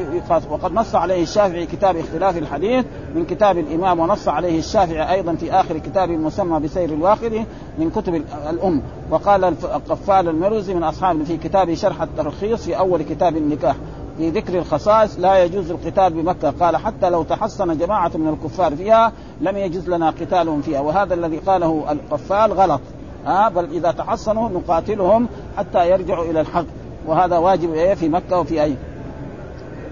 وقد 0.49 0.73
نص 0.73 0.95
عليه 0.95 1.23
الشافعي 1.23 1.65
كتاب 1.65 1.97
اختلاف 1.97 2.37
الحديث 2.37 2.85
من 3.15 3.25
كتاب 3.25 3.57
الإمام 3.57 3.99
ونص 3.99 4.27
عليه 4.27 4.59
الشافعي 4.59 5.13
أيضا 5.13 5.35
في 5.35 5.51
آخر 5.51 5.77
كتاب 5.77 6.09
مسمى 6.09 6.59
بسير 6.59 6.89
الواقد 6.89 7.45
من 7.77 7.89
كتب 7.89 8.23
الأم. 8.49 8.81
وقال 9.11 9.43
القفال 9.43 10.29
المروزي 10.29 10.73
من 10.73 10.83
أصحاب 10.83 11.23
في 11.23 11.37
كتاب 11.37 11.73
شرح 11.73 12.01
الترخيص 12.01 12.63
في 12.63 12.77
أول 12.77 13.01
كتاب 13.01 13.37
النكاح 13.37 13.75
في 14.17 14.29
ذكر 14.29 14.57
الخصائص 14.57 15.19
لا 15.19 15.43
يجوز 15.43 15.71
القتال 15.71 16.13
بمكة. 16.13 16.49
قال 16.49 16.77
حتى 16.77 17.09
لو 17.09 17.23
تحصن 17.23 17.77
جماعة 17.77 18.11
من 18.15 18.27
الكفار 18.27 18.75
فيها 18.75 19.11
لم 19.41 19.57
يجوز 19.57 19.89
لنا 19.89 20.09
قتالهم 20.09 20.61
فيها. 20.61 20.79
وهذا 20.79 21.13
الذي 21.13 21.37
قاله 21.37 21.91
القفال 21.91 22.53
غلط. 22.53 22.81
ها 23.25 23.49
بل 23.49 23.65
إذا 23.71 23.91
تحصنوا 23.91 24.49
نقاتلهم 24.49 25.27
حتى 25.57 25.89
يرجعوا 25.89 26.25
إلى 26.25 26.41
الحق. 26.41 26.65
وهذا 27.07 27.37
واجب 27.37 27.73
إيه؟ 27.73 27.93
في 27.93 28.09
مكة 28.09 28.39
وفي 28.39 28.63
أي 28.63 28.75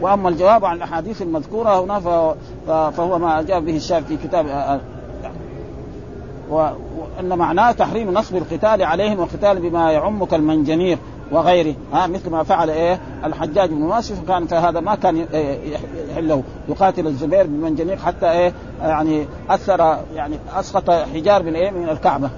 وأما 0.04 0.30
الجواب 0.30 0.66
عن 0.66 0.78
الأحاديث 0.78 1.22
المذكورة 1.22 1.84
هنا 1.84 2.00
فهو 2.92 3.20
ما 3.20 3.39
اجاب 3.39 3.66
به 3.66 3.76
الشافعي 3.76 4.18
في 4.18 4.28
كتاب 4.28 4.48
آه، 4.48 4.52
آه، 4.52 4.80
وإن 6.50 7.38
معناه 7.38 7.72
تحريم 7.72 8.13
نصب 8.13 8.36
القتال 8.36 8.84
عليهم 8.84 9.20
والقتال 9.20 9.60
بما 9.60 9.92
يعم 9.92 10.26
كالمنجنيق 10.26 11.00
وغيره. 11.32 11.76
ها 11.94 12.08
مثل 12.08 12.30
ما 12.30 12.44
فعل 12.44 12.70
إيه؟ 12.70 13.00
الحجاج 13.26 13.70
بن 13.70 13.82
واسف 13.82 14.28
كان 14.28 14.48
فهذا 14.48 14.80
ما 14.80 14.96
كان 14.96 15.26
يحله. 16.12 16.44
يقاتل 16.70 17.08
الزبير 17.08 17.44
بالمنجنيق 17.44 18.00
حتى 18.00 18.32
إيه؟ 18.32 18.54
يعني 18.82 19.26
اثر 19.50 19.98
يعني 20.16 20.39
أسقط 20.56 20.92
حجار 20.92 21.44
من 21.44 21.56
إيه؟ 21.56 21.72
من 21.72 21.89
الكعبة. 21.89 22.30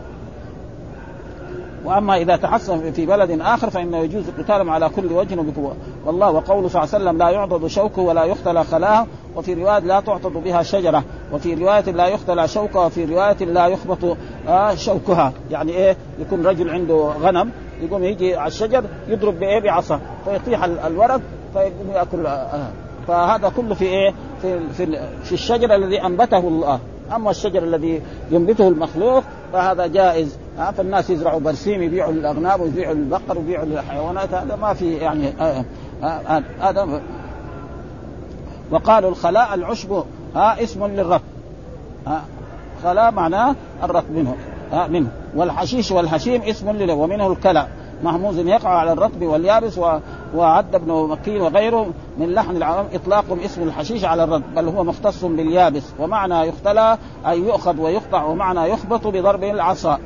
وأما 1.85 2.17
إذا 2.17 2.35
تحصن 2.35 2.91
في 2.91 3.05
بلد 3.05 3.41
آخر 3.41 3.69
فانه 3.69 3.97
يجوز 3.97 4.23
قتالهم 4.39 4.69
على 4.69 4.89
كل 4.89 5.11
وجه 5.11 5.39
وبقوة. 5.39 5.75
والله 6.05 6.31
وقوله 6.31 6.67
صلى 6.67 6.83
الله 6.83 6.93
عليه 6.93 7.03
وسلم 7.03 7.17
لا 7.17 7.29
يعضد 7.29 7.67
شوكه 7.67 8.01
ولا 8.01 8.23
يختلى 8.23 8.63
خلاه 8.63 9.07
وفي 9.35 9.53
رواية 9.53 9.79
لا 9.79 9.99
تعضد 9.99 10.33
بها 10.43 10.63
شجرة. 10.63 11.03
وفي 11.33 11.53
رواية 11.53 11.91
لا 11.91 12.07
يختلى 12.07 12.47
شوكها 12.47 12.85
وفي 12.85 13.05
رواية 13.05 13.45
لا 13.45 13.67
يخبط 13.67 14.17
آه 14.47 14.75
شوكها. 14.75 15.33
يعني 15.51 15.71
إيه؟ 15.71 15.97
يكون 16.19 16.45
رجل 16.45 16.69
عنده 16.69 17.11
غنم 17.21 17.51
يقوم 17.81 18.03
يجي 18.03 18.35
على 18.35 18.47
الشجر 18.47 18.83
يضرب 19.07 19.39
بإيه؟ 19.39 19.61
بعصا. 19.61 19.99
فيطيح 20.25 20.63
الورق 20.63 21.21
فيقوم 21.53 21.91
يأكل 21.93 22.25
آه. 22.25 22.69
فهذا 23.07 23.49
كله 23.49 23.75
في 23.75 23.85
إيه؟ 23.85 24.13
في 24.41 24.59
في, 24.69 24.85
في 25.23 25.33
الشجر 25.33 25.75
الذي 25.75 26.05
أنبته 26.05 26.47
الله. 26.47 26.79
أما 27.15 27.29
الشجر 27.31 27.63
الذي 27.63 28.01
ينبته 28.31 28.67
المخلوق 28.67 29.23
فهذا 29.53 29.87
جائز. 29.87 30.37
فالناس 30.77 31.09
يزرعوا 31.09 31.39
برسيم 31.39 31.81
يبيعوا 31.81 32.11
الاغنام 32.11 32.61
ويبيعوا 32.61 32.93
البقر 32.93 33.37
ويبيعوا 33.37 33.65
الحيوانات 33.65 34.33
هذا 34.33 34.55
ما 34.55 34.73
في 34.73 34.93
يعني 34.93 35.27
آه، 35.41 35.65
آه، 36.03 36.43
هذا 36.59 37.01
وقالوا 38.71 39.09
الخلاء 39.09 39.53
العشب 39.53 40.03
ها 40.35 40.63
اسم 40.63 40.85
للرب. 40.85 41.21
ها 42.07 42.25
خلاء 42.83 43.11
معناه 43.11 43.55
الرب 43.83 44.11
منه 44.11 44.35
ها 44.71 44.87
منه. 44.87 45.07
والحشيش 45.35 45.91
والهشيم 45.91 46.41
اسم 46.41 46.69
له 46.69 46.93
ومنه 46.93 47.31
الكلى. 47.31 47.67
مهموز 48.05 48.39
يقع 48.39 48.69
على 48.69 48.91
الرطب 48.91 49.21
واليابس 49.21 49.77
و... 49.77 49.99
وعد 50.35 50.75
ابن 50.75 51.07
مكين 51.09 51.41
وغيره 51.41 51.87
من 52.17 52.33
لحن 52.33 52.55
العوام 52.55 52.85
اطلاق 52.93 53.25
اسم 53.45 53.61
الحشيش 53.61 54.05
على 54.05 54.23
الرطب 54.23 54.55
بل 54.55 54.67
هو 54.67 54.83
مختص 54.83 55.25
باليابس 55.25 55.83
ومعنى 55.99 56.47
يختلى 56.47 56.97
أي 57.27 57.39
يؤخذ 57.39 57.79
ويقطع 57.79 58.23
ومعنى 58.23 58.69
يخبط 58.69 59.07
بضرب 59.07 59.43
العصا 59.43 59.99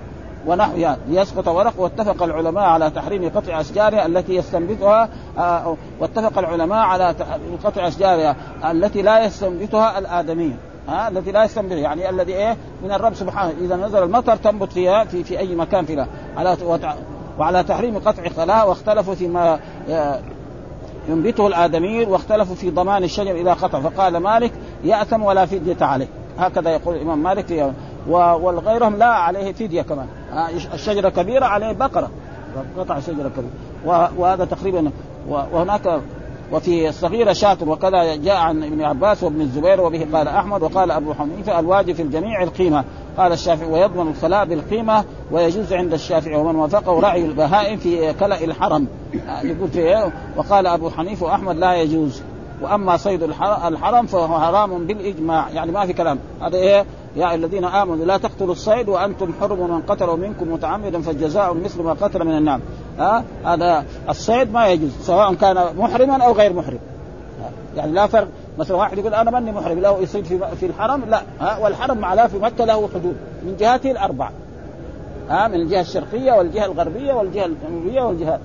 ونحوها 0.47 0.97
ليسقط 1.07 1.47
ورق 1.47 1.73
واتفق 1.77 2.23
العلماء 2.23 2.63
على 2.63 2.89
تحريم 2.89 3.29
قطع 3.29 3.61
أشجارها 3.61 4.05
التي 4.05 4.35
يستنبتها 4.35 5.09
آه، 5.37 5.75
واتفق 5.99 6.37
العلماء 6.39 6.79
على 6.79 7.15
قطع 7.63 7.87
أشجارها 7.87 8.35
التي 8.71 9.01
لا 9.01 9.25
يستنبتها 9.25 9.99
الادمي 9.99 10.53
ها 10.89 11.07
التي 11.07 11.31
لا 11.31 11.43
يستنبتها 11.43 11.77
يعني 11.77 12.09
الذي 12.09 12.33
إيه؟ 12.33 12.57
من 12.83 12.91
الرب 12.91 13.13
سبحانه. 13.13 13.53
إذا 13.61 13.75
نزل 13.75 14.03
المطر 14.03 14.35
تنبت 14.35 14.71
فيها 14.71 15.03
في 15.03 15.23
في 15.23 15.39
أي 15.39 15.55
مكان 15.55 15.85
فيها. 15.85 16.07
على 16.37 16.55
وعلى 17.39 17.63
تحريم 17.63 17.97
قطع 17.97 18.29
خلاها 18.29 18.63
واختلفوا 18.63 19.15
فيما 19.15 19.59
آه، 19.89 20.19
ينبته 21.09 21.47
الآدميين 21.47 22.09
واختلفوا 22.09 22.55
في 22.55 22.69
ضمان 22.69 23.03
الشجر 23.03 23.35
إذا 23.35 23.53
قطع. 23.53 23.79
فقال 23.79 24.17
مالك 24.17 24.51
يأثم 24.83 25.23
ولا 25.23 25.45
فدية 25.45 25.77
عليه. 25.81 26.07
هكذا 26.37 26.69
يقول 26.69 26.95
الإمام 26.95 27.23
مالك 27.23 27.73
والغيرهم 28.07 28.95
لا 28.95 29.05
عليه 29.05 29.51
فدية 29.53 29.81
كمان. 29.81 30.07
الشجرة 30.73 31.09
كبيرة 31.09 31.45
عليه 31.45 31.71
بقرة. 31.71 32.09
قطع 32.77 32.99
شجرة 32.99 33.31
كبيرة. 33.37 34.09
وهذا 34.17 34.45
تقريبا 34.45 34.91
وهناك 35.29 36.01
وفي 36.51 36.89
الصغيرة 36.89 37.33
شاطر 37.33 37.69
وكذا 37.69 38.15
جاء 38.15 38.35
عن 38.35 38.63
ابن 38.63 38.81
عباس 38.81 39.23
وابن 39.23 39.41
الزبير 39.41 39.81
وبه 39.81 40.07
قال 40.13 40.27
أحمد 40.27 40.63
وقال 40.63 40.91
أبو 40.91 41.13
حنيفة 41.13 41.59
الواجب 41.59 41.95
في 41.95 42.01
الجميع 42.01 42.43
القيمة. 42.43 42.83
قال 43.19 43.31
الشافعي 43.31 43.71
ويضمن 43.71 44.07
الخلاء 44.07 44.45
بالقيمة 44.45 45.03
ويجوز 45.31 45.73
عند 45.73 45.93
الشافعي 45.93 46.35
ومن 46.35 46.55
وافقه 46.55 46.99
رعي 46.99 47.25
البهائم 47.25 47.77
في 47.77 48.13
كلأ 48.13 48.43
الحرم. 48.43 48.87
يقول 49.43 49.69
في 49.69 49.79
إيه؟ 49.79 50.11
وقال 50.37 50.67
أبو 50.67 50.89
حنيفة 50.89 51.25
وأحمد 51.25 51.57
لا 51.57 51.73
يجوز. 51.75 52.21
وأما 52.61 52.97
صيد 52.97 53.23
الحرم 53.23 54.05
فهو 54.05 54.39
حرام 54.39 54.87
بالإجماع. 54.87 55.49
يعني 55.49 55.71
ما 55.71 55.85
في 55.85 55.93
كلام. 55.93 56.19
هذا 56.41 56.57
إيه؟ 56.57 56.85
يا 57.15 57.35
الذين 57.35 57.65
آمنوا 57.65 58.05
لا 58.05 58.17
تقتلوا 58.17 58.51
الصيد 58.51 58.89
وأنتم 58.89 59.33
حرم 59.41 59.71
من 59.71 59.81
قتلوا 59.81 60.15
منكم 60.15 60.53
متعمدا 60.53 61.01
فالجزاء 61.01 61.53
مثل 61.53 61.83
ما 61.83 61.93
قتل 61.93 62.25
من 62.25 62.37
النعم 62.37 62.61
ها 62.99 63.23
هذا 63.45 63.85
الصيد 64.09 64.53
ما 64.53 64.67
يجوز 64.67 64.91
سواء 65.01 65.33
كان 65.33 65.65
محرما 65.77 66.23
أو 66.23 66.31
غير 66.31 66.53
محرم. 66.53 66.79
يعني 67.77 67.91
لا 67.91 68.07
فرق. 68.07 68.27
مثلا 68.59 68.77
واحد 68.77 68.97
يقول 68.97 69.13
أنا 69.13 69.31
ماني 69.31 69.51
محرم 69.51 69.79
له 69.79 70.01
يصيد 70.01 70.25
في 70.25 70.39
في 70.59 70.65
الحرم 70.65 71.03
لا. 71.09 71.21
ها 71.39 71.57
والحرم 71.57 71.97
معناه 71.97 72.27
في 72.27 72.37
مكة 72.37 72.65
له 72.65 72.87
حدود. 72.87 73.15
من 73.43 73.55
جهاته 73.59 73.91
الأربع. 73.91 74.29
ها 75.29 75.47
من 75.47 75.55
الجهة 75.55 75.81
الشرقية 75.81 76.31
والجهة 76.31 76.65
الغربية 76.65 77.13
والجهة 77.13 77.45
الجنوبيه 77.45 78.01
والجهة 78.01 78.39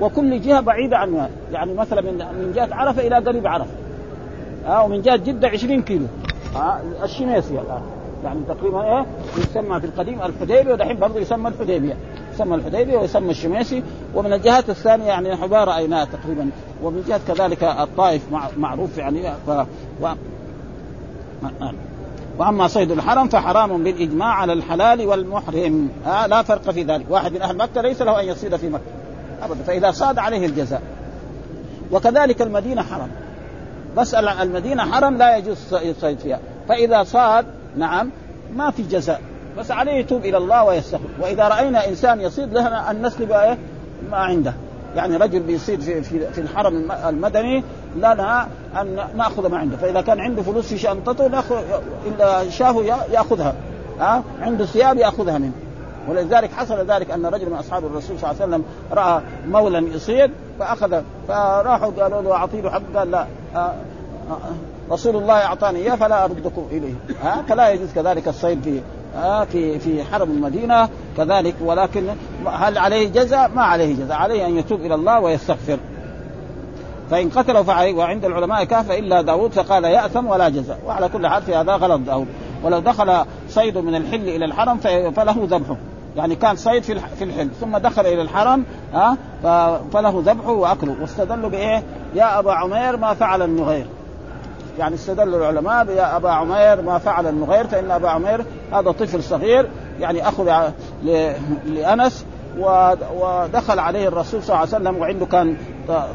وكل 0.00 0.40
جهة 0.40 0.60
بعيدة 0.60 0.96
عنها. 0.96 1.28
يعني 1.52 1.74
مثلا 1.74 2.00
من 2.00 2.14
من 2.14 2.52
جهة 2.54 2.68
عرفة 2.72 3.06
إلى 3.06 3.16
قريب 3.16 3.46
عرفة. 3.46 3.70
ها 4.66 4.82
ومن 4.82 5.02
جهة 5.02 5.16
جدة 5.16 5.48
20 5.48 5.82
كيلو. 5.82 6.06
ها 6.54 6.80
الشميسي 7.04 7.54
الان 7.54 7.82
يعني 8.24 8.40
تقريبا 8.48 8.82
إيه 8.82 9.06
يسمى 9.38 9.80
في 9.80 9.86
القديم 9.86 10.22
الحديبية 10.22 10.72
ودحين 10.72 10.98
برضه 10.98 11.20
يسمى 11.20 11.48
الحديبية. 11.48 11.96
يسمى 12.34 12.54
الحديبية 12.54 12.98
ويسمى 12.98 13.30
الشميسي 13.30 13.82
ومن 14.14 14.32
الجهات 14.32 14.70
الثانية 14.70 15.04
يعني 15.04 15.36
حبار 15.36 15.68
رايناها 15.68 16.04
تقريبا 16.04 16.50
ومن 16.84 17.04
جهة 17.08 17.20
كذلك 17.28 17.64
الطائف 17.64 18.22
معروف 18.56 18.98
يعني 18.98 19.32
ف... 19.46 19.50
و... 20.02 20.08
وأما 22.38 22.68
صيد 22.68 22.90
الحرم 22.90 23.28
فحرام 23.28 23.84
بالإجماع 23.84 24.28
على 24.34 24.52
الحلال 24.52 25.06
والمحرم. 25.06 25.88
آه 26.06 26.26
لا 26.26 26.42
فرق 26.42 26.70
في 26.70 26.82
ذلك. 26.82 27.06
واحد 27.10 27.32
من 27.32 27.42
أهل 27.42 27.56
مكة 27.56 27.80
ليس 27.80 28.02
له 28.02 28.20
أن 28.20 28.26
يصيد 28.28 28.56
في 28.56 28.68
مكة. 28.68 28.82
ابدا. 29.42 29.62
فإذا 29.62 29.90
صاد 29.90 30.18
عليه 30.18 30.46
الجزاء. 30.46 30.82
وكذلك 31.92 32.42
المدينة 32.42 32.82
حرم 32.82 33.08
بس 33.96 34.14
المدينة 34.14 34.82
حرم 34.92 35.16
لا 35.16 35.36
يجوز 35.36 35.74
الصيد 35.74 36.18
فيها. 36.18 36.38
فإذا 36.68 37.02
صاد 37.02 37.46
نعم 37.76 38.10
ما 38.56 38.70
في 38.70 38.82
جزاء. 38.82 39.20
بس 39.58 39.70
عليه 39.70 39.92
يتوب 39.92 40.24
إلى 40.24 40.36
الله 40.36 40.64
ويستغفر. 40.64 41.08
وإذا 41.20 41.48
رأينا 41.48 41.88
إنسان 41.88 42.20
يصيد 42.20 42.48
لنا 42.48 42.90
أن 42.90 43.06
نسلب 43.06 43.32
إيه 43.32 43.58
ما 44.10 44.16
عنده. 44.16 44.54
يعني 44.96 45.16
رجل 45.16 45.40
بيصيد 45.40 45.80
في 45.80 46.02
في, 46.02 46.32
في 46.32 46.40
الحرم 46.40 46.92
المدني 47.08 47.64
لنا 47.96 48.48
أن 48.80 48.98
نأخذ 49.16 49.50
ما 49.50 49.58
عنده. 49.58 49.76
فإذا 49.76 50.00
كان 50.00 50.20
عنده 50.20 50.42
فلوس 50.42 50.66
في 50.66 50.78
شنطته 50.78 51.28
نأخذ 51.28 51.56
إلا 52.06 52.50
شافه 52.50 52.84
يأخذها. 53.12 53.54
ها؟ 54.00 54.22
عنده 54.40 54.64
ثياب 54.64 54.98
يأخذها 54.98 55.38
منه. 55.38 55.52
ولذلك 56.08 56.52
حصل 56.52 56.86
ذلك 56.86 57.10
أن 57.10 57.26
رجل 57.26 57.50
من 57.50 57.56
أصحاب 57.56 57.84
الرسول 57.84 58.18
صلى 58.18 58.30
الله 58.30 58.42
عليه 58.42 58.52
وسلم 58.52 58.64
رأى 58.92 59.22
مولا 59.48 59.78
يصيد 59.78 60.30
فأخذ 60.58 61.00
فراحوا 61.28 61.90
قالوا 61.90 62.22
له 62.22 62.32
اعطي 62.32 62.60
له 62.60 62.70
حق 62.70 62.82
قال 62.96 63.10
لا 63.10 63.26
رسول 64.90 65.16
الله 65.16 65.34
أعطاني 65.34 65.78
إياه 65.78 65.94
فلا 65.94 66.24
اردكم 66.24 66.66
إليه. 66.70 66.94
ها؟ 67.22 67.42
فلا 67.48 67.70
يجوز 67.70 67.92
كذلك 67.94 68.28
الصيد 68.28 68.62
في 68.62 68.70
آه 68.78 69.03
في 69.52 69.78
في 69.78 70.04
حرم 70.04 70.30
المدينة 70.30 70.88
كذلك 71.16 71.54
ولكن 71.60 72.06
هل 72.46 72.78
عليه 72.78 73.08
جزاء؟ 73.08 73.50
ما 73.54 73.62
عليه 73.62 73.94
جزاء، 73.94 74.16
عليه 74.16 74.46
أن 74.46 74.56
يتوب 74.56 74.80
إلى 74.80 74.94
الله 74.94 75.20
ويستغفر. 75.20 75.78
فإن 77.10 77.28
قتله 77.28 77.62
فعليه 77.62 77.94
وعند 77.94 78.24
العلماء 78.24 78.64
كاف 78.64 78.90
إلا 78.90 79.22
داود 79.22 79.52
فقال 79.52 79.84
يأثم 79.84 80.26
ولا 80.26 80.48
جزاء، 80.48 80.78
وعلى 80.86 81.08
كل 81.08 81.26
حال 81.26 81.42
في 81.42 81.54
هذا 81.54 81.72
غلط 81.72 82.00
داود، 82.00 82.26
ولو 82.64 82.78
دخل 82.78 83.24
صيد 83.48 83.78
من 83.78 83.94
الحل 83.94 84.28
إلى 84.28 84.44
الحرم 84.44 84.78
فله 85.10 85.46
ذبحه، 85.50 85.76
يعني 86.16 86.36
كان 86.36 86.56
صيد 86.56 86.82
في 86.82 87.00
في 87.18 87.24
الحل 87.24 87.48
ثم 87.60 87.76
دخل 87.76 88.06
إلى 88.06 88.22
الحرم 88.22 88.64
ها 88.92 89.16
فله 89.92 90.22
ذبحه 90.26 90.50
وأكله، 90.50 90.96
واستدلوا 91.00 91.50
بإيه؟ 91.50 91.82
يا 92.14 92.38
أبا 92.38 92.52
عمير 92.52 92.96
ما 92.96 93.14
فعل 93.14 93.42
النغير، 93.42 93.86
يعني 94.78 94.94
استدل 94.94 95.34
العلماء 95.34 95.88
يا 95.88 96.16
أبا 96.16 96.30
عمير 96.30 96.82
ما 96.82 96.98
فعل 96.98 97.26
النغير 97.26 97.66
فإن 97.66 97.90
أبا 97.90 98.08
عمير 98.08 98.44
هذا 98.72 98.90
طفل 98.90 99.22
صغير 99.22 99.68
يعني 100.00 100.28
أخو 100.28 100.44
لأنس 101.66 102.26
ودخل 102.58 103.78
عليه 103.78 104.08
الرسول 104.08 104.42
صلى 104.42 104.48
الله 104.48 104.58
عليه 104.58 104.68
وسلم 104.68 104.96
وعنده 104.96 105.26
كان 105.26 105.56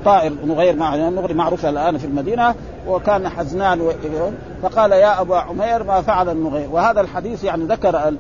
طائر 0.05 0.33
نغير 0.45 0.75
مع 0.75 0.95
النغري 0.95 1.33
معروف 1.33 1.65
الآن 1.65 1.97
في 1.97 2.05
المدينة 2.05 2.55
وكان 2.87 3.29
حزنان 3.29 3.91
فقال 4.63 4.91
يا 4.91 5.21
أبا 5.21 5.37
عمير 5.37 5.83
ما 5.83 6.01
فعل 6.01 6.29
النغير 6.29 6.69
وهذا 6.71 7.01
الحديث 7.01 7.43
يعني 7.43 7.65
ذكر 7.65 8.13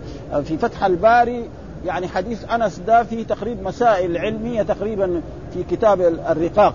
في 0.43 0.57
فتح 0.57 0.83
الباري 0.83 1.49
يعني 1.85 2.07
حديث 2.07 2.51
أنس 2.51 2.79
ده 2.79 3.03
فيه 3.03 3.23
تقريب 3.23 3.63
مسائل 3.63 4.17
علمية 4.17 4.61
تقريبا 4.63 5.21
في 5.53 5.63
كتاب 5.63 6.01
الرقاق 6.01 6.73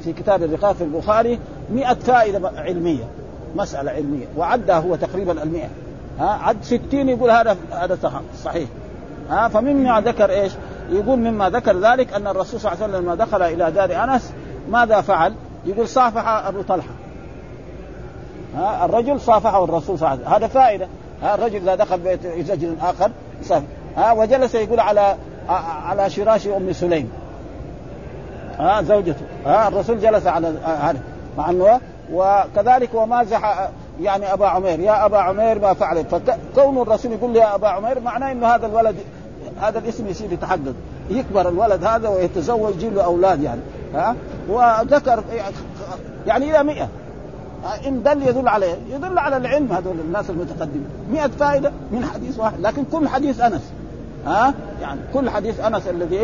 في 0.00 0.12
كتاب 0.12 0.42
الرقاق 0.42 0.72
في 0.72 0.84
البخاري 0.84 1.38
100 1.70 1.94
فائدة 1.94 2.50
علمية 2.56 3.04
مسألة 3.56 3.90
علمية. 3.90 4.26
وعدها 4.36 4.78
هو 4.78 4.96
تقريبا 4.96 5.42
المئة. 5.42 5.68
ها 6.20 6.28
عد 6.28 6.56
60 6.62 7.08
يقول 7.08 7.30
هذا 7.30 7.56
هذا 7.70 7.98
صحيح. 8.44 8.68
ها 9.30 9.48
فمما 9.48 10.00
ذكر 10.00 10.30
إيش؟ 10.30 10.52
يقول 10.90 11.18
مما 11.18 11.50
ذكر 11.50 11.78
ذلك 11.78 12.12
أن 12.12 12.26
الرسول 12.26 12.60
صلى 12.60 12.72
الله 12.72 12.82
عليه 12.82 12.94
وسلم 12.94 13.04
لما 13.04 13.14
دخل 13.24 13.42
إلى 13.42 13.70
دار 13.70 14.04
أنس 14.04 14.32
ماذا 14.70 15.00
فعل؟ 15.00 15.34
يقول 15.66 15.88
صافح 15.88 16.28
أبو 16.28 16.62
طلحة. 16.62 16.90
ها 18.56 18.84
الرجل 18.84 19.20
صافحه 19.20 19.64
الرسول 19.64 19.98
صلى 19.98 20.08
الله 20.08 20.08
عليه 20.08 20.20
وسلم. 20.20 20.34
هذا 20.34 20.46
فائدة. 20.46 20.88
ها 21.22 21.34
الرجل 21.34 21.56
إذا 21.56 21.74
دخل 21.74 21.98
بيت 21.98 22.26
رجل 22.50 22.76
آخر 22.82 23.10
صافح. 23.42 23.66
ها 23.96 24.12
وجلس 24.12 24.54
يقول 24.54 24.80
على 24.80 25.16
على 25.86 26.10
شراش 26.10 26.46
أم 26.46 26.72
سليم. 26.72 27.10
ها 28.58 28.82
زوجته. 28.82 29.26
ها 29.46 29.68
الرسول 29.68 30.00
جلس 30.00 30.26
على 30.26 30.54
هذا. 30.64 31.00
مع 31.38 31.50
انه 31.50 31.80
وكذلك 32.12 32.94
ومازح 32.94 33.68
يعني 34.00 34.32
أبا 34.32 34.46
عمير. 34.46 34.80
يا 34.80 35.06
أبا 35.06 35.18
عمير 35.18 35.58
ما 35.58 35.74
فعل 35.74 36.04
فكون 36.04 36.82
الرسول 36.82 37.12
يقول 37.12 37.36
يا 37.36 37.54
أبا 37.54 37.68
عمير 37.68 38.00
معناه 38.00 38.32
إنه 38.32 38.46
هذا 38.46 38.66
الولد 38.66 38.96
هذا 39.60 39.78
الاسم 39.78 40.06
يصير 40.06 40.32
يتحدد. 40.32 40.74
يكبر 41.10 41.48
الولد 41.48 41.84
هذا 41.84 42.08
ويتزوج 42.08 42.74
يجيب 42.74 42.94
له 42.94 43.04
أولاد 43.04 43.42
يعني. 43.42 43.60
ها؟ 43.94 44.16
وذكر 44.48 45.24
يعني 46.26 46.50
إلى 46.50 46.62
100 46.62 46.88
إن 47.86 48.02
دل 48.02 48.28
يدل 48.28 48.48
عليه. 48.48 48.74
يدل 48.90 49.18
على 49.18 49.36
العلم 49.36 49.72
هذول 49.72 49.96
الناس 50.00 50.30
المتقدمين. 50.30 50.88
100 51.10 51.26
فائدة 51.26 51.72
من 51.90 52.04
حديث 52.14 52.38
واحد. 52.38 52.60
لكن 52.60 52.84
كل 52.92 53.08
حديث 53.08 53.40
أنس. 53.40 53.72
ها؟ 54.26 54.54
يعني 54.80 55.00
كل 55.14 55.30
حديث 55.30 55.60
أنس 55.60 55.88
الذي 55.88 56.20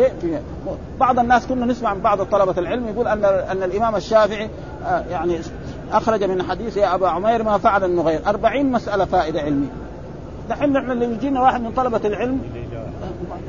بعض 0.99 1.19
الناس 1.19 1.47
كنا 1.47 1.65
نسمع 1.65 1.93
من 1.93 2.01
بعض 2.01 2.21
طلبة 2.21 2.55
العلم 2.57 2.87
يقول 2.87 3.07
أن 3.07 3.25
أن 3.25 3.63
الإمام 3.63 3.95
الشافعي 3.95 4.49
يعني 5.09 5.39
أخرج 5.91 6.23
من 6.23 6.43
حديث 6.43 6.77
يا 6.77 6.95
أبا 6.95 7.09
عمير 7.09 7.43
ما 7.43 7.57
فعل 7.57 7.83
النغير. 7.83 8.21
40 8.27 8.71
مسألة 8.71 9.05
فائدة 9.05 9.41
علمية. 9.41 9.67
دحين 10.49 10.73
نحن 10.73 10.91
اللي 10.91 11.05
يجينا 11.05 11.41
واحد 11.41 11.61
من 11.61 11.71
طلبة 11.71 12.01
العلم 12.05 12.41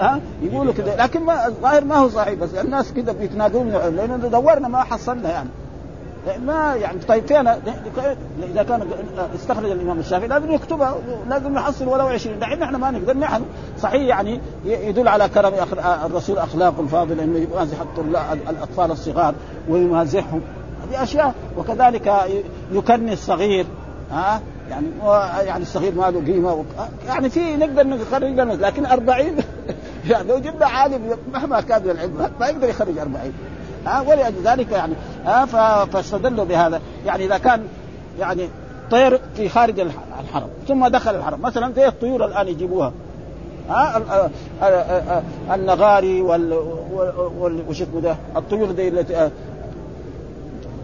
ها؟ 0.00 0.20
يقولوا 0.42 0.72
كذا 0.72 0.96
لكن 0.96 1.22
ما 1.22 1.46
الظاهر 1.46 1.84
ما 1.84 1.96
هو 1.96 2.08
صحيح 2.08 2.34
بس 2.34 2.54
الناس 2.54 2.92
كذا 2.92 3.12
بيتناقضون 3.12 3.68
لأن 3.70 4.30
دورنا 4.30 4.68
ما 4.68 4.82
حصلنا 4.82 5.30
يعني. 5.30 5.48
ما 6.46 6.74
يعني 6.74 6.98
طيب 6.98 7.26
فين 7.26 7.48
إذا 8.50 8.62
كان 8.62 8.82
استخرج 9.34 9.70
الإمام 9.70 9.98
الشافعي 9.98 10.28
لازم 10.28 10.52
يكتبها 10.52 10.96
لازم 11.28 11.54
نحصل 11.54 11.88
ولو 11.88 12.06
20 12.06 12.38
دحين 12.38 12.62
إحنا 12.62 12.78
ما 12.78 12.90
نقدر 12.90 13.16
نحن 13.16 13.42
صحيح 13.80 14.02
يعني 14.02 14.40
يدل 14.64 15.08
على 15.08 15.28
كرم 15.28 15.52
الرسول 16.04 16.38
اخلاقه 16.38 16.80
الفاضله 16.80 17.24
إنه 17.24 17.38
يمازح 17.38 17.76
الأطفال 18.50 18.90
الصغار 18.90 19.34
ويمازحهم. 19.68 20.40
هذه 20.84 21.02
أشياء 21.02 21.34
وكذلك 21.58 22.12
يكني 22.72 23.12
الصغير 23.12 23.66
ها؟ 24.10 24.40
يعني 24.70 24.86
يعني 25.46 25.62
الصغير 25.62 25.94
ما 25.94 26.10
له 26.10 26.32
قيمة 26.32 26.64
يعني 27.06 27.30
في 27.30 27.56
نقدر 27.56 27.86
نخرج 27.86 28.40
لكن 28.60 28.86
40 28.86 29.26
يعني 30.10 30.28
لو 30.28 30.38
جبنا 30.38 30.66
عالم 30.66 31.16
مهما 31.32 31.60
كان 31.60 31.90
العلم 31.90 32.30
ما 32.40 32.46
يقدر 32.46 32.68
يخرج 32.68 32.98
40 32.98 33.32
ها 33.86 34.00
ولأجل 34.00 34.42
ذلك 34.44 34.72
يعني 34.72 34.94
ها 35.24 35.44
فاستدلوا 35.84 36.44
بهذا. 36.44 36.80
يعني 37.06 37.24
إذا 37.24 37.38
كان 37.38 37.62
يعني 38.20 38.48
طير 38.90 39.20
في 39.36 39.48
خارج 39.48 39.80
الحرم 39.80 40.48
ثم 40.68 40.86
دخل 40.86 41.14
الحرم. 41.14 41.42
مثلا 41.42 41.72
زي 41.72 41.88
الطيور 41.88 42.24
الآن 42.24 42.48
يجيبوها. 42.48 42.92
ها 43.68 44.30
النغاري 45.54 46.20
وال 46.20 46.52
وش 47.68 47.82
اسمه 47.82 48.00
ده 48.00 48.16
الطيور 48.36 48.70
دي 48.70 48.88
التي 48.88 49.30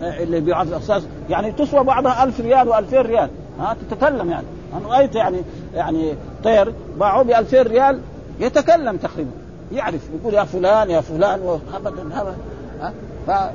اللي 0.02 0.40
بيعرف 0.40 0.68
الاقساس 0.68 1.02
يعني 1.30 1.52
تسوى 1.52 1.84
بعضها 1.84 2.24
ألف 2.24 2.40
ريال 2.40 2.72
و2000 2.74 2.94
ريال. 2.94 3.30
ها 3.60 3.76
تتكلم 3.90 4.30
يعني. 4.30 4.46
أنا 4.72 4.88
رأيت 4.96 5.14
يعني 5.14 5.42
يعني 5.74 6.14
طير 6.44 6.72
باعوه 6.98 7.22
ب 7.24 7.30
2000 7.30 7.62
ريال 7.62 8.00
يتكلم 8.40 8.96
تقريبا 8.96 9.30
يعرف 9.72 10.00
يقول 10.20 10.34
يا 10.34 10.44
فلان 10.44 10.90
يا 10.90 11.00
فلان 11.00 11.60
ابدا 11.74 12.02
ابدا 12.20 12.34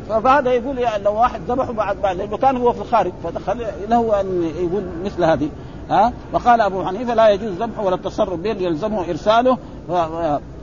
فهذا 0.09 0.51
يقول 0.51 0.77
يعني 0.77 1.03
لو 1.03 1.13
واحد 1.13 1.41
ذبحه 1.47 1.71
بعد 1.71 2.01
بعد 2.01 2.17
لأنه 2.17 2.37
كان 2.37 2.57
هو 2.57 2.73
في 2.73 2.81
الخارج 2.81 3.11
فدخل 3.23 3.65
له 3.89 4.21
أن 4.21 4.43
يقول 4.43 4.83
مثل 5.05 5.23
هذه 5.23 5.49
ها؟ 5.89 6.13
وقال 6.33 6.61
أبو 6.61 6.83
حنيفة 6.85 7.13
لا 7.13 7.29
يجوز 7.29 7.51
ذبحه 7.51 7.83
ولا 7.83 7.95
التصرف 7.95 8.39
به 8.39 8.49
يلزمه 8.49 9.09
إرساله. 9.09 9.57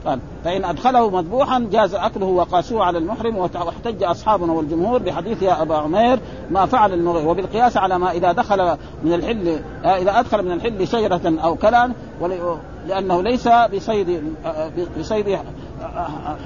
قال 0.05 0.19
فإن 0.43 0.65
أدخله 0.65 1.09
مذبوحا 1.09 1.67
جاز 1.71 1.95
أكله 1.95 2.25
وقاسوه 2.25 2.83
على 2.83 2.97
المحرم 2.97 3.37
واحتج 3.37 4.03
أصحابنا 4.03 4.53
والجمهور 4.53 4.99
بحديث 4.99 5.41
يا 5.41 5.61
أبا 5.61 5.75
عمير 5.75 6.19
ما 6.51 6.65
فعل 6.65 6.93
النغير 6.93 7.27
وبالقياس 7.27 7.77
على 7.77 7.99
ما 7.99 8.11
إذا 8.11 8.31
دخل 8.31 8.77
من 9.03 9.13
الحل 9.13 9.59
إذا 9.85 10.19
أدخل 10.19 10.45
من 10.45 10.51
الحل 10.51 10.87
شجرة 10.87 11.33
أو 11.43 11.55
كلا 11.55 11.91
لأنه 12.87 13.21
ليس 13.21 13.49
بصيد 13.73 14.23
بصيد 14.99 15.37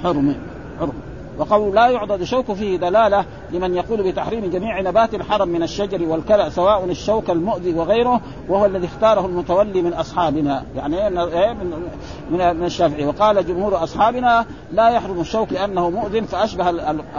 حرم 0.02 0.36
حرم. 0.80 0.92
وقول 1.38 1.74
لا 1.74 1.88
يعضد 1.88 2.24
شوك 2.24 2.52
فيه 2.52 2.76
دلالة 2.76 3.24
لمن 3.50 3.74
يقول 3.74 4.12
بتحريم 4.12 4.50
جميع 4.50 4.80
نبات 4.80 5.14
الحرم 5.14 5.48
من 5.48 5.62
الشجر 5.62 6.02
والكلأ 6.08 6.48
سواء 6.48 6.84
الشوك 6.84 7.30
المؤذي 7.30 7.74
وغيره 7.74 8.20
وهو 8.48 8.66
الذي 8.66 8.86
اختاره 8.86 9.26
المتولي 9.26 9.82
من 9.82 9.92
أصحابنا. 9.92 10.64
يعني 10.76 11.06
إيه 11.06 11.52
من 11.52 11.88
من 12.30 12.64
الشافعي. 12.64 13.06
وقال 13.06 13.46
جمهور 13.46 13.82
أصحابنا 13.82 14.46
لا 14.72 14.88
يحرم 14.88 15.20
الشوك 15.20 15.52
لأنه 15.52 15.90
مؤذن 15.90 16.24
فأشبه 16.24 16.70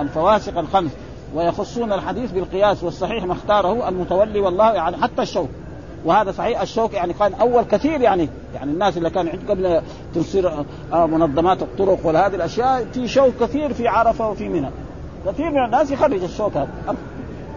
الفواسق 0.02 0.58
الخمس. 0.58 0.92
ويخصون 1.36 1.94
الحديث 1.94 2.32
بالقياس 2.32 2.84
والصحيح 2.84 3.24
ما 3.24 3.34
اختاره 3.34 3.90
المتولي 3.90 4.40
والله 4.40 4.74
يعني 4.74 4.98
حتى 4.98 5.22
الشوك. 5.22 5.50
وهذا 6.06 6.32
صحيح 6.32 6.62
الشوك 6.62 6.94
يعني 6.94 7.14
كان 7.14 7.34
أول 7.34 7.64
كثير 7.64 8.02
يعني 8.02 8.30
يعني 8.56 8.72
الناس 8.72 8.98
اللي 8.98 9.10
كانوا 9.10 9.32
قبل 9.50 9.82
تصير 10.16 10.52
منظمات 10.94 11.62
الطرق 11.62 12.00
وهذه 12.04 12.36
الأشياء 12.36 12.86
في 12.94 13.08
شوك 13.08 13.34
كثير 13.40 13.74
في 13.74 13.88
عرفة 13.88 14.30
وفي 14.30 14.50
منى. 14.50 14.70
كثير 15.26 15.52
من 15.52 15.66
الناس 15.66 15.92
يخرج 15.92 16.24
الشوك 16.24 16.58
هذا. 16.58 16.70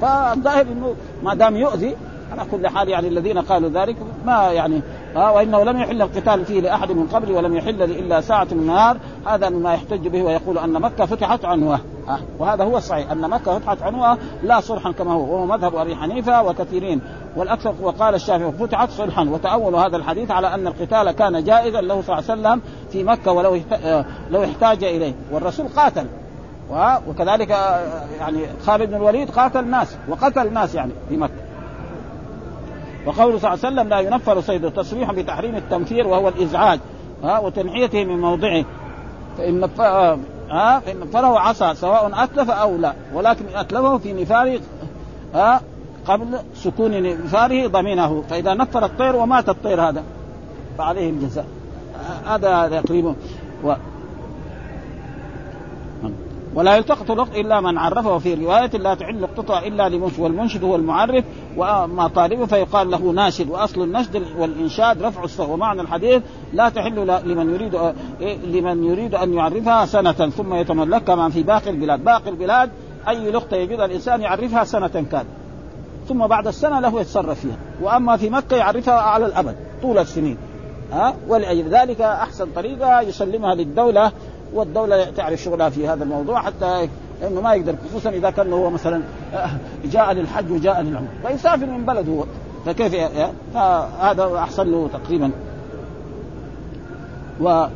فالظاهر 0.00 0.62
إنه 0.62 0.94
ما 1.22 1.34
دام 1.34 1.56
يؤذي 1.56 1.96
على 2.32 2.50
كل 2.50 2.68
حال 2.68 2.88
يعني 2.88 3.08
الذين 3.08 3.38
قالوا 3.38 3.70
ذلك 3.70 3.96
ما 4.26 4.52
يعني 4.52 4.80
آه 5.16 5.32
وإنه 5.32 5.64
لم 5.64 5.80
يحل 5.80 6.02
القتال 6.02 6.44
فيه 6.44 6.60
لأحد 6.60 6.92
من 6.92 7.06
قبل 7.06 7.32
ولم 7.32 7.56
يحل 7.56 7.82
إلا 7.82 8.20
ساعة 8.20 8.48
من 8.50 8.58
النهار 8.60 8.96
هذا 9.26 9.48
مما 9.48 9.74
يحتج 9.74 10.08
به 10.08 10.22
ويقول 10.22 10.58
أن 10.58 10.72
مكة 10.72 11.06
فتحت 11.06 11.44
عنوه 11.44 11.80
آه 12.08 12.18
وهذا 12.38 12.64
هو 12.64 12.76
الصحيح 12.76 13.10
أن 13.10 13.30
مكة 13.30 13.58
فتحت 13.58 13.82
عنوة 13.82 14.18
لا 14.42 14.60
صلحا 14.60 14.92
كما 14.92 15.12
هو 15.12 15.34
وهو 15.34 15.46
مذهب 15.46 15.76
أبي 15.76 15.96
حنيفة 15.96 16.42
وكثيرين. 16.42 17.00
والأكثر 17.36 17.74
وقال 17.82 18.14
الشافعي 18.14 18.52
فتحت 18.52 18.90
صلحا. 18.90 19.28
وتاولوا 19.28 19.80
هذا 19.80 19.96
الحديث 19.96 20.30
على 20.30 20.54
أن 20.54 20.66
القتال 20.66 21.10
كان 21.10 21.44
جائزا 21.44 21.80
له 21.80 22.02
صلى 22.02 22.18
الله 22.18 22.30
عليه 22.30 22.40
وسلم 22.40 22.60
في 22.90 23.04
مكة 23.04 23.32
ولو 23.32 23.60
آه، 23.72 24.04
لو 24.30 24.44
احتاج 24.44 24.84
إليه. 24.84 25.14
والرسول 25.32 25.68
قاتل. 25.68 26.06
وكذلك 27.08 27.50
آه، 27.50 28.04
يعني 28.18 28.38
خالد 28.66 28.90
بن 28.90 28.94
الوليد 28.94 29.30
قاتل 29.30 29.66
ناس 29.66 29.96
وقتل 30.08 30.52
ناس 30.52 30.74
يعني 30.74 30.92
في 31.08 31.16
مكة. 31.16 31.42
وقوله 33.06 33.38
صلى 33.38 33.54
الله 33.54 33.66
عليه 33.66 33.76
وسلم 33.76 33.88
لا 33.88 34.00
ينفر 34.00 34.40
صيده 34.40 34.70
تصريحا 34.70 35.12
بتحريم 35.12 35.56
التنفير 35.56 36.06
وهو 36.06 36.28
الإزعاج 36.28 36.80
ها 37.24 37.38
وتنحيته 37.38 38.04
من 38.04 38.20
موضعه. 38.20 38.64
فإن 39.38 39.64
ها 40.52 40.82
نفره 41.00 41.38
عصا 41.38 41.74
سواء 41.74 42.24
أتلف 42.24 42.50
أو 42.50 42.76
لا. 42.76 42.92
ولكن 43.14 43.44
أتلفه 43.54 43.98
في 43.98 44.12
نفار 44.12 44.60
ها 45.34 45.60
قبل 46.06 46.38
سكون 46.54 47.02
نفاره 47.02 47.66
ضمينه. 47.66 48.22
فإذا 48.30 48.54
نفر 48.54 48.84
الطير 48.84 49.16
ومات 49.16 49.48
الطير 49.48 49.80
هذا 49.80 50.02
فعليه 50.78 51.10
الجزاء. 51.10 51.46
هذا 52.26 52.80
تقريبا. 52.80 53.14
ولا 56.54 56.76
يلتقط 56.76 57.10
اللقط 57.10 57.36
إلا 57.36 57.60
من 57.60 57.78
عرفه. 57.78 58.18
في 58.18 58.34
رواية 58.34 58.70
لا 58.70 58.94
تعل 58.94 59.22
لقطتها 59.22 59.66
إلا 59.66 59.88
لمنشد 59.88 60.20
والمنشد 60.20 60.64
هو 60.64 60.76
المعرف 60.76 61.24
وأما 61.56 62.08
طالبه 62.08 62.46
فيقال 62.46 62.90
له 62.90 62.98
ناشد 62.98 63.50
وأصل 63.50 63.82
النشد 63.82 64.22
والإنشاد 64.38 65.02
رفع 65.02 65.24
الصوت 65.24 65.48
ومعنى 65.48 65.80
الحديث 65.80 66.22
لا 66.52 66.68
تحل 66.68 67.06
لمن 67.24 67.54
يريد 67.54 67.74
إيه، 68.20 68.38
لمن 68.38 68.84
يريد 68.84 69.14
أن 69.14 69.34
يعرفها 69.34 69.86
سنة 69.86 70.12
ثم 70.12 70.54
يتملك 70.54 71.04
كما 71.04 71.28
في 71.28 71.42
باقي 71.42 71.70
البلاد. 71.70 72.04
باقي 72.04 72.30
البلاد 72.30 72.70
أي 73.08 73.30
لقطة 73.30 73.56
يجدها 73.56 73.84
الإنسان 73.84 74.20
يعرفها 74.20 74.64
سنة 74.64 75.04
كان 75.12 75.24
ثم 76.08 76.26
بعد 76.26 76.46
السنة 76.46 76.80
له 76.80 77.00
يتصرف 77.00 77.40
فيها. 77.40 77.56
وأما 77.82 78.16
في 78.16 78.30
مكة 78.30 78.56
يعرفها 78.56 78.94
على 78.94 79.26
الأبد 79.26 79.56
طول 79.82 79.98
السنين. 79.98 80.36
ها؟ 80.92 81.14
ولأجل 81.28 81.68
ذلك 81.68 82.00
أحسن 82.00 82.46
طريقة 82.56 83.00
يسلمها 83.00 83.54
للدولة 83.54 84.12
والدولة 84.54 85.04
تعرف 85.04 85.40
شغلها 85.40 85.68
في 85.68 85.88
هذا 85.88 86.04
الموضوع 86.04 86.42
حتى 86.42 86.88
إنه 87.26 87.40
ما 87.40 87.54
يقدر 87.54 87.74
خصوصا 87.88 88.10
إذا 88.10 88.30
كان 88.30 88.52
هو 88.52 88.70
مثلا 88.70 89.02
جاء 89.84 90.12
للحج 90.12 90.52
وجاء 90.52 90.80
للعمرة. 90.82 91.08
فيسافر 91.26 91.66
من 91.66 91.86
بلده 91.86 92.12
هو. 92.12 92.24
فكيف 92.66 92.94
هذا 94.00 94.38
أحسن 94.38 94.70
له 94.70 94.88
تقريبا. 94.92 95.30
و 97.40 97.66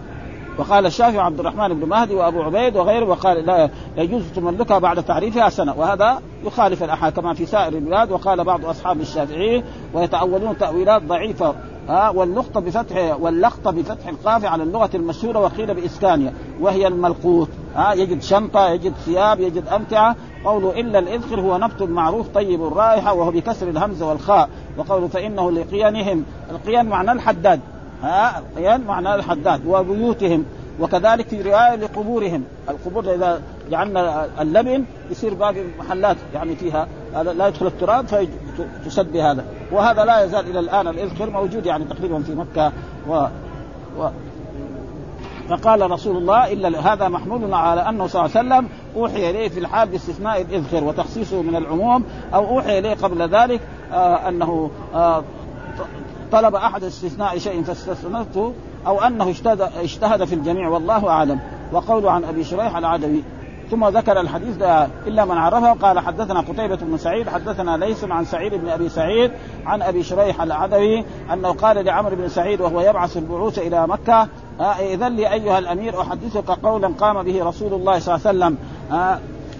وقال 0.59 0.87
الشافعي 0.87 1.19
عبد 1.19 1.41
الرحمن 1.41 1.81
بن 1.81 1.89
مهدي 1.89 2.15
وأبو 2.15 2.43
عبيد 2.43 2.77
وغيره 2.77 3.05
وقال 3.05 3.47
لا 3.47 3.71
يجوز 3.97 4.23
تملكها 4.37 4.79
بعد 4.79 5.03
تعريفها 5.03 5.49
سنة. 5.49 5.75
وهذا 5.79 6.21
يخالف 6.45 6.83
الاحاد 6.83 7.13
كما 7.13 7.35
في 7.35 7.47
سائر 7.47 7.73
البلاد. 7.73 8.13
وقال 8.13 8.45
بعض 8.45 8.67
أصحاب 8.67 9.01
الشافعي 9.01 9.65
ويتأولون 9.95 10.59
تأويلات 10.59 11.03
ضعيفة. 11.03 11.55
ها 11.89 12.11
والنقطة 12.11 12.61
بفتح 12.61 13.17
واللقطة 13.21 13.71
بفتح 13.71 14.09
القاف 14.09 14.45
على 14.45 14.63
اللغة 14.63 14.91
المشهورة 14.95 15.39
وقيل 15.39 15.75
بإسكانها 15.75 16.33
وهي 16.61 16.87
الملقوط. 16.87 17.49
ها 17.75 17.93
يجد 17.93 18.23
شنطة 18.23 18.69
يجد 18.69 18.93
ثياب 18.95 19.41
يجد 19.41 19.69
أمتعة. 19.69 20.17
قوله 20.45 20.81
إلا 20.81 20.99
الإذخر 20.99 21.41
هو 21.41 21.59
نبت 21.59 21.83
معروف 21.83 22.29
طيب 22.29 22.67
الرائحة 22.67 23.15
وهو 23.15 23.31
بكسر 23.31 23.69
الهمزة 23.69 24.09
والخاء. 24.09 24.49
وقوله 24.79 25.09
فإنه 25.09 25.51
لقيانهم 25.51 26.25
القيان 26.51 26.87
معنى 26.87 27.13
الحداد. 27.13 27.61
ها 28.03 28.39
القيان 28.39 28.81
معنى 28.81 29.15
الحداد 29.15 29.67
وبيوتهم. 29.67 30.45
وكذلك 30.81 31.29
في 31.29 31.43
رواية 31.43 31.75
لقبورهم. 31.75 32.45
القبور 32.69 33.15
إذا 33.15 33.43
جعلنا 33.71 34.29
اللبن 34.41 34.85
يصير 35.11 35.35
باقي 35.35 35.65
محلات 35.79 36.17
يعني 36.35 36.57
فيها 36.57 36.89
لا 37.23 37.49
يدخل 37.49 37.67
التراب 37.67 38.07
فتسد 38.07 39.13
بهذا 39.13 39.45
وهذا 39.73 40.05
لا 40.05 40.25
يزال 40.25 40.51
إلى 40.51 40.59
الآن 40.59 40.89
الإذخر 40.89 41.31
موجود 41.31 41.67
يعني 41.67 41.85
تقريبا 41.85 42.23
في 42.23 42.35
مكة. 42.35 42.73
و, 43.09 43.27
و 43.99 44.09
فقال 45.49 45.91
رسول 45.91 46.17
الله 46.17 46.53
الا 46.53 46.93
هذا 46.93 47.09
محمول 47.09 47.55
على 47.55 47.89
أنه 47.89 48.07
صلى 48.07 48.25
الله 48.25 48.37
عليه 48.37 48.49
وسلم 48.49 48.69
أوحي 48.97 49.31
إليه 49.31 49.49
في 49.49 49.61
الحال 49.61 49.89
باستثناء 49.89 50.43
الإذخر 50.43 50.85
وتخصيصه 50.85 51.43
من 51.43 51.57
العموم 51.57 52.05
أو 52.35 52.49
أوحي 52.49 52.79
إليه 52.79 52.95
قبل 52.95 53.29
ذلك 53.29 53.61
آه 53.93 54.29
أنه 54.29 54.71
آه 54.95 55.25
طلب 56.33 56.55
أحد 56.55 56.85
استثناء 56.85 57.39
شيء 57.39 57.63
فاستثنته 57.63 58.53
أو 58.87 59.01
أنه 59.01 59.31
اجتهد 59.77 60.25
في 60.25 60.35
الجميع 60.35 60.69
والله 60.69 61.09
أعلم. 61.09 61.41
وقول 61.73 62.07
عن 62.09 62.25
أبي 62.25 62.45
شريح 62.45 62.77
العدوي 62.77 63.23
ثم 63.71 63.89
ذكر 63.89 64.21
الحديث 64.21 64.57
ده 64.57 64.89
إلا 65.07 65.25
من 65.25 65.33
عرفه 65.33 65.73
قال 65.73 65.99
حدثنا 65.99 66.41
قتيبة 66.41 66.77
بن 66.77 66.99
سعيد 66.99 67.29
حدثنا 67.29 67.77
ليس 67.77 68.05
عن 68.05 68.25
سعيد 68.25 68.55
بن 68.55 68.69
أبي 68.69 68.89
سعيد 68.89 69.31
عن 69.67 69.83
أبي 69.83 70.03
شريح 70.03 70.43
العدوي 70.43 71.05
أنه 71.33 71.53
قال 71.53 71.85
لعمرو 71.85 72.17
بن 72.17 72.29
سعيد 72.29 72.61
وهو 72.61 72.81
يبعث 72.81 73.17
البعوث 73.17 73.59
إلى 73.59 73.87
مكة 73.87 74.29
إذن 74.81 75.17
لي 75.17 75.33
أيها 75.33 75.59
الأمير 75.59 76.01
أحدثك 76.01 76.51
قولا 76.51 76.89
قام 76.89 77.23
به 77.23 77.45
رسول 77.45 77.75
الله 77.75 77.99
صلى 77.99 78.15
الله 78.15 78.27
عليه 78.27 78.57
وسلم 78.57 78.57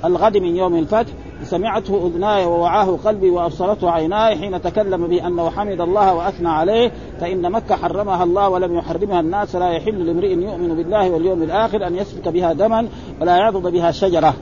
الغد 0.05 0.37
من 0.37 0.57
يوم 0.57 0.77
الفتح 0.77 1.13
سمعته 1.43 2.07
اذناي 2.07 2.47
ووعاه 2.47 2.99
قلبي 3.05 3.31
وأبصرته 3.31 3.91
عيناي 3.91 4.37
حين 4.37 4.63
تكلم 4.63 5.07
بانه 5.07 5.51
حمد 5.51 5.81
الله 5.81 6.15
وأثنى 6.15 6.49
عليه 6.49 6.93
فإن 7.21 7.53
مكة 7.53 7.77
حرمها 7.77 8.25
الله 8.25 8.49
ولم 8.49 8.75
يحرمها 8.75 9.21
الناس 9.21 9.57
لا 9.57 9.71
يحل 9.71 10.07
لامرئ 10.07 10.33
يؤمن 10.33 10.77
بالله 10.77 11.11
واليوم 11.11 11.43
الآخر 11.43 11.87
أن 11.87 11.97
يسفك 11.97 12.29
بها 12.29 12.53
دما 12.53 12.89
ولا 13.21 13.37
يعضد 13.37 13.73
بها 13.73 13.91
شجرة. 13.91 14.35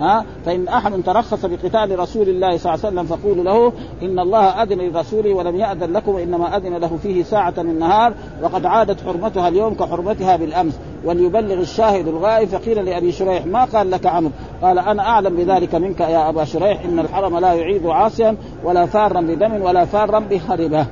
ها؟ 0.00 0.24
فإن 0.46 0.68
أحد 0.68 1.02
ترخص 1.02 1.46
بقتال 1.46 1.98
رسول 1.98 2.28
الله 2.28 2.56
صلى 2.56 2.74
الله 2.74 2.86
عليه 2.86 3.00
وسلم 3.00 3.16
فقولوا 3.16 3.44
له 3.44 3.72
إن 4.02 4.18
الله 4.18 4.62
أذن 4.62 4.78
لرسوله 4.78 5.34
ولم 5.34 5.56
يأذن 5.56 5.92
لكم 5.92 6.14
وانما 6.14 6.56
أذن 6.56 6.76
له 6.76 6.98
فيه 7.02 7.22
ساعة 7.22 7.54
من 7.58 7.70
النهار 7.70 8.14
وقد 8.42 8.66
عادت 8.66 9.00
حرمتها 9.00 9.48
اليوم 9.48 9.74
كحرمتها 9.74 10.36
بالأمس. 10.36 10.78
وليبلغ 11.04 11.60
الشاهد 11.60 12.08
الغائب 12.08 12.48
فقيل 12.48 12.84
لأبي 12.84 13.12
شريح 13.12 13.46
ما 13.46 13.64
قال 13.64 13.90
لك 13.90 14.06
عمرو 14.06 14.30
قال 14.62 14.78
أنا 14.78 15.02
أعلم 15.02 15.36
بذلك 15.36 15.74
منك 15.74 16.00
يا 16.00 16.28
أبا 16.28 16.44
شريح 16.44 16.84
إن 16.84 16.98
الحرم 16.98 17.38
لا 17.38 17.52
يعيد 17.52 17.86
عاصيا 17.86 18.36
ولا 18.64 18.86
فارا 18.86 19.20
بدم 19.20 19.62
ولا 19.62 19.84
فارا 19.84 20.18
بخربه 20.18 20.86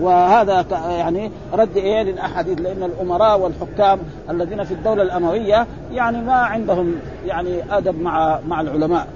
وهذا 0.00 0.66
يعني 0.88 1.30
رد 1.52 1.76
إيه 1.76 2.02
للأحاديث 2.02 2.60
لأن 2.60 2.82
الأمراء 2.82 3.40
والحكام 3.40 3.98
الذين 4.30 4.64
في 4.64 4.74
الدولة 4.74 5.02
الأموية 5.02 5.66
يعني 5.92 6.22
ما 6.22 6.34
عندهم 6.34 6.94
يعني 7.26 7.76
أدب 7.76 8.02
مع 8.02 8.40
مع 8.48 8.60
العلماء. 8.60 9.06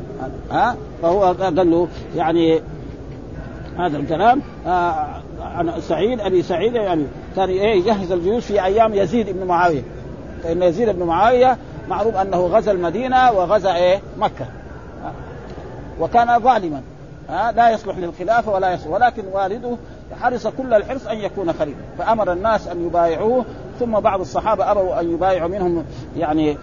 ها؟ 0.51 0.77
فهو 1.03 1.23
قال 1.25 1.71
له 1.71 1.89
يعني 2.17 2.61
هذا 3.79 3.97
الكلام 3.97 4.43
آه 4.67 5.07
عن 5.43 5.81
سعيد 5.81 6.21
أبي 6.21 6.43
سعيد 6.43 6.75
يعني 6.75 7.05
كان 7.37 7.49
إيه 7.49 7.75
يجهز 7.75 8.13
الجيوش 8.13 8.45
في 8.45 8.65
أيام 8.65 8.95
يزيد 8.95 9.31
بن 9.31 9.47
معاوية. 9.47 9.83
فإن 10.43 10.63
يزيد 10.63 10.89
بن 10.89 11.07
معاوية 11.07 11.57
معروف 11.89 12.17
أنه 12.17 12.37
غزا 12.47 12.73
المدينة 12.73 13.33
وغزا 13.33 13.75
إيه؟ 13.75 14.01
مكة. 14.19 14.47
وكان 16.01 16.39
ظالما. 16.39 16.83
ها 17.29 17.53
لا 17.53 17.71
يصلح 17.71 17.99
للخلافة 17.99 18.53
ولا 18.53 18.73
يصلح 18.73 18.91
ولكن 18.91 19.23
والده 19.33 19.77
حرص 20.21 20.47
كل 20.47 20.75
الحرص 20.75 21.07
أن 21.07 21.19
يكون 21.19 21.53
خليفة. 21.53 21.81
فأمر 21.99 22.33
الناس 22.33 22.69
أن 22.69 22.87
يبايعوه 22.87 23.45
ثم 23.81 24.01
بعض 24.01 24.21
الصحابة 24.21 24.71
أبوا 24.71 25.01
أن 25.01 25.11
يبايعوا 25.13 25.49
منهم 25.49 25.85
يعني 26.17 26.57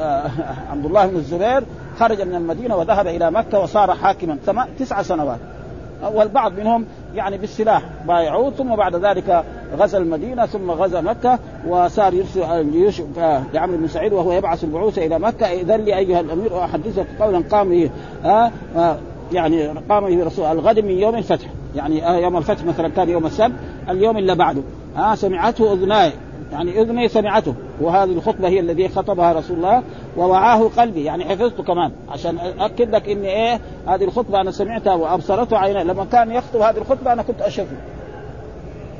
آه 0.00 0.30
عبد 0.70 0.84
الله 0.84 1.06
بن 1.06 1.16
الزبير 1.16 1.64
خرج 1.98 2.22
من 2.22 2.34
المدينة 2.34 2.76
وذهب 2.76 3.06
إلى 3.06 3.30
مكة 3.30 3.58
وصار 3.58 3.94
حاكما 3.94 4.38
تسع 4.78 5.02
سنوات. 5.02 5.38
والبعض 6.12 6.52
منهم 6.52 6.86
يعني 7.14 7.38
بالسلاح 7.38 7.82
بايعوه 8.06 8.50
ثم 8.50 8.76
بعد 8.76 8.96
ذلك 8.96 9.44
غزا 9.78 9.98
المدينة 9.98 10.46
ثم 10.46 10.70
غزا 10.70 11.00
مكة 11.00 11.38
وصار 11.68 12.14
يرسل 12.14 12.42
الجيوش 12.42 13.02
لعمرو 13.54 13.76
بن 13.76 13.88
سعيد 13.88 14.12
وهو 14.12 14.32
يبعث 14.32 14.64
البعوث 14.64 14.98
إلى 14.98 15.18
مكة. 15.18 15.46
إذن 15.46 15.80
لي 15.80 15.96
ايها 15.96 16.20
الأمير 16.20 16.64
أحدثك 16.64 17.06
قولا 17.20 17.44
قام 17.50 17.68
به 17.68 17.90
آه 18.24 18.50
آه 18.76 18.96
يعني 19.32 19.66
قام 19.66 20.06
به 20.06 20.24
رسول 20.24 20.44
الغد 20.44 20.78
من 20.78 20.90
يوم 20.90 21.14
الفتح. 21.14 21.46
يعني 21.76 22.08
آه، 22.08 22.16
يوم 22.16 22.36
الفتح 22.36 22.64
مثلا 22.64 22.88
كان 22.88 23.08
يوم 23.08 23.26
السبت 23.26 23.52
اليوم 23.88 24.16
اللي 24.16 24.34
بعده. 24.34 24.62
ها 24.96 25.12
آه 25.12 25.14
سمعته 25.14 25.72
أذناي. 25.72 26.12
يعني 26.52 26.80
أذني 26.80 27.08
سمعته. 27.08 27.54
وهذه 27.80 28.12
الخطبة 28.12 28.48
هي 28.48 28.60
الذي 28.60 28.88
خطبها 28.88 29.32
رسول 29.32 29.56
الله 29.56 29.82
ووعاه 30.16 30.70
قلبي. 30.76 31.04
يعني 31.04 31.24
حفظته 31.24 31.62
كمان. 31.62 31.92
عشان 32.12 32.38
اكد 32.58 32.94
لك 32.94 33.08
إني 33.08 33.28
إيه 33.28 33.60
هذه 33.86 34.04
الخطبة 34.04 34.40
أنا 34.40 34.50
سمعتها 34.50 34.94
وأبصرته 34.94 35.58
عيني 35.58 35.84
لما 35.84 36.04
كان 36.04 36.32
يخطب 36.32 36.60
هذه 36.60 36.78
الخطبة 36.78 37.12
أنا 37.12 37.22
كنت 37.22 37.42
اشوفه 37.42 37.76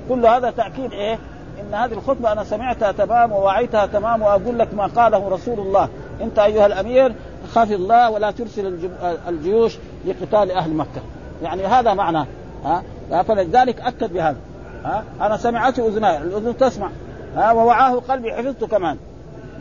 كل 0.09 0.26
هذا 0.26 0.51
تأكيد 0.51 0.93
إيه؟ 0.93 1.18
إن 1.61 1.74
هذه 1.74 1.93
الخطبة 1.93 2.33
أنا 2.33 2.45
سمعتها 2.45 2.93
تمام 2.93 3.33
ووعيتها 3.33 3.87
تمام 3.87 4.22
وأقول 4.22 4.59
لك 4.59 4.74
ما 4.74 4.87
قاله 4.87 5.29
رسول 5.29 5.61
الله. 5.61 5.89
أنت 6.20 6.39
أيها 6.39 6.66
الأمير 6.66 7.12
خاف 7.49 7.72
الله 7.72 8.11
ولا 8.11 8.30
ترسل 8.30 8.90
الجيوش 9.28 9.78
لقتال 10.07 10.51
أهل 10.51 10.74
مكة. 10.74 11.01
يعني 11.42 11.66
هذا 11.66 11.94
معناه 11.94 12.26
ها؟ 12.64 12.82
فلذلك 13.22 13.80
أكد 13.80 14.12
بهذا 14.12 14.36
ها؟ 14.84 15.05
أنا 15.20 15.36
سمعته 15.36 15.88
أذناي 15.88 16.16
الأذن 16.16 16.57
تسمع 16.57 16.90
ها؟ 17.36 17.53
ووعاه 17.53 17.94
قلبي 17.94 18.32
حفظته 18.32 18.66
كمان. 18.66 18.96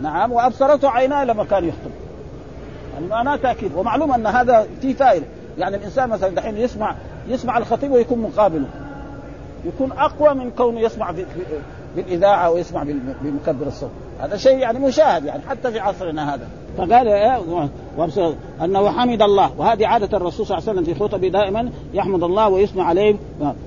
نعم 0.01 0.31
وابصرته 0.31 0.89
عيناي 0.89 1.25
لما 1.25 1.43
كان 1.43 1.65
يخطب. 1.65 1.91
يعني 3.09 3.37
تأكيد 3.37 3.71
ومعلوم 3.75 4.11
أن 4.11 4.27
هذا 4.27 4.67
في 4.81 4.93
فائدة. 4.93 5.25
يعني 5.57 5.75
الإنسان 5.75 6.09
مثلا 6.09 6.29
دحين 6.29 6.57
يسمع 6.57 6.95
يسمع 7.27 7.57
الخطيب 7.57 7.91
ويكون 7.91 8.19
مقابله. 8.19 8.67
يكون 9.65 9.91
أقوى 9.91 10.33
من 10.33 10.51
كونه 10.51 10.79
يسمع 10.79 11.13
بالإذاعة 11.95 12.51
ويسمع 12.51 12.83
بمكبر 13.21 13.67
الصوت. 13.67 13.91
هذا 14.19 14.37
شيء 14.37 14.57
يعني 14.57 14.79
مشاهد 14.79 15.25
يعني 15.25 15.41
حتى 15.49 15.71
في 15.71 15.79
عصرنا 15.79 16.33
هذا. 16.33 16.47
فقال 16.77 17.07
إيه 17.07 17.41
أنه 18.63 18.89
حمد 18.89 19.21
الله. 19.21 19.51
وهذه 19.57 19.87
عادة 19.87 20.17
الرسول 20.17 20.45
صلى 20.45 20.57
الله 20.57 20.69
عليه 20.69 20.79
وسلم 20.79 20.93
في 20.93 20.99
خطبه 20.99 21.27
دائما 21.27 21.69
يحمد 21.93 22.23
الله 22.23 22.49
ويثنى 22.49 22.81
عليه. 22.81 23.15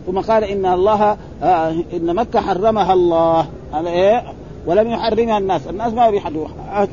ثم 0.06 0.20
قال 0.20 0.44
إن 0.44 0.66
الله 0.66 1.16
آه، 1.42 1.70
إن 1.92 2.14
مكة 2.14 2.40
حرمها 2.40 2.92
الله. 2.92 3.46
على 3.72 3.90
إيه؟ 3.90 4.22
ولم 4.66 4.90
يحرمها 4.90 5.38
الناس، 5.38 5.66
الناس 5.66 5.92
ما 5.92 6.10
بيحرموها 6.10 6.86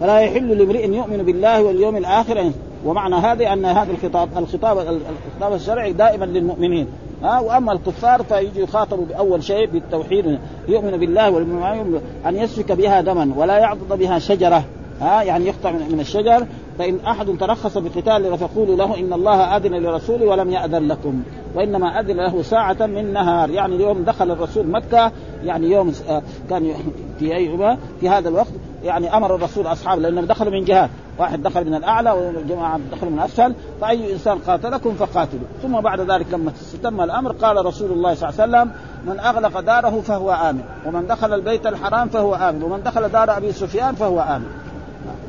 فلا 0.00 0.18
يحل 0.18 0.58
لامرئ 0.58 0.86
يؤمن 0.86 1.22
بالله 1.22 1.62
واليوم 1.62 1.96
الآخر. 1.96 2.50
ومعنى 2.84 3.14
هذا 3.14 3.52
أن 3.52 3.64
هذا 3.64 3.92
الخطاب 3.92 4.28
الخطاب 4.38 4.78
الخطاب 4.78 5.52
الشرعي 5.52 5.92
دائما 5.92 6.24
للمؤمنين. 6.24 6.86
ها 7.24 7.40
وأما 7.40 7.72
الكفار 7.72 8.22
فيجي 8.22 8.60
يخاطبوا 8.60 9.04
بأول 9.06 9.44
شيء 9.44 9.66
بالتوحيد 9.66 10.38
يؤمن 10.68 10.90
بالله 10.90 11.30
والمؤمن 11.30 12.00
أن 12.26 12.36
يسفك 12.36 12.72
بها 12.72 13.00
دما 13.00 13.32
ولا 13.36 13.58
يعضد 13.58 13.98
بها 13.98 14.18
شجرة 14.18 14.64
ها 15.00 15.22
يعني 15.22 15.46
يقطع 15.46 15.70
من 15.72 16.00
الشجر. 16.00 16.46
فإن 16.78 16.98
أحد 17.06 17.26
ترخص 17.40 17.78
بقتال 17.78 18.38
فقولوا 18.38 18.76
له 18.76 18.98
إن 19.00 19.12
الله 19.12 19.56
أذن 19.56 19.74
لرسوله 19.74 20.26
ولم 20.26 20.50
يأذن 20.50 20.88
لكم 20.88 21.22
وإنما 21.54 22.00
أذن 22.00 22.16
له 22.16 22.42
ساعة 22.42 22.86
من 22.86 23.12
نهار. 23.12 23.50
يعني 23.50 23.82
يوم 23.82 24.02
دخل 24.02 24.30
الرسول 24.30 24.66
مكة 24.66 25.12
يعني 25.44 25.70
يوم 25.70 25.92
آه، 26.08 26.22
كان 26.50 26.74
في 27.18 27.36
اي 27.36 27.76
في 28.00 28.08
هذا 28.08 28.28
الوقت 28.28 28.52
يعني 28.84 29.16
أمر 29.16 29.34
الرسول 29.34 29.66
أصحابه 29.66 30.02
لأنهم 30.02 30.24
دخلوا 30.24 30.52
من 30.52 30.64
جهات 30.64 30.90
واحد 31.18 31.42
دخل 31.42 31.64
من 31.64 31.74
الأعلى 31.74 32.10
وجماعه 32.12 32.80
دخلوا 32.92 33.12
من 33.12 33.18
الأسفل. 33.18 33.54
فأي 33.80 34.12
إنسان 34.12 34.38
قاتلكم 34.38 34.94
فقاتلوا. 34.94 35.46
ثم 35.62 35.80
بعد 35.80 36.00
ذلك 36.00 36.26
لما 36.32 36.52
تم 36.82 37.00
الأمر 37.00 37.32
قال 37.32 37.66
رسول 37.66 37.92
الله 37.92 38.14
صلى 38.14 38.28
الله 38.28 38.40
عليه 38.40 38.68
وسلم 38.68 38.72
من 39.06 39.20
أغلق 39.20 39.60
داره 39.60 40.00
فهو 40.00 40.30
آمن 40.30 40.62
ومن 40.86 41.06
دخل 41.06 41.34
البيت 41.34 41.66
الحرام 41.66 42.08
فهو 42.08 42.34
آمن 42.34 42.62
ومن 42.62 42.82
دخل 42.82 43.08
دار 43.08 43.36
أبي 43.36 43.52
سفيان 43.52 43.94
فهو 43.94 44.20
آمن. 44.20 44.46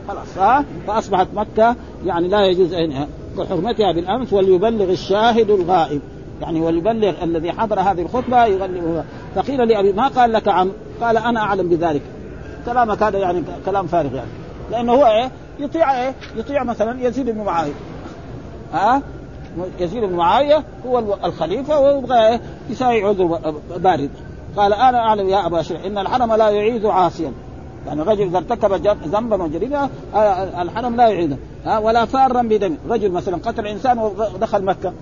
خلاص 0.08 0.38
ها؟ 0.38 0.66
فأصبحت 0.88 1.28
مكة 1.34 1.76
يعني 2.06 2.28
لا 2.28 2.45
يجوز 2.45 2.74
أن 2.74 3.08
كحرمتها 3.38 3.91
بالأمس 3.91 4.34
وليبلغ 4.34 4.91
الشاهد 4.91 5.49
الغائب. 5.49 6.01
يعني 6.41 6.62
وليبلغ 6.62 7.24
الذي 7.24 7.51
حضر 7.51 7.80
هذه 7.80 8.01
الخطبة 8.01 8.45
يغلبه 8.45 9.03
فقيل 9.36 9.68
لأبي 9.68 9.93
ما 9.93 10.08
قال 10.08 10.34
لك 10.34 10.47
عم 10.47 10.72
قال 11.01 11.18
أنا 11.18 11.39
أعلم 11.39 11.70
بذلك. 11.70 12.01
كلامك 12.66 13.03
هذا 13.03 13.18
يعني 13.18 13.43
كلام 13.66 13.88
فارغ 13.88 14.16
يعني. 14.16 14.30
لأنه 14.72 14.93
هو 14.93 15.05
إيه؟ 15.05 15.32
يطيع 15.59 16.01
إيه؟ 16.01 16.13
يطيع 16.36 16.63
مثلا 16.63 17.07
يزيد 17.07 17.30
بن 17.30 17.43
معاوية. 17.43 17.74
ها؟ 18.74 19.01
يزيد 19.80 20.03
بن 20.03 20.16
معاوية 20.16 20.63
هو 20.88 20.99
الخليفة 21.26 21.80
ويبغى 21.80 22.28
إيه؟ 22.28 22.41
يساوي 22.70 23.03
عذر 23.03 23.26
بارد. 23.78 24.09
قال 24.57 24.74
أنا 24.74 24.99
أعلم 24.99 25.30
يا 25.30 25.45
أبا 25.45 25.61
شريح 25.61 25.86
إن 25.86 25.97
الحرم 25.97 26.34
لا 26.34 26.49
يعيذ 26.49 26.88
عاصيا. 26.88 27.32
يعني 27.88 28.01
رجل 28.01 28.24
إذا 28.24 28.38
ارتكب 28.38 28.74
ذنبا 29.07 29.43
وجريمة 29.43 29.89
آه، 30.16 30.61
الحرم 30.61 30.95
لا 30.95 31.07
يعيده 31.07 31.38
ها؟ 31.66 31.80
ولا 31.80 32.05
فارا 32.05 32.41
بدم. 32.41 32.78
رجل 32.89 33.11
مثلا 33.11 33.38
قتل 33.38 33.68
إنسان 33.68 33.99
ودخل 33.99 34.63
مكة. 34.63 34.93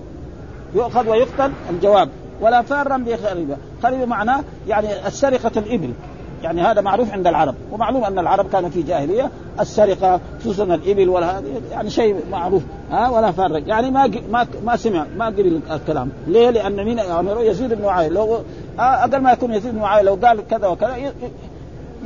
يؤخذ 0.76 1.10
ويقتل 1.10 1.52
الجواب. 1.70 2.10
ولا 2.42 2.62
فارا 2.62 2.98
بخريبة. 2.98 3.58
خريبة 3.84 4.06
معناه 4.06 4.44
يعني 4.68 5.08
السرقة 5.08 5.52
الإبل. 5.58 5.94
يعني 6.44 6.62
هذا 6.62 6.82
معروف 6.82 7.14
عند 7.14 7.28
العرب. 7.28 7.56
ومعلوم 7.72 8.04
أن 8.04 8.20
العرب 8.20 8.50
كانوا 8.50 8.70
في 8.70 8.82
جاهلية 8.82 9.32
السرقة 9.60 10.20
خصوصا 10.40 10.64
الإبل 10.64 11.10
ولا 11.10 11.42
يعني 11.72 11.90
شيء 11.90 12.16
معروف 12.32 12.64
ها 12.92 13.10
ولا 13.10 13.32
فارق. 13.32 13.68
يعني 13.68 13.92
ما 13.92 14.12
ما 14.32 14.48
ما 14.66 14.76
سمع 14.76 15.06
ما 15.18 15.26
قبل 15.26 15.62
الكلام. 15.72 16.10
ليه؟ 16.28 16.50
لأن 16.50 16.86
مين؟ 16.86 16.98
يعني 16.98 17.48
يزيد 17.48 17.74
بن 17.74 17.82
معاويه 17.86 18.10
لو 18.10 18.40
أقل 18.80 19.18
ما 19.18 19.32
يكون 19.32 19.54
يزيد 19.54 19.74
بن 19.74 19.80
معاويه 19.80 20.04
لو 20.04 20.16
قال 20.24 20.48
كذا 20.48 20.68
وكذا 20.68 20.96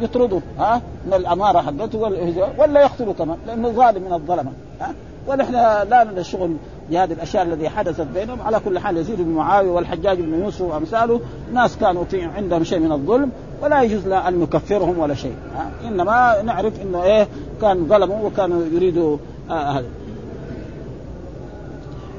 يطردوا 0.02 0.40
ها 0.60 0.82
من 1.08 1.14
الأمارة 1.14 1.62
حقته 1.62 2.00
ولا 2.58 2.82
يقتلوا 2.82 3.14
كمان 3.14 3.38
لأنه 3.48 3.70
ظالم 3.70 4.04
من 4.04 4.14
الظلمة 4.14 4.52
ها. 4.82 4.94
ونحن 5.28 5.54
لا 5.54 6.04
لنا 6.04 6.24
شغل 6.24 6.56
بهذه 6.92 7.14
الأشياء 7.14 7.44
التي 7.44 7.70
حدثت 7.70 8.08
بينهم. 8.14 8.42
على 8.42 8.60
كل 8.60 8.80
حال 8.80 8.98
يزيد 8.98 9.22
بن 9.22 9.30
معاوية 9.30 9.72
والحجاج 9.72 10.20
بن 10.22 10.44
يوسف 10.44 10.62
وأمثاله 10.62 11.22
ناس 11.54 11.78
كانوا 11.78 12.04
في 12.04 12.22
عندهم 12.22 12.64
شيء 12.64 12.80
من 12.80 12.92
الظلم 12.92 13.32
ولا 13.64 13.82
يجوز 13.82 14.06
لنا 14.08 14.28
أن 14.28 14.40
نكفرهم 14.40 15.00
ولا 15.00 15.14
شيء؟ 15.14 15.36
إنما 15.88 16.42
نعرف 16.42 16.82
إنه 16.82 17.04
إيه 17.04 17.28
كان 17.62 17.88
ظلموا 17.88 18.28
وكانوا 18.28 18.66
يريدوا 18.74 19.18
آه 19.50 19.54
هذا. 19.54 19.86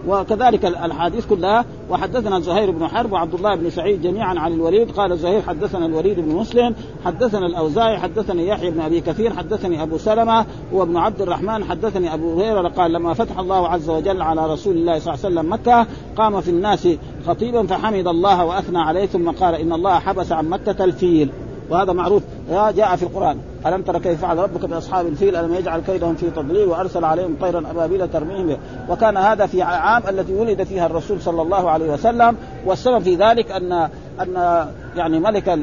وكذلك 0.07 0.65
الاحاديث 0.65 1.27
كلها. 1.27 1.65
وحدثنا 1.91 2.41
زهير 2.41 2.71
بن 2.71 2.87
حرب 2.87 3.13
وعبد 3.13 3.35
الله 3.35 3.55
بن 3.55 3.71
سعيد 3.71 4.03
جميعا 4.03 4.39
عن 4.39 4.53
الوليد. 4.53 4.91
قال 4.91 5.19
زهير 5.19 5.43
حدثنا 5.43 5.87
الوليد 5.87 6.21
بن 6.21 6.35
مسلم 6.35 6.75
حدثنا 7.05 7.47
الأوزاعي 7.47 7.99
حدثني 7.99 8.49
يحيى 8.49 8.71
بن 8.71 8.81
أبي 8.81 9.01
كثير 9.01 9.35
حدثني 9.35 9.83
أبو 9.83 9.99
سلمة 9.99 10.47
وابن 10.73 10.97
عبد 10.97 11.23
الرحمن 11.23 11.65
حدثني 11.65 12.15
أبو 12.15 12.41
هريرة. 12.41 12.69
قال 12.69 12.93
لما 12.93 13.15
فتح 13.15 13.39
الله 13.39 13.69
عز 13.69 13.91
وجل 13.91 14.23
على 14.23 14.53
رسول 14.53 14.77
الله 14.77 14.99
صلى 14.99 15.15
الله 15.15 15.25
عليه 15.25 15.35
وسلم 15.35 15.53
مكة 15.53 15.87
قام 16.17 16.41
في 16.41 16.51
الناس 16.51 16.89
خطيبا 17.27 17.67
فحمد 17.67 18.09
الله 18.09 18.45
وأثنى 18.45 18.79
عليه 18.79 19.07
ثم 19.07 19.31
قال 19.31 19.55
إن 19.55 19.73
الله 19.73 19.99
حبس 19.99 20.33
عن 20.33 20.49
مكة 20.49 20.85
الفيل 20.85 21.31
وهذا 21.71 21.93
معروف. 21.93 22.23
جاء 22.51 22.97
في 22.97 23.03
القرآن. 23.03 23.39
ألم 23.67 23.83
تر 23.83 23.99
كيف 23.99 24.21
فعل 24.21 24.39
ربك 24.39 24.65
بأصحاب 24.65 25.07
الفيل؟ 25.07 25.37
ألم 25.37 25.55
يجعل 25.55 25.81
كيدهم 25.81 26.15
في 26.15 26.31
تضليل 26.31 26.69
وأرسل 26.69 27.05
عليهم 27.05 27.37
طيرا 27.41 27.71
أبابيل 27.71 28.09
ترميهم 28.09 28.47
به؟ 28.47 28.59
وكان 28.89 29.17
هذا 29.17 29.47
في 29.47 29.63
عام 29.63 30.03
التي 30.09 30.35
ولد 30.35 30.63
فيها 30.63 30.87
الرسول 30.87 31.21
صلى 31.21 31.43
الله 31.43 31.71
عليه 31.71 31.93
وسلم. 31.93 32.37
والسبب 32.67 33.03
في 33.03 33.15
ذلك 33.17 33.51
ان 33.51 33.89
أن 34.21 34.67
يعني 34.97 35.21
ملك 35.21 35.59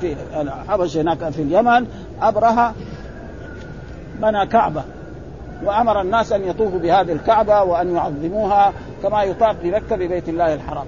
في 0.00 0.16
الحبش 0.40 0.96
هناك 0.96 1.28
في 1.28 1.42
اليمن 1.42 1.86
ابرهه 2.22 2.74
بنى 4.20 4.46
كعبة. 4.46 4.82
وأمر 5.64 6.00
الناس 6.00 6.32
أن 6.32 6.44
يطوفوا 6.44 6.78
بهذه 6.78 7.12
الكعبة 7.12 7.62
وأن 7.62 7.94
يعظموها 7.94 8.72
كما 9.02 9.22
يطاف 9.22 9.56
بمكة 9.62 9.96
ببيت 9.96 10.28
الله 10.28 10.54
الحرام. 10.54 10.86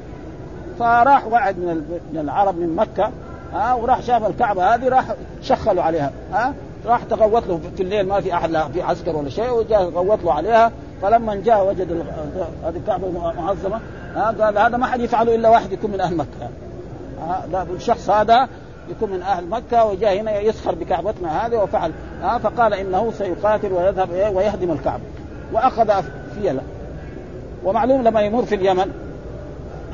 فراح 0.79 1.27
واحد 1.27 1.59
من 1.59 2.19
العرب 2.21 2.59
من 2.59 2.77
مكة 2.77 3.11
ها 3.53 3.75
وراح 3.75 4.03
شاف 4.03 4.27
الكعبة 4.27 4.75
هذه 4.75 4.89
راح 4.89 5.05
شخلوا 5.43 5.83
عليها 5.83 6.13
ها؟ 6.33 6.55
راح 6.87 7.03
تغوط 7.03 7.47
له 7.47 7.61
في 7.77 7.83
الليل 7.83 8.09
ما 8.09 8.21
في 8.21 8.35
أحد 8.35 8.51
لا 8.51 8.69
في 8.69 8.83
عسكر 8.83 9.17
ولا 9.17 9.29
شيء 9.29 9.51
وجاء 9.51 9.83
غوط 9.83 10.25
له 10.25 10.33
عليها. 10.33 10.73
فلما 11.03 11.35
جاء 11.35 11.69
وجد 11.69 12.05
هذه 12.65 12.77
الكعبة 12.77 13.33
معظمه 13.41 13.81
ها 14.15 14.35
قال 14.41 14.59
هذا 14.59 14.77
ما 14.77 14.87
حد 14.87 15.01
يفعله 15.01 15.35
إلا 15.35 15.49
واحد 15.49 15.73
يكون 15.73 15.91
من 15.91 16.01
أهل 16.01 16.17
مكة 16.17 16.51
ها؟ 17.21 17.67
الشخص 17.77 18.11
هذا 18.11 18.49
يكون 18.89 19.11
من 19.11 19.23
أهل 19.23 19.47
مكة 19.47 19.85
وجاء 19.85 20.21
هنا 20.21 20.41
يسخر 20.41 20.75
بكعبتنا 20.75 21.47
هذه 21.47 21.57
وفعل 21.57 21.93
ها؟ 22.23 22.39
فقال 22.39 22.75
إنه 22.75 23.13
سيقاتل 23.19 23.73
ويذهب 23.73 24.11
ويهدم 24.35 24.71
الكعبة 24.71 25.03
وأخذ 25.53 26.03
فيله 26.35 26.63
ومعلوم 27.65 28.03
لما 28.03 28.21
يمر 28.21 28.43
في 28.43 28.55
اليمن 28.55 28.93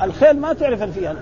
الخيل 0.01 0.39
ما 0.39 0.53
تعرف 0.53 0.83
الفيله 0.83 1.15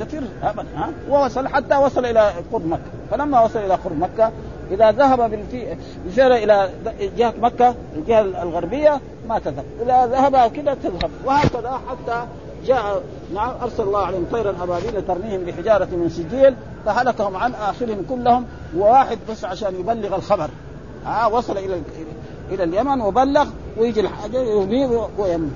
تطير 0.00 0.22
ابدا 0.42 0.66
ها؟ 0.76 0.90
ووصل 1.10 1.48
حتى 1.48 1.76
وصل 1.76 2.06
إلى 2.06 2.32
قرب 2.52 2.66
مكة. 2.66 2.90
فلما 3.10 3.40
وصل 3.40 3.58
إلى 3.58 3.74
قرب 3.74 3.98
مكة 3.98 4.32
إذا 4.70 4.90
ذهب 4.92 5.30
بالفيل 5.30 5.76
إلى 6.32 6.70
جهة 7.16 7.34
مكة 7.42 7.74
الجهة 7.96 8.20
الغربية 8.20 9.00
ما 9.28 9.38
تذهب. 9.38 9.64
إذا 9.82 10.06
ذهب 10.06 10.36
كذا 10.36 10.74
تذهب. 10.74 11.10
وهكذا 11.24 11.80
حتى 11.88 12.26
جاء 12.66 13.02
نعم 13.34 13.52
أرسل 13.62 13.82
الله 13.82 14.06
عليهم 14.06 14.26
طيرا 14.32 14.50
ابابيل 14.62 15.06
ترميهم 15.06 15.44
بحجارة 15.44 15.88
من 15.92 16.08
سجيل 16.08 16.54
فهلكهم 16.86 17.36
عن 17.36 17.54
آخرهم 17.54 18.04
كلهم. 18.08 18.46
وواحد 18.76 19.18
بس 19.30 19.44
عشان 19.44 19.74
يبلغ 19.80 20.16
الخبر. 20.16 20.50
ها 21.04 21.26
وصل 21.26 21.58
إلى 21.58 21.82
إلى 22.50 22.64
اليمن 22.64 23.00
وبلغ 23.00 23.46
ويجي 23.76 24.00
الحاجة 24.00 24.38
يرميه 24.38 25.08
ويموت. 25.18 25.52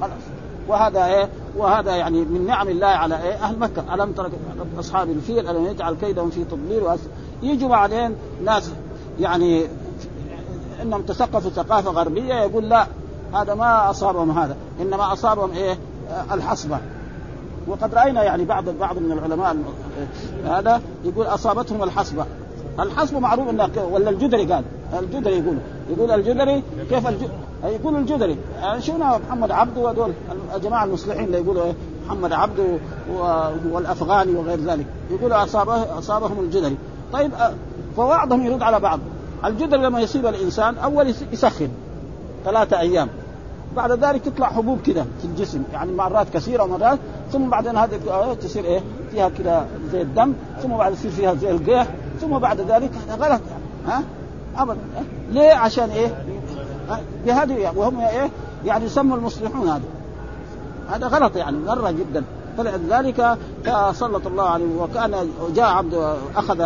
خلاص. 0.00 0.37
وهذا 0.68 1.06
إيه؟ 1.06 1.28
وهذا 1.56 1.96
يعني 1.96 2.20
من 2.20 2.46
نعم 2.46 2.68
الله 2.68 2.86
على 2.86 3.22
إيه؟ 3.22 3.34
أهل 3.34 3.58
مكة. 3.58 3.94
ألم 3.94 4.12
ترك 4.12 4.30
أصحاب 4.78 5.10
الفيل 5.10 5.48
ألم 5.48 5.66
يجعل 5.66 5.94
كيدهم 5.94 6.30
في 6.30 6.44
تضليل 6.44 6.82
يجوا 7.42 7.68
بعدين 7.68 8.14
ناس 8.44 8.70
يعني 9.20 9.66
إنهم 10.82 11.02
تثقفوا 11.02 11.50
ثقافة 11.50 11.90
غربية 11.90 12.34
يقول 12.34 12.68
لا 12.68 12.86
هذا 13.34 13.54
ما 13.54 13.90
أصابهم 13.90 14.38
هذا. 14.38 14.56
إنما 14.80 15.12
أصابهم 15.12 15.50
إيه؟ 15.52 15.78
الحصبة. 16.32 16.78
وقد 17.66 17.94
رأينا 17.94 18.22
يعني 18.22 18.44
بعض 18.44 18.68
بعض 18.68 18.98
من 18.98 19.12
العلماء 19.12 19.56
هذا 20.44 20.82
يقول 21.04 21.26
أصابتهم 21.26 21.82
الحصبة. 21.82 22.26
الحصبه 22.80 23.18
معروف 23.18 23.48
انها 23.48 23.68
ولا 23.92 24.10
الجدري 24.10 24.52
قال؟ 24.52 24.64
الجدري 24.98 25.38
يقول. 25.38 25.58
يقول 25.90 26.10
الجدري 26.10 26.62
كيف 26.90 27.08
الج... 27.08 27.22
يقول 27.64 27.96
الجدري 27.96 28.36
يعني 28.60 28.82
شو 28.82 28.92
محمد 28.98 29.50
عبده 29.50 29.80
وهذول 29.80 30.12
الجماعة 30.54 30.84
المصلحين 30.84 31.24
اللي 31.24 31.38
يقولوا 31.38 31.64
إيه؟ 31.64 31.72
محمد 32.06 32.32
عبده 32.32 32.64
والأفغاني 33.72 34.32
وغير 34.32 34.60
ذلك. 34.60 34.86
يقولوا 35.10 35.44
اصابه 35.44 35.98
أصابهم 35.98 36.40
الجدري 36.40 36.76
طيب 37.12 37.32
فبعضهم 37.96 38.46
يرد 38.46 38.62
على 38.62 38.80
بعض. 38.80 39.00
الجدري 39.44 39.82
لما 39.82 40.00
يصيب 40.00 40.26
الإنسان 40.26 40.78
أول 40.78 41.14
يسخن 41.32 41.68
ثلاثة 42.44 42.80
أيام. 42.80 43.08
بعد 43.76 43.92
ذلك 43.92 44.24
تطلع 44.24 44.46
حبوب 44.46 44.78
كده 44.86 45.04
في 45.20 45.24
الجسم 45.24 45.62
يعني 45.72 45.92
مرات 45.92 46.26
كثيرة 46.34 46.62
ومرات. 46.62 46.98
ثم 47.32 47.50
بعدين 47.50 47.76
هذه 47.76 48.34
تصير 48.40 48.64
إيه 48.64 48.80
فيها 49.10 49.28
كده 49.28 49.64
زي 49.92 50.02
الدم 50.02 50.32
ثم 50.62 50.68
بعد 50.76 50.92
يصير 50.92 51.10
فيها 51.10 51.34
زي 51.34 51.50
القيح 51.50 51.86
ثم 52.20 52.38
بعد 52.38 52.60
ذلك 52.60 52.90
هذا 53.08 53.26
غلط. 53.26 53.40
ها؟ 53.86 54.02
ابدا. 54.58 54.78
ليه؟ 55.30 55.52
عشان 55.52 55.90
إيه؟ 55.90 56.24
بهذه 57.26 57.72
وهم 57.76 58.00
إيه؟ 58.00 58.30
يعني 58.64 58.84
يسموا 58.84 59.16
المصلحون 59.16 59.68
هذا. 59.68 59.82
هذا 60.90 61.06
غلط 61.06 61.36
يعني 61.36 61.58
مره 61.58 61.90
جدا. 61.90 62.24
فلذلك 62.58 63.38
فسلط 63.64 64.26
الله 64.26 64.42
عليه 64.42 64.80
وكان 64.80 65.30
جاء 65.54 65.64
عبد 65.64 66.16
أخذ 66.36 66.60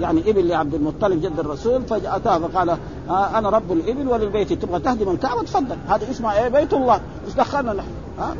يعني 0.00 0.30
إبل 0.30 0.48
لعبد 0.48 0.74
المطلب 0.74 1.20
جد 1.20 1.38
الرسول 1.38 1.82
فأتاه 1.82 2.38
فقال 2.38 2.70
آه 3.10 3.38
أنا 3.38 3.50
رب 3.50 3.72
الإبل 3.72 4.08
وللبيت 4.08 4.52
تبغى 4.52 4.80
تهدم 4.80 5.10
الكعبة؟ 5.10 5.42
تفضل. 5.42 5.76
هذا 5.88 6.10
اسمه 6.10 6.32
إيه؟ 6.32 6.48
بيت 6.48 6.72
الله. 6.72 7.00
إيش 7.26 7.34
دخلنا 7.34 7.72
نحن؟ 7.72 7.88
ها 8.18 8.34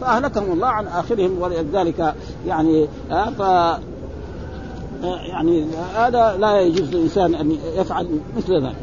فأهلكهم 0.00 0.52
الله 0.52 0.68
عن 0.68 0.86
آخرهم 0.86 1.36
ولذلك 1.40 2.14
يعني 2.46 2.88
آه 3.10 3.78
يعني 5.04 5.64
هذا 5.94 6.36
لا 6.40 6.60
يجوز 6.60 6.94
للإنسان 6.94 7.34
أن 7.34 7.56
يفعل 7.76 8.06
مثل 8.36 8.54
ذلك. 8.54 8.76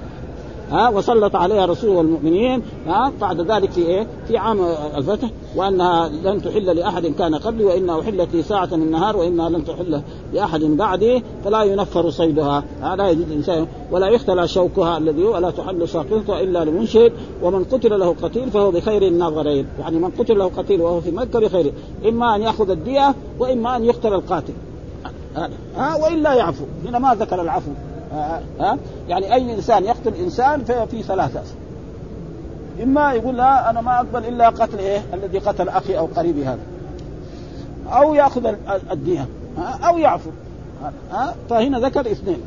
ها 0.71 0.89
وسلط 0.89 1.35
عليها 1.35 1.65
رسول 1.65 1.89
والمؤمنين 1.89 2.61
ها 2.87 3.11
بعد 3.21 3.51
ذلك 3.51 3.71
في 3.71 3.81
إيه؟ 3.81 4.07
في 4.27 4.37
عام 4.37 4.59
الفتح 4.97 5.29
وأنها 5.55 6.09
لن 6.09 6.41
تحل 6.41 6.65
لأحد 6.65 7.05
كان 7.05 7.35
قبلي 7.35 7.63
وإنها 7.63 8.01
أحلت 8.01 8.35
لي 8.35 8.43
ساعة 8.43 8.69
من 8.71 8.81
النهار 8.81 9.17
وإنها 9.17 9.49
لن 9.49 9.65
تحل 9.65 10.01
لأحد 10.33 10.63
بعدي 10.63 11.23
فلا 11.43 11.63
ينفر 11.63 12.09
صيدها. 12.09 12.63
لا 12.81 13.09
يجوز 13.09 13.25
الانسان 13.25 13.67
ولا 13.91 14.07
يختلى 14.07 14.47
شوكها 14.47 14.97
الذي 14.97 15.23
ولا 15.23 15.51
تحل 15.51 15.87
ساقطها 15.87 16.41
إلا 16.41 16.65
لمنشد 16.65 17.11
ومن 17.43 17.63
قتل 17.63 17.99
له 17.99 18.15
قتيل 18.21 18.51
فهو 18.51 18.71
بخير 18.71 19.07
النظرين 19.07 19.67
يعني 19.79 19.97
من 19.97 20.09
قتل 20.09 20.37
له 20.37 20.51
قتيل 20.57 20.81
وهو 20.81 21.01
في 21.01 21.11
مكة 21.11 21.39
بخير 21.39 21.73
إما 22.07 22.35
أن 22.35 22.41
يأخذ 22.41 22.69
الدية 22.69 23.15
وإما 23.39 23.75
أن 23.75 23.85
يقتل 23.85 24.13
القاتل. 24.13 24.53
ها؟ 25.77 25.95
والا 25.95 26.33
يعفو. 26.33 26.63
هنا 26.85 26.99
ما 26.99 27.15
ذكر 27.15 27.41
العفو. 27.41 27.71
ها؟ 28.59 28.77
يعني 29.07 29.33
أي 29.33 29.53
إنسان 29.53 29.83
يقتل 29.83 30.13
إنسان 30.13 30.63
في 30.63 31.03
ثلاثة 31.03 31.41
إما 32.83 33.13
يقول 33.13 33.37
لا 33.37 33.69
أنا 33.69 33.81
ما 33.81 33.97
أقبل 33.97 34.25
إلا 34.25 34.49
قتل 34.49 34.79
إيه؟ 34.79 35.01
الذي 35.13 35.39
قتل 35.39 35.69
أخي 35.69 35.97
أو 35.97 36.05
قريبي 36.05 36.45
هذا. 36.45 36.59
أو 37.87 38.13
يأخذ 38.13 38.53
الدية. 38.91 39.27
أو 39.57 39.97
يعفو. 39.97 40.29
ها؟ 41.11 41.35
فهنا 41.49 41.79
ذكر 41.79 42.01
اثنين. 42.01 42.39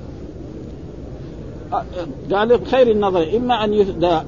قال 2.32 2.59
بخير 2.59 2.91
النظر. 2.91 3.36
إما 3.36 3.64
أن 3.64 3.72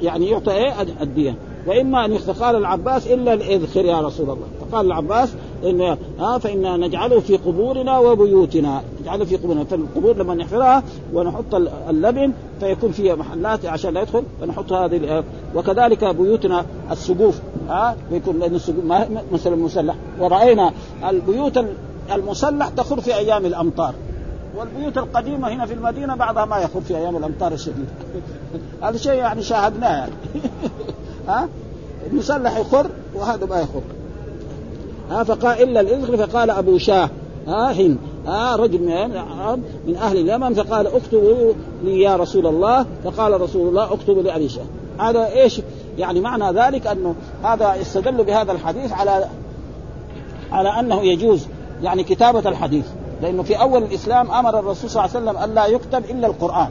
يعني 0.02 0.30
يعطى 0.30 0.52
إيه؟ 0.52 0.72
الدية. 1.00 1.34
وإما 1.66 2.04
أن 2.04 2.18
قال 2.18 2.56
العباس 2.56 3.06
إلا 3.06 3.32
الإذخر 3.32 3.84
يا 3.84 4.00
رسول 4.00 4.30
الله. 4.30 4.46
فقال 4.60 4.86
العباس 4.86 5.34
ان 5.64 5.96
ها 6.18 6.38
فإنا 6.38 6.76
نجعله 6.76 7.20
في 7.20 7.36
قبورنا 7.36 7.98
وبيوتنا. 7.98 8.82
نجعله 9.00 9.24
في 9.24 9.36
قبورنا. 9.36 9.64
فالقبور 9.64 10.16
لما 10.16 10.34
نحفرها 10.34 10.82
ونحط 11.12 11.54
اللبن 11.88 12.32
فيكون 12.60 12.92
فيها 12.92 13.14
محلات 13.14 13.66
عشان 13.66 13.94
لا 13.94 14.02
يدخل 14.02 14.22
فنحط 14.40 14.72
هذه 14.72 15.24
وكذلك 15.54 16.04
بيوتنا 16.04 16.64
السقوف. 16.90 17.40
ها 17.68 17.96
ويكون 18.12 18.38
لأن 18.38 18.54
السقوف 18.54 18.84
مثلا 19.32 19.56
مسلح 19.56 19.94
ورأينا 20.20 20.72
البيوت 21.08 21.64
المسلح 22.12 22.68
تخر 22.68 23.00
في 23.00 23.14
أيام 23.14 23.46
الأمطار. 23.46 23.94
والبيوت 24.56 24.98
القديمة 24.98 25.48
هنا 25.48 25.66
في 25.66 25.74
المدينة 25.74 26.14
بعضها 26.14 26.44
ما 26.44 26.58
يخر 26.58 26.80
في 26.80 26.96
أيام 26.96 27.16
الأمطار 27.16 27.52
الشديده 27.52 27.88
هذا 28.82 28.96
شيء 28.96 29.12
يعني 29.12 29.42
شاهدناه 29.42 29.96
يعني. 29.96 30.12
ها 31.28 31.48
المسلح 32.10 32.58
يخر 32.58 32.86
وهذا 33.14 33.46
ما 33.46 33.60
يخر. 33.60 33.82
ها 35.12 35.24
فقال 35.24 35.62
إلا 35.62 35.80
الاذخر 35.80 36.16
فقال 36.16 36.50
أبو 36.50 36.78
شاه 36.78 37.10
ها 37.46 37.72
هند 37.72 37.98
ها 38.26 38.56
رجل 38.56 38.80
من 39.86 39.96
أهل 39.96 40.18
اليمن 40.18 40.54
فقال 40.54 40.86
اكتبوا 40.86 41.52
لي 41.84 42.00
يا 42.00 42.16
رسول 42.16 42.46
الله 42.46 42.86
فقال 43.04 43.40
رسول 43.40 43.68
الله 43.68 43.92
اكتبوا 43.92 44.22
لابي 44.22 44.48
شاه. 44.48 44.64
هذا 44.98 45.26
إيش؟ 45.32 45.60
يعني 45.98 46.20
معنى 46.20 46.60
ذلك 46.60 46.86
أنه 46.86 47.14
هذا 47.44 47.74
يستدل 47.74 48.24
بهذا 48.24 48.52
الحديث 48.52 48.92
على 48.92 49.28
على 50.52 50.68
أنه 50.68 51.02
يجوز 51.02 51.46
يعني 51.82 52.04
كتابة 52.04 52.48
الحديث 52.48 52.86
لأنه 53.22 53.42
في 53.42 53.60
أول 53.60 53.82
الإسلام 53.82 54.30
أمر 54.30 54.58
الرسول 54.58 54.90
صلى 54.90 55.04
الله 55.04 55.16
عليه 55.16 55.30
وسلم 55.30 55.50
الا 55.50 55.66
يكتب 55.66 56.04
إلا 56.10 56.26
القرآن. 56.26 56.68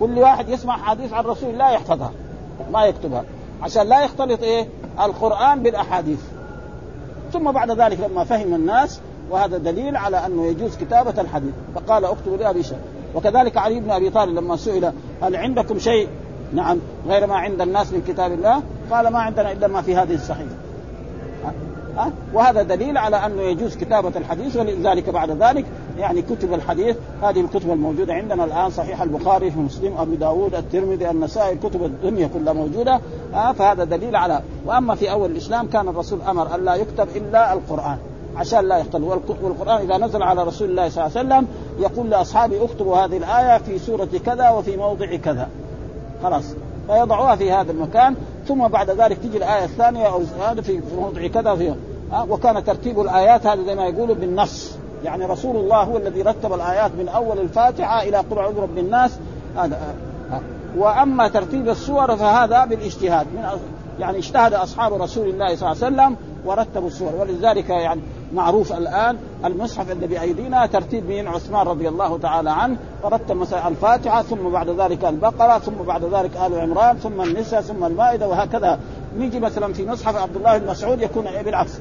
كل 0.00 0.18
واحد 0.18 0.48
يسمع 0.48 0.76
حديث 0.76 1.12
عن 1.12 1.24
الرسول 1.24 1.58
لا 1.58 1.70
يحفظها 1.70 2.12
ما 2.72 2.84
يكتبها 2.84 3.24
عشان 3.62 3.88
لا 3.88 4.04
يختلط 4.04 4.42
إيه؟ 4.42 4.68
القرآن 5.04 5.62
بالأحاديث. 5.62 6.20
ثم 7.32 7.52
بعد 7.52 7.70
ذلك 7.70 8.00
لما 8.00 8.24
فهم 8.24 8.54
الناس 8.54 9.00
وهذا 9.30 9.58
دليل 9.58 9.96
على 9.96 10.26
أنه 10.26 10.46
يجوز 10.46 10.76
كتابة 10.76 11.20
الحديث. 11.20 11.52
فقال 11.74 12.04
اكتبوا 12.04 12.36
لابي 12.36 12.62
شيء 12.62 12.78
وكذلك 13.14 13.56
علي 13.56 13.80
بن 13.80 13.90
أبي 13.90 14.10
طالب 14.10 14.34
لما 14.34 14.56
سئل 14.56 14.92
هل 15.22 15.36
عندكم 15.36 15.78
شيء؟ 15.78 16.08
نعم. 16.52 16.78
غير 17.08 17.26
ما 17.26 17.36
عند 17.36 17.60
الناس 17.60 17.92
من 17.92 18.02
كتاب 18.08 18.32
الله؟ 18.32 18.62
قال 18.90 19.08
ما 19.08 19.18
عندنا 19.18 19.52
إلا 19.52 19.68
ما 19.68 19.82
في 19.82 19.96
هذه 19.96 20.14
الصحيفة. 20.14 20.67
وهذا 22.34 22.62
دليل 22.62 22.98
على 22.98 23.16
أنه 23.16 23.42
يجوز 23.42 23.76
كتابة 23.76 24.12
الحديث 24.16 24.56
ولذلك 24.56 25.10
بعد 25.10 25.30
ذلك 25.30 25.64
يعني 25.98 26.22
كتب 26.22 26.54
الحديث. 26.54 26.96
هذه 27.22 27.40
الكتب 27.40 27.70
الموجودة 27.70 28.14
عندنا 28.14 28.44
الآن 28.44 28.70
صحيح 28.70 29.02
البخاري 29.02 29.50
في 29.50 29.58
مسلم 29.58 29.96
أبو 29.98 30.14
داود 30.14 30.54
الترمذي 30.54 31.10
النسائي 31.10 31.56
كتب 31.56 31.84
الدنيا 31.84 32.30
كلها 32.34 32.52
موجودة. 32.52 33.00
أه 33.34 33.52
فهذا 33.52 33.84
دليل 33.84 34.16
على 34.16 34.40
وأما 34.66 34.94
في 34.94 35.10
أول 35.10 35.30
الإسلام 35.30 35.66
كان 35.66 35.88
الرسول 35.88 36.22
أمر 36.22 36.54
أن 36.54 36.64
لا 36.64 36.74
يكتب 36.74 37.08
إلا 37.16 37.52
القرآن 37.52 37.98
عشان 38.36 38.68
لا 38.68 38.78
يختل 38.78 39.02
والقرآن 39.42 39.80
إذا 39.80 39.96
نزل 40.06 40.22
على 40.22 40.44
رسول 40.44 40.70
الله 40.70 40.88
صلى 40.88 41.06
الله 41.06 41.18
عليه 41.18 41.28
وسلم 41.28 41.48
يقول 41.78 42.10
لاصحابه 42.10 42.64
اكتبوا 42.64 42.96
هذه 42.96 43.16
الآية 43.16 43.58
في 43.58 43.78
سورة 43.78 44.08
كذا 44.26 44.50
وفي 44.50 44.76
موضع 44.76 45.16
كذا. 45.16 45.48
خلاص. 46.22 46.44
فيضعوها 46.86 47.36
في 47.36 47.52
هذا 47.52 47.72
المكان. 47.72 48.16
ثم 48.48 48.68
بعد 48.68 48.90
ذلك 48.90 49.18
تجي 49.18 49.38
الآية 49.38 49.64
الثانية 49.64 50.06
أو 50.06 50.22
هذا 50.40 50.62
في 50.62 50.80
موضع 50.96 51.26
كذا 51.26 51.54
في 51.54 51.74
وكان 52.28 52.64
ترتيب 52.64 53.00
الآيات 53.00 53.46
هذا 53.46 53.64
زي 53.64 53.74
ما 53.74 53.86
يقولوا 53.86 54.14
بالنص. 54.14 54.72
يعني 55.04 55.24
رسول 55.24 55.56
الله 55.56 55.82
هو 55.82 55.96
الذي 55.96 56.22
رتب 56.22 56.52
الآيات 56.52 56.90
من 56.98 57.08
أول 57.08 57.38
الفاتحة 57.38 58.02
إلى 58.02 58.24
اعوذ 58.38 58.54
برب 58.54 58.78
الناس 58.78 59.18
هذا 59.56 59.78
وأما 60.76 61.28
ترتيب 61.28 61.68
السور 61.68 62.16
فهذا 62.16 62.64
بالإجتهاد. 62.64 63.26
من 63.34 63.44
يعني 63.98 64.18
اجتهد 64.18 64.54
أصحاب 64.54 65.02
رسول 65.02 65.28
الله 65.28 65.56
صلى 65.56 65.72
الله 65.72 65.84
عليه 65.84 65.94
وسلم 65.94 66.16
ورتبوا 66.44 66.88
السور 66.88 67.14
ولذلك 67.14 67.68
يعني 67.70 68.00
معروف 68.34 68.72
الآن 68.72 69.16
المصحف 69.44 69.90
الذي 69.90 70.06
بأيدينا 70.06 70.66
ترتيب 70.66 71.08
من 71.08 71.28
عثمان 71.28 71.66
رضي 71.66 71.88
الله 71.88 72.18
تعالى 72.18 72.50
عنه 72.50 72.76
ورتب 73.02 73.36
مثلا 73.36 73.68
الفاتحة 73.68 74.22
ثم 74.22 74.48
بعد 74.48 74.70
ذلك 74.70 75.04
البقرة 75.04 75.58
ثم 75.58 75.74
بعد 75.86 76.04
ذلك 76.04 76.36
آل 76.36 76.60
عمران 76.60 76.96
ثم 76.96 77.20
النساء 77.20 77.60
ثم 77.60 77.84
المائدة 77.84 78.28
وهكذا. 78.28 78.78
نيجي 79.18 79.40
مثلا 79.40 79.72
في 79.72 79.86
مصحف 79.86 80.16
عبد 80.16 80.36
الله 80.36 80.58
بن 80.58 80.70
مسعود 80.70 81.02
يكون 81.02 81.24
بالعكس. 81.44 81.78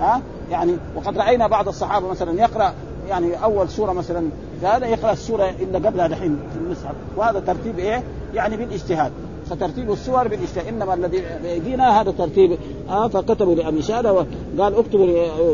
ها؟ 0.00 0.20
يعني 0.50 0.76
وقد 0.96 1.18
رأينا 1.18 1.46
بعض 1.46 1.68
الصحابة 1.68 2.08
مثلا 2.08 2.40
يقرأ 2.40 2.72
يعني 3.08 3.44
أول 3.44 3.68
سورة 3.68 3.92
مثلا 3.92 4.28
هذا 4.62 4.86
يقرأ 4.86 5.12
السورة 5.12 5.50
إلا 5.60 5.88
قبلها 5.88 6.06
دحين 6.06 6.38
في 6.52 6.58
المصحف. 6.58 6.94
وهذا 7.16 7.40
ترتيب 7.40 7.78
إيه؟ 7.78 8.02
يعني 8.34 8.56
بالإجتهاد. 8.56 9.12
فترتيب 9.50 9.92
السور 9.92 10.28
بالاجتهاد 10.28 10.66
إنما 10.66 10.94
الذي 10.94 11.22
بأيدينا 11.42 12.00
هذا 12.00 12.10
ترتيب 12.10 12.58
آه 12.90 13.08
فكتبوا 13.08 13.54
لأبي 13.54 13.82
شهادة 13.82 14.12
وقال 14.12 14.74
اكتبوا 14.74 15.06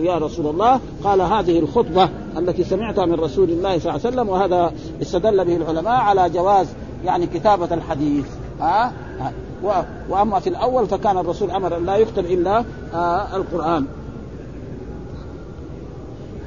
يا 0.03 0.19
رسول 0.19 0.47
الله. 0.47 0.81
قال 1.05 1.21
هذه 1.21 1.59
الخطبة 1.59 2.09
التي 2.39 2.65
سمعتها 2.65 3.07
من 3.07 3.15
رسول 3.15 3.51
الله 3.51 3.79
صلى 3.79 3.91
الله 3.91 4.01
عليه 4.05 4.09
وسلم 4.09 4.29
وهذا 4.29 4.73
استدل 5.03 5.45
به 5.45 5.57
العلماء 5.57 6.01
على 6.01 6.31
جواز 6.31 6.67
يعني 7.05 7.27
كتابة 7.27 7.75
الحديث. 7.75 8.27
ها 8.61 8.93
آه 9.21 9.33
آه 9.65 9.85
وأما 10.09 10.41
في 10.41 10.49
الأول 10.49 10.87
فكان 10.87 11.19
الرسول 11.19 11.51
أمر 11.51 11.77
ان 11.77 11.87
لا 11.87 11.97
يكتب 11.97 12.25
إلا 12.25 12.65
آه 12.95 13.37
القرآن. 13.37 13.87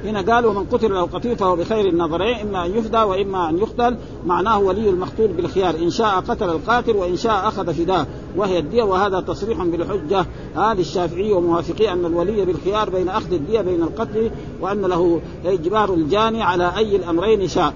هنا 0.04 0.34
قال 0.34 0.46
ومن 0.46 0.64
قتل 0.64 0.90
له 0.90 1.02
قتيل 1.02 1.36
فهو 1.36 1.56
بخير 1.56 1.88
النظرين 1.88 2.36
إما 2.36 2.66
أن 2.66 2.78
يفدى 2.78 2.98
وإما 2.98 3.50
أن 3.50 3.58
يقتل. 3.58 3.96
معناه 4.26 4.58
ولي 4.58 4.90
المقتول 4.90 5.28
بالخيار. 5.28 5.74
إن 5.74 5.90
شاء 5.90 6.20
قتل 6.20 6.50
القاتل 6.50 6.96
وإن 6.96 7.16
شاء 7.16 7.48
أخذ 7.48 7.74
فداه. 7.74 8.06
وهي 8.36 8.58
الدية 8.58 8.82
وهذا 8.82 9.20
تصريح 9.20 9.64
بالحجة. 9.64 10.26
هذا 10.56 10.80
الشافعي 10.80 11.32
وموافقي 11.32 11.92
أن 11.92 12.04
الولي 12.04 12.44
بالخيار 12.44 12.90
بين 12.90 13.08
أخذ 13.08 13.32
الدية 13.32 13.60
بين 13.60 13.82
القتل 13.82 14.30
وأن 14.60 14.80
له 14.80 15.20
إجبار 15.44 15.94
الجاني 15.94 16.42
على 16.42 16.72
أي 16.76 16.96
الأمرين 16.96 17.48
شاء. 17.48 17.74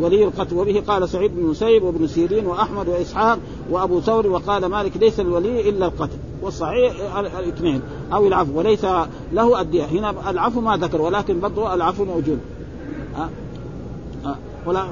ولي 0.00 0.24
القتل 0.24 0.56
وبه 0.56 0.82
قال 0.86 1.08
سعيد 1.08 1.36
بن 1.36 1.44
المسيب 1.44 1.82
وابن 1.82 2.06
سيرين 2.06 2.46
وأحمد 2.46 2.88
وإسحاق 2.88 3.38
وأبو 3.70 4.00
ثور 4.00 4.26
وقال 4.26 4.66
مالك 4.66 4.96
ليس 4.96 5.20
الولي 5.20 5.68
إلا 5.68 5.86
القتل 5.86 6.18
والصحيح 6.42 7.16
الاثنين. 7.16 7.82
أو 8.12 8.26
العفو 8.26 8.58
وليس 8.58 8.84
له 9.32 9.60
الدية. 9.60 9.84
هنا 9.84 10.30
العفو 10.30 10.60
ما 10.60 10.76
ذكر 10.76 11.02
ولكن 11.02 11.40
برضه 11.40 11.74
العفو 11.74 12.04
موجود. 12.04 12.38
أه؟ 13.16 13.28
أه؟ 14.28 14.36
ولا 14.66 14.84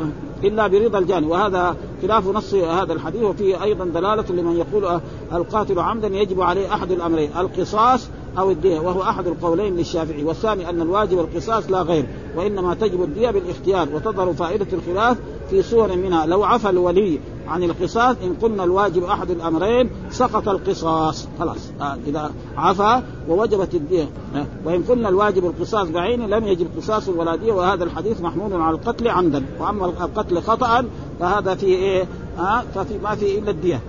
إلا 0.44 0.66
برضا 0.66 0.98
الجاني. 0.98 1.26
وهذا 1.26 1.76
خلاف 2.02 2.28
نص 2.28 2.54
هذا 2.54 2.92
الحديث 2.92 3.22
وفيه 3.22 3.62
أيضا 3.62 3.84
دلالة 3.84 4.24
لمن 4.30 4.56
يقول 4.56 5.00
القاتل 5.32 5.78
عمدا 5.78 6.08
يجب 6.08 6.40
عليه 6.40 6.74
أحد 6.74 6.90
الأمرين. 6.90 7.30
القصاص 7.38 8.08
أو 8.38 8.50
الدية 8.50 8.80
وهو 8.80 9.02
أحد 9.02 9.26
القولين 9.26 9.76
للشافعي 9.76 10.24
والثاني 10.24 10.70
أن 10.70 10.82
الواجب 10.82 11.18
القصاص 11.18 11.70
لا 11.70 11.82
غير 11.82 12.06
وإنما 12.36 12.74
تجب 12.74 13.02
الدية 13.02 13.30
بالاختيار 13.30 13.88
وتظهر 13.94 14.32
فائدة 14.32 14.66
الخلاف 14.72 15.16
في 15.50 15.62
صور 15.62 15.96
منها. 15.96 16.26
لو 16.26 16.44
عفى 16.44 16.70
الولي 16.70 17.18
عن 17.48 17.62
القصاص 17.62 18.16
إن 18.24 18.34
قلنا 18.42 18.64
الواجب 18.64 19.04
أحد 19.04 19.30
الأمرين 19.30 19.90
سقط 20.10 20.48
القصاص. 20.48 21.28
خلاص 21.38 21.70
آه 21.80 21.98
إذا 22.06 22.30
عفى 22.56 23.02
ووجبت 23.28 23.74
الدية. 23.74 24.08
آه 24.34 24.46
وإن 24.64 24.82
قلنا 24.82 25.08
الواجب 25.08 25.46
القصاص 25.46 25.88
بعينه 25.88 26.26
لم 26.26 26.44
يجب 26.46 26.66
قصاص 26.76 27.08
ولا 27.08 27.36
دية 27.36 27.52
وهذا 27.52 27.84
الحديث 27.84 28.20
محمول 28.20 28.52
على 28.52 28.76
القتل 28.76 29.08
عمدا. 29.08 29.44
وأما 29.60 29.86
القتل 29.86 30.42
خطأ 30.42 30.84
فهذا 31.20 31.54
فيه 31.54 31.76
إيه؟ 31.76 32.06
آه 32.38 32.62
ففي 32.74 32.98
ما 32.98 33.14
فيه 33.14 33.38
إلا 33.38 33.50
الدية 33.50 33.80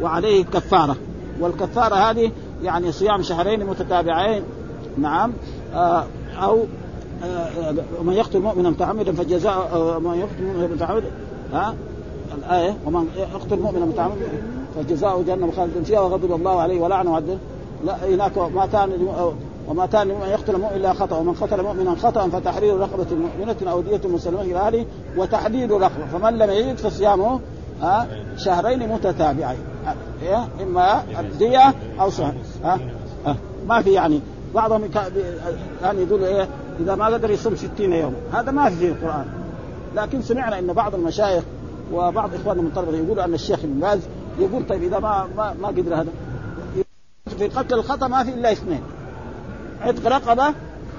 وعليه 0.00 0.44
كفارة. 0.44 0.96
والكفارة 1.40 1.94
هذه 1.94 2.30
يعني 2.62 2.92
صيام 2.92 3.22
شهرين 3.22 3.66
متتابعين 3.66 4.42
نعم. 4.98 5.32
آه 5.74 6.04
أو 6.42 6.58
آه 7.24 7.74
من 8.02 8.12
يقتل 8.12 8.40
مؤمنا 8.40 8.70
متعمدا 8.70 9.12
فجزاء 9.12 9.52
آه 9.52 9.98
من 9.98 10.18
يقتل 10.18 10.44
مؤمنا 10.44 10.74
متعمدا 10.74 11.10
ها؟ 11.52 11.74
الآية 12.38 12.76
ومن 12.86 13.06
يقتل 13.16 13.58
مؤمنا 13.58 13.84
متعمدا 13.84 14.26
فجزاؤه 14.76 15.22
جهنم 15.22 15.50
خالدا 15.50 15.82
فيها 15.82 16.00
وغضب 16.00 16.32
الله 16.32 16.60
عليه 16.60 16.80
ولعنه 16.80 17.12
وعده. 17.12 17.38
لا 17.84 17.96
هناك 18.08 18.38
ما 18.38 18.66
كان 18.66 18.90
وما 19.68 19.86
كان 19.86 20.10
يقتل 20.10 20.52
مؤمنا 20.52 20.76
إلا 20.76 20.92
خطأ 20.92 21.16
ومن 21.16 21.32
قتل 21.32 21.62
مؤمنا 21.62 21.94
خطأ 21.94 22.28
فتحرير 22.28 22.76
رقبة 22.76 23.06
مؤمنة 23.10 23.72
أو 23.72 23.80
دية 23.80 24.00
مسلمة 24.04 24.42
إلى 24.42 24.56
أهله 24.56 24.86
وتحديد 25.16 25.72
رقبة. 25.72 26.06
فمن 26.12 26.38
لم 26.38 26.50
يجد 26.50 26.76
فصيامه 26.76 27.40
شهرين 28.36 28.88
متتابعين؟ 28.88 29.71
إما 30.62 31.02
الدية 31.20 31.74
أو 32.00 32.10
شهر 32.10 32.34
ها؟ 32.64 32.80
ما 33.68 33.82
في 33.82 33.92
يعني 33.92 34.20
بعضهم 34.54 34.90
يعني 35.82 36.02
يقول 36.02 36.24
إيه 36.24 36.48
إذا 36.80 36.94
ما 36.94 37.06
قدر 37.06 37.30
يصوم 37.30 37.56
60 37.56 37.92
يوم 37.92 38.14
هذا 38.32 38.50
ما 38.50 38.70
في 38.70 38.76
في 38.76 38.88
القرآن. 38.88 39.26
لكن 39.96 40.22
سمعنا 40.22 40.58
ان 40.58 40.72
بعض 40.72 40.94
المشايخ 40.94 41.44
وبعض 41.92 42.34
إخواننا 42.34 42.62
من 42.62 42.70
طلبه 42.70 42.96
يقولوا 42.96 43.24
أن 43.24 43.34
الشيخ 43.34 43.58
ابن 43.58 43.80
باز 43.80 44.00
يقول 44.38 44.66
طيب 44.66 44.82
إذا 44.82 44.98
ما 44.98 45.28
ما, 45.36 45.54
ما 45.62 45.68
قدر 45.68 45.94
هذا. 45.94 46.12
في 47.38 47.48
قتل 47.48 47.74
الخطأ 47.74 48.08
ما 48.08 48.24
في 48.24 48.34
إلا 48.34 48.52
اثنين 48.52 48.82
عتق 49.80 50.06
رقبة 50.06 50.54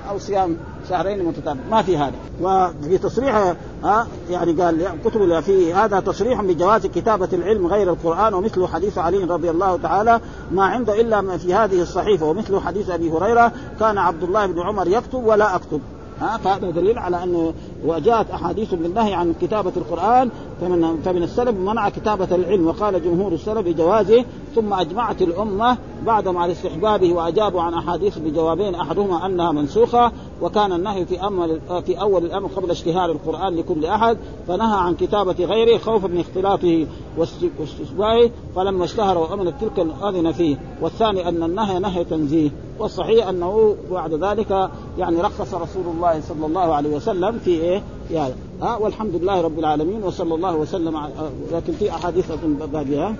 أو 0.09 0.17
صيام. 0.17 0.57
شهرين 0.89 1.25
متتابعين 1.25 1.69
ما 1.71 1.81
في 1.81 1.97
هذا. 1.97 2.13
وفي 2.41 2.97
تصريح 2.97 3.55
ها 3.83 4.07
يعني 4.29 4.51
قال 4.51 4.87
كتب 5.05 5.39
في 5.39 5.73
هذا 5.73 5.99
تصريح 5.99 6.41
بجواز 6.41 6.87
كتابة 6.87 7.29
العلم 7.33 7.67
غير 7.67 7.89
القرآن 7.89 8.33
ومثل 8.33 8.67
حديث 8.67 8.97
علي 8.97 9.23
رضي 9.23 9.49
الله 9.49 9.77
تعالى 9.77 10.19
ما 10.51 10.65
عنده 10.65 11.01
إلا 11.01 11.37
في 11.37 11.53
هذه 11.53 11.81
الصحيفة 11.81 12.25
ومثل 12.25 12.59
حديث 12.59 12.89
أبي 12.89 13.11
هريرة 13.11 13.51
كان 13.79 13.97
عبد 13.97 14.23
الله 14.23 14.45
بن 14.45 14.59
عمر 14.59 14.87
يكتب 14.87 15.25
ولا 15.25 15.55
أكتب. 15.55 15.81
ها 16.21 16.37
فهذا 16.37 16.71
دليل 16.71 16.99
على 16.99 17.23
انه 17.23 17.53
وجاءت 17.85 18.31
أحاديث 18.31 18.73
بالنهي 18.73 19.13
عن 19.13 19.33
كتابة 19.41 19.71
القرآن 19.77 20.29
فمن 20.61 21.01
فمن 21.05 21.23
السلف 21.23 21.57
منع 21.57 21.89
كتابة 21.89 22.35
العلم 22.35 22.67
وقال 22.67 23.03
جمهور 23.03 23.31
السلف 23.31 23.67
بجوازه 23.67 24.25
ثم 24.55 24.73
أجمعت 24.73 25.21
الأمة 25.21 25.77
بعدهم 26.05 26.37
على 26.37 26.51
استحبابه 26.51 27.13
وأجابوا 27.13 27.61
عن 27.61 27.73
أحاديث 27.73 28.17
بجوابين 28.17 28.75
أحدهما 28.75 29.25
أنها 29.25 29.51
منسوخة 29.51 30.11
وكان 30.41 30.73
النهي 30.73 31.05
في 31.05 31.21
أمر 31.21 31.59
في 31.85 32.01
أول 32.01 32.25
الأمر 32.25 32.49
قبل 32.55 32.71
اشتهار 32.71 33.11
القرآن 33.11 33.55
لكل 33.55 33.85
أحد 33.85 34.17
فنهى 34.47 34.79
عن 34.79 34.95
كتابة 34.95 35.45
غيره 35.45 35.77
خوفا 35.77 36.07
من 36.07 36.19
اختلاطه 36.19 36.87
واستشباهه 37.17 38.29
فلما 38.55 38.85
اشتهر 38.85 39.17
وامنت 39.17 39.53
تلك 39.61 39.79
اذن 40.03 40.31
فيه. 40.31 40.57
والثاني 40.81 41.29
أن 41.29 41.43
النهي 41.43 41.79
نهي 41.79 42.03
تنزيه. 42.03 42.49
والصحيح 42.79 43.27
أنه 43.27 43.75
بعد 43.91 44.13
ذلك 44.13 44.69
يعني 44.97 45.21
رخص 45.21 45.53
رسول 45.53 45.83
الله 45.95 46.21
صلى 46.21 46.45
الله 46.45 46.75
عليه 46.75 46.95
وسلم 46.95 47.39
في 47.39 47.72
إيه؟ 47.73 47.81
هذا 48.19 48.35
ها 48.61 48.77
والحمد 48.77 49.15
لله 49.15 49.41
رب 49.41 49.59
العالمين 49.59 50.03
وصلى 50.03 50.35
الله 50.35 50.55
وسلم 50.57 50.97
على 50.97 51.11
لكن 51.53 51.73
في 51.73 51.89
أحاديث 51.91 52.31
باقية 52.73 53.15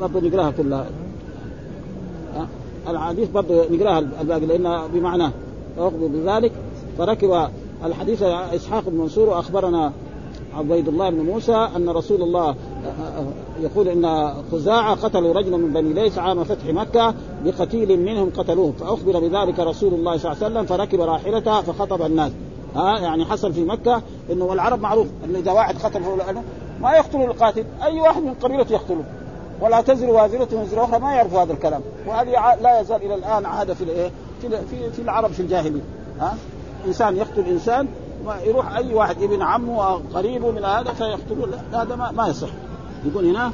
برضه 0.00 0.20
نقراها 0.20 0.50
كلها. 0.50 0.86
الحديث 2.88 3.30
برضه 3.30 3.64
نقراها 3.70 3.98
الباقي 3.98 4.46
لأن 4.46 4.88
بمعناه 4.94 5.32
فأخبر 5.76 6.06
بذلك 6.06 6.52
فركب 6.98 7.48
الحديث 7.84 8.22
إسحاق 8.22 8.88
بن 8.88 8.96
منصور 8.98 9.28
وأخبرنا 9.28 9.92
عبيد 10.54 10.88
الله 10.88 11.10
بن 11.10 11.20
موسى 11.20 11.68
أن 11.76 11.88
رسول 11.88 12.22
الله 12.22 12.54
يقول 13.62 13.88
إن 13.88 14.34
خزاعة 14.52 14.94
قتلوا 14.94 15.34
رجلا 15.34 15.56
من 15.56 15.72
بني 15.72 15.92
ليس 15.92 16.18
عام 16.18 16.44
فتح 16.44 16.66
مكة 16.66 17.14
بقتيل 17.44 18.00
منهم 18.00 18.30
قتلوه 18.36 18.72
فأخبر 18.80 19.20
بذلك 19.20 19.60
رسول 19.60 19.94
الله 19.94 20.16
صلى 20.16 20.32
الله 20.32 20.44
عليه 20.44 20.54
وسلم 20.54 20.66
فركب 20.66 21.00
راحلته 21.00 21.60
فخطب 21.60 22.02
الناس. 22.02 22.32
ها؟ 22.76 22.98
يعني 22.98 23.24
حصل 23.24 23.52
في 23.52 23.64
مكة 23.64 24.02
إنه 24.32 24.44
والعرب 24.44 24.80
معروف 24.80 25.06
إن 25.24 25.36
إذا 25.36 25.52
واحد 25.52 25.76
قتل 25.78 26.00
ما 26.80 26.92
يقتل 26.92 27.22
القاتل 27.22 27.64
أي 27.82 28.00
واحد 28.00 28.22
من 28.22 28.34
قبيلته 28.34 28.72
يقتله 28.72 29.04
ولا 29.60 29.80
تزر 29.80 30.10
وازرة 30.10 30.48
وزر 30.52 30.84
أخرى 30.84 31.00
ما 31.00 31.14
يعرف 31.14 31.34
هذا 31.34 31.52
الكلام. 31.52 31.80
وهذه 32.06 32.30
لا 32.62 32.80
يزال 32.80 33.02
إلى 33.02 33.14
الآن 33.14 33.46
عادة 33.46 33.74
في 33.74 33.84
الإيه؟ 33.84 34.10
في 34.40 34.90
في, 34.92 35.02
العرب 35.02 35.32
في 35.32 35.40
الجاهلية. 35.40 35.82
ها؟ 36.20 36.36
إنسان 36.86 37.16
يقتل 37.16 37.44
إنسان 37.44 37.88
يروح 38.44 38.76
أي 38.76 38.94
واحد 38.94 39.22
ابن 39.22 39.42
عمه 39.42 39.88
أو 39.88 40.00
قريبه 40.14 40.50
من 40.50 40.64
هذا 40.64 40.92
فيقتله 40.92 41.48
هذا 41.72 41.96
ما, 41.96 42.10
ما 42.10 42.28
يصح. 42.28 42.48
يقول 43.04 43.26
هنا 43.26 43.52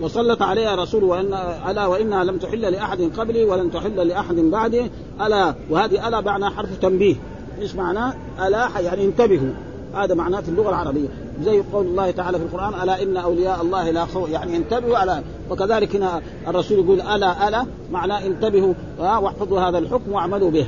وسلط 0.00 0.42
عليها 0.42 0.74
رسول 0.74 1.04
وان 1.04 1.34
ألا 1.68 1.86
وإنها 1.86 2.24
لم 2.24 2.38
تحل 2.38 2.60
لأحد 2.60 3.00
قبلي 3.18 3.44
ولن 3.44 3.70
تحل 3.70 4.08
لأحد 4.08 4.34
بعدي. 4.34 4.90
ألا 5.20 5.54
وهذه 5.70 6.08
ألا 6.08 6.20
معنى 6.20 6.50
حرف 6.50 6.78
تنبيه. 6.78 7.16
إيش 7.60 7.74
معناه؟ 7.74 8.14
الا 8.38 8.68
يعني 8.80 9.04
انتبهوا 9.04 9.52
هذا 9.94 10.14
معناه 10.14 10.40
في 10.40 10.48
اللغة 10.48 10.68
العربية 10.68 11.08
زي 11.42 11.62
قول 11.72 11.86
الله 11.86 12.10
تعالى 12.10 12.38
في 12.38 12.44
القرآن 12.44 12.82
ألا 12.82 13.02
إن 13.02 13.16
أولياء 13.16 13.62
الله 13.62 13.90
لا 13.90 14.06
خوف 14.06 14.30
يعني 14.30 14.56
انتبهوا 14.56 14.98
على 14.98 15.22
وكذلك 15.50 15.96
هنا 15.96 16.22
الرسول 16.48 16.78
يقول 16.78 17.00
ألا 17.00 17.48
ألا 17.48 17.66
معناه 17.92 18.26
انتبهوا 18.26 18.74
واحفظوا 18.98 19.60
هذا 19.60 19.78
الحكم 19.78 20.12
واعملوا 20.12 20.50
به 20.50 20.66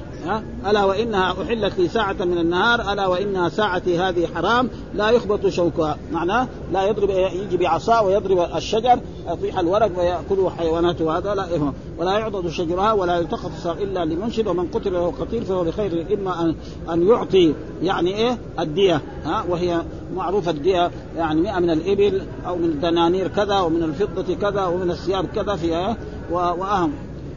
ألا 0.66 0.84
وإنها 0.84 1.32
أحلت 1.42 1.78
لي 1.78 1.88
ساعة 1.88 2.16
من 2.20 2.38
النهار 2.38 2.92
ألا 2.92 3.06
وإنها 3.06 3.48
ساعتي 3.48 3.98
هذه 3.98 4.26
حرام 4.34 4.70
لا 4.94 5.10
يخبط 5.10 5.46
شوكها. 5.46 5.98
معناه 6.12 6.48
لا 6.72 6.86
يضرب 6.86 7.10
يجي 7.10 7.56
بعصا 7.56 8.00
ويضرب 8.00 8.38
الشجر 8.56 8.98
يطيح 9.28 9.58
الورق 9.58 9.98
وياكله 9.98 10.50
حيوانات 10.50 11.00
وهذا 11.00 11.34
لا 11.34 11.48
إيه 11.48 11.72
ولا 11.98 12.18
يعضد 12.18 12.48
شجرها 12.48 12.92
ولا 12.92 13.18
يلتقط 13.18 13.50
إلا 13.80 14.04
لمنشد 14.04 14.46
ومن 14.46 14.66
قتل 14.66 14.92
له 14.92 15.12
قتيل 15.20 15.44
فهو 15.44 15.64
بخير 15.64 16.06
إما 16.14 16.42
أن 16.42 16.54
أن 16.92 17.08
يعطي 17.08 17.54
يعني 17.82 18.16
إيه 18.16 18.38
الدية 18.58 19.00
ها 19.24 19.44
وهي 19.48 19.82
معروفة 20.16 20.52
الديه 20.56 20.90
يعني 21.16 21.40
100 21.40 21.58
من 21.58 21.70
الإبل 21.70 22.22
أو 22.46 22.56
من 22.56 22.64
الدنانير 22.64 23.28
كذا 23.28 23.60
ومن 23.60 23.82
الفضة 23.82 24.34
كذا 24.34 24.66
ومن 24.66 24.90
الثياب 24.90 25.26
كذا 25.26 25.56
فيها 25.56 25.96
وأهم. 26.30 26.92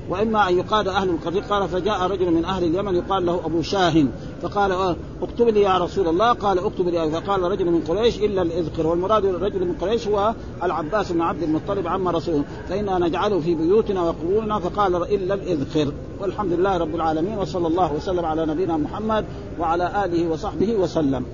وإما 0.10 0.50
أن 0.50 0.58
يقاد 0.58 0.88
أهل 0.88 1.10
القتيل 1.10 1.44
قال 1.44 1.68
فجاء 1.68 2.08
رجل 2.08 2.32
من 2.32 2.46
أهل 2.46 2.64
اليمن 2.64 2.96
يقال 2.96 3.26
له 3.26 3.46
أبو 3.46 3.62
شاهن. 3.62 4.10
فقال 4.42 4.72
آه 4.72 4.96
اكتب 5.22 5.48
لي 5.48 5.62
يا 5.62 5.78
رسول 5.78 6.08
الله. 6.08 6.34
قال 6.34 6.60
اكتب 6.60 6.88
لي 6.88 7.12
فقال 7.12 7.42
رجل 7.42 7.66
من 7.66 7.82
قريش 7.88 8.18
إلا 8.18 8.42
الإذكر. 8.42 8.88
والمراد 8.88 9.26
الرجل 9.26 9.66
من 9.66 9.74
قريش 9.82 10.08
هو 10.08 10.34
العباس 10.64 11.12
بن 11.12 11.22
عبد 11.22 11.44
المطلب 11.44 11.88
عم 11.88 12.08
رسول 12.08 12.44
فإنا 12.70 13.00
نجعله 13.00 13.40
في 13.40 13.56
بيوتنا 13.56 14.02
وقبورنا. 14.02 14.60
فقال 14.60 14.96
إلا 14.96 15.34
الإذكر. 15.34 15.94
والحمد 16.22 16.54
لله 16.54 16.78
رب 16.78 16.96
العالمين 16.96 17.38
وصلى 17.38 17.68
الله 17.68 17.94
وسلم 17.94 18.26
على 18.26 18.46
نبينا 18.46 18.78
محمد 18.78 19.26
وعلى 19.60 20.06
آله 20.06 20.30
وصحبه 20.30 20.76
وسلم. 20.76 21.26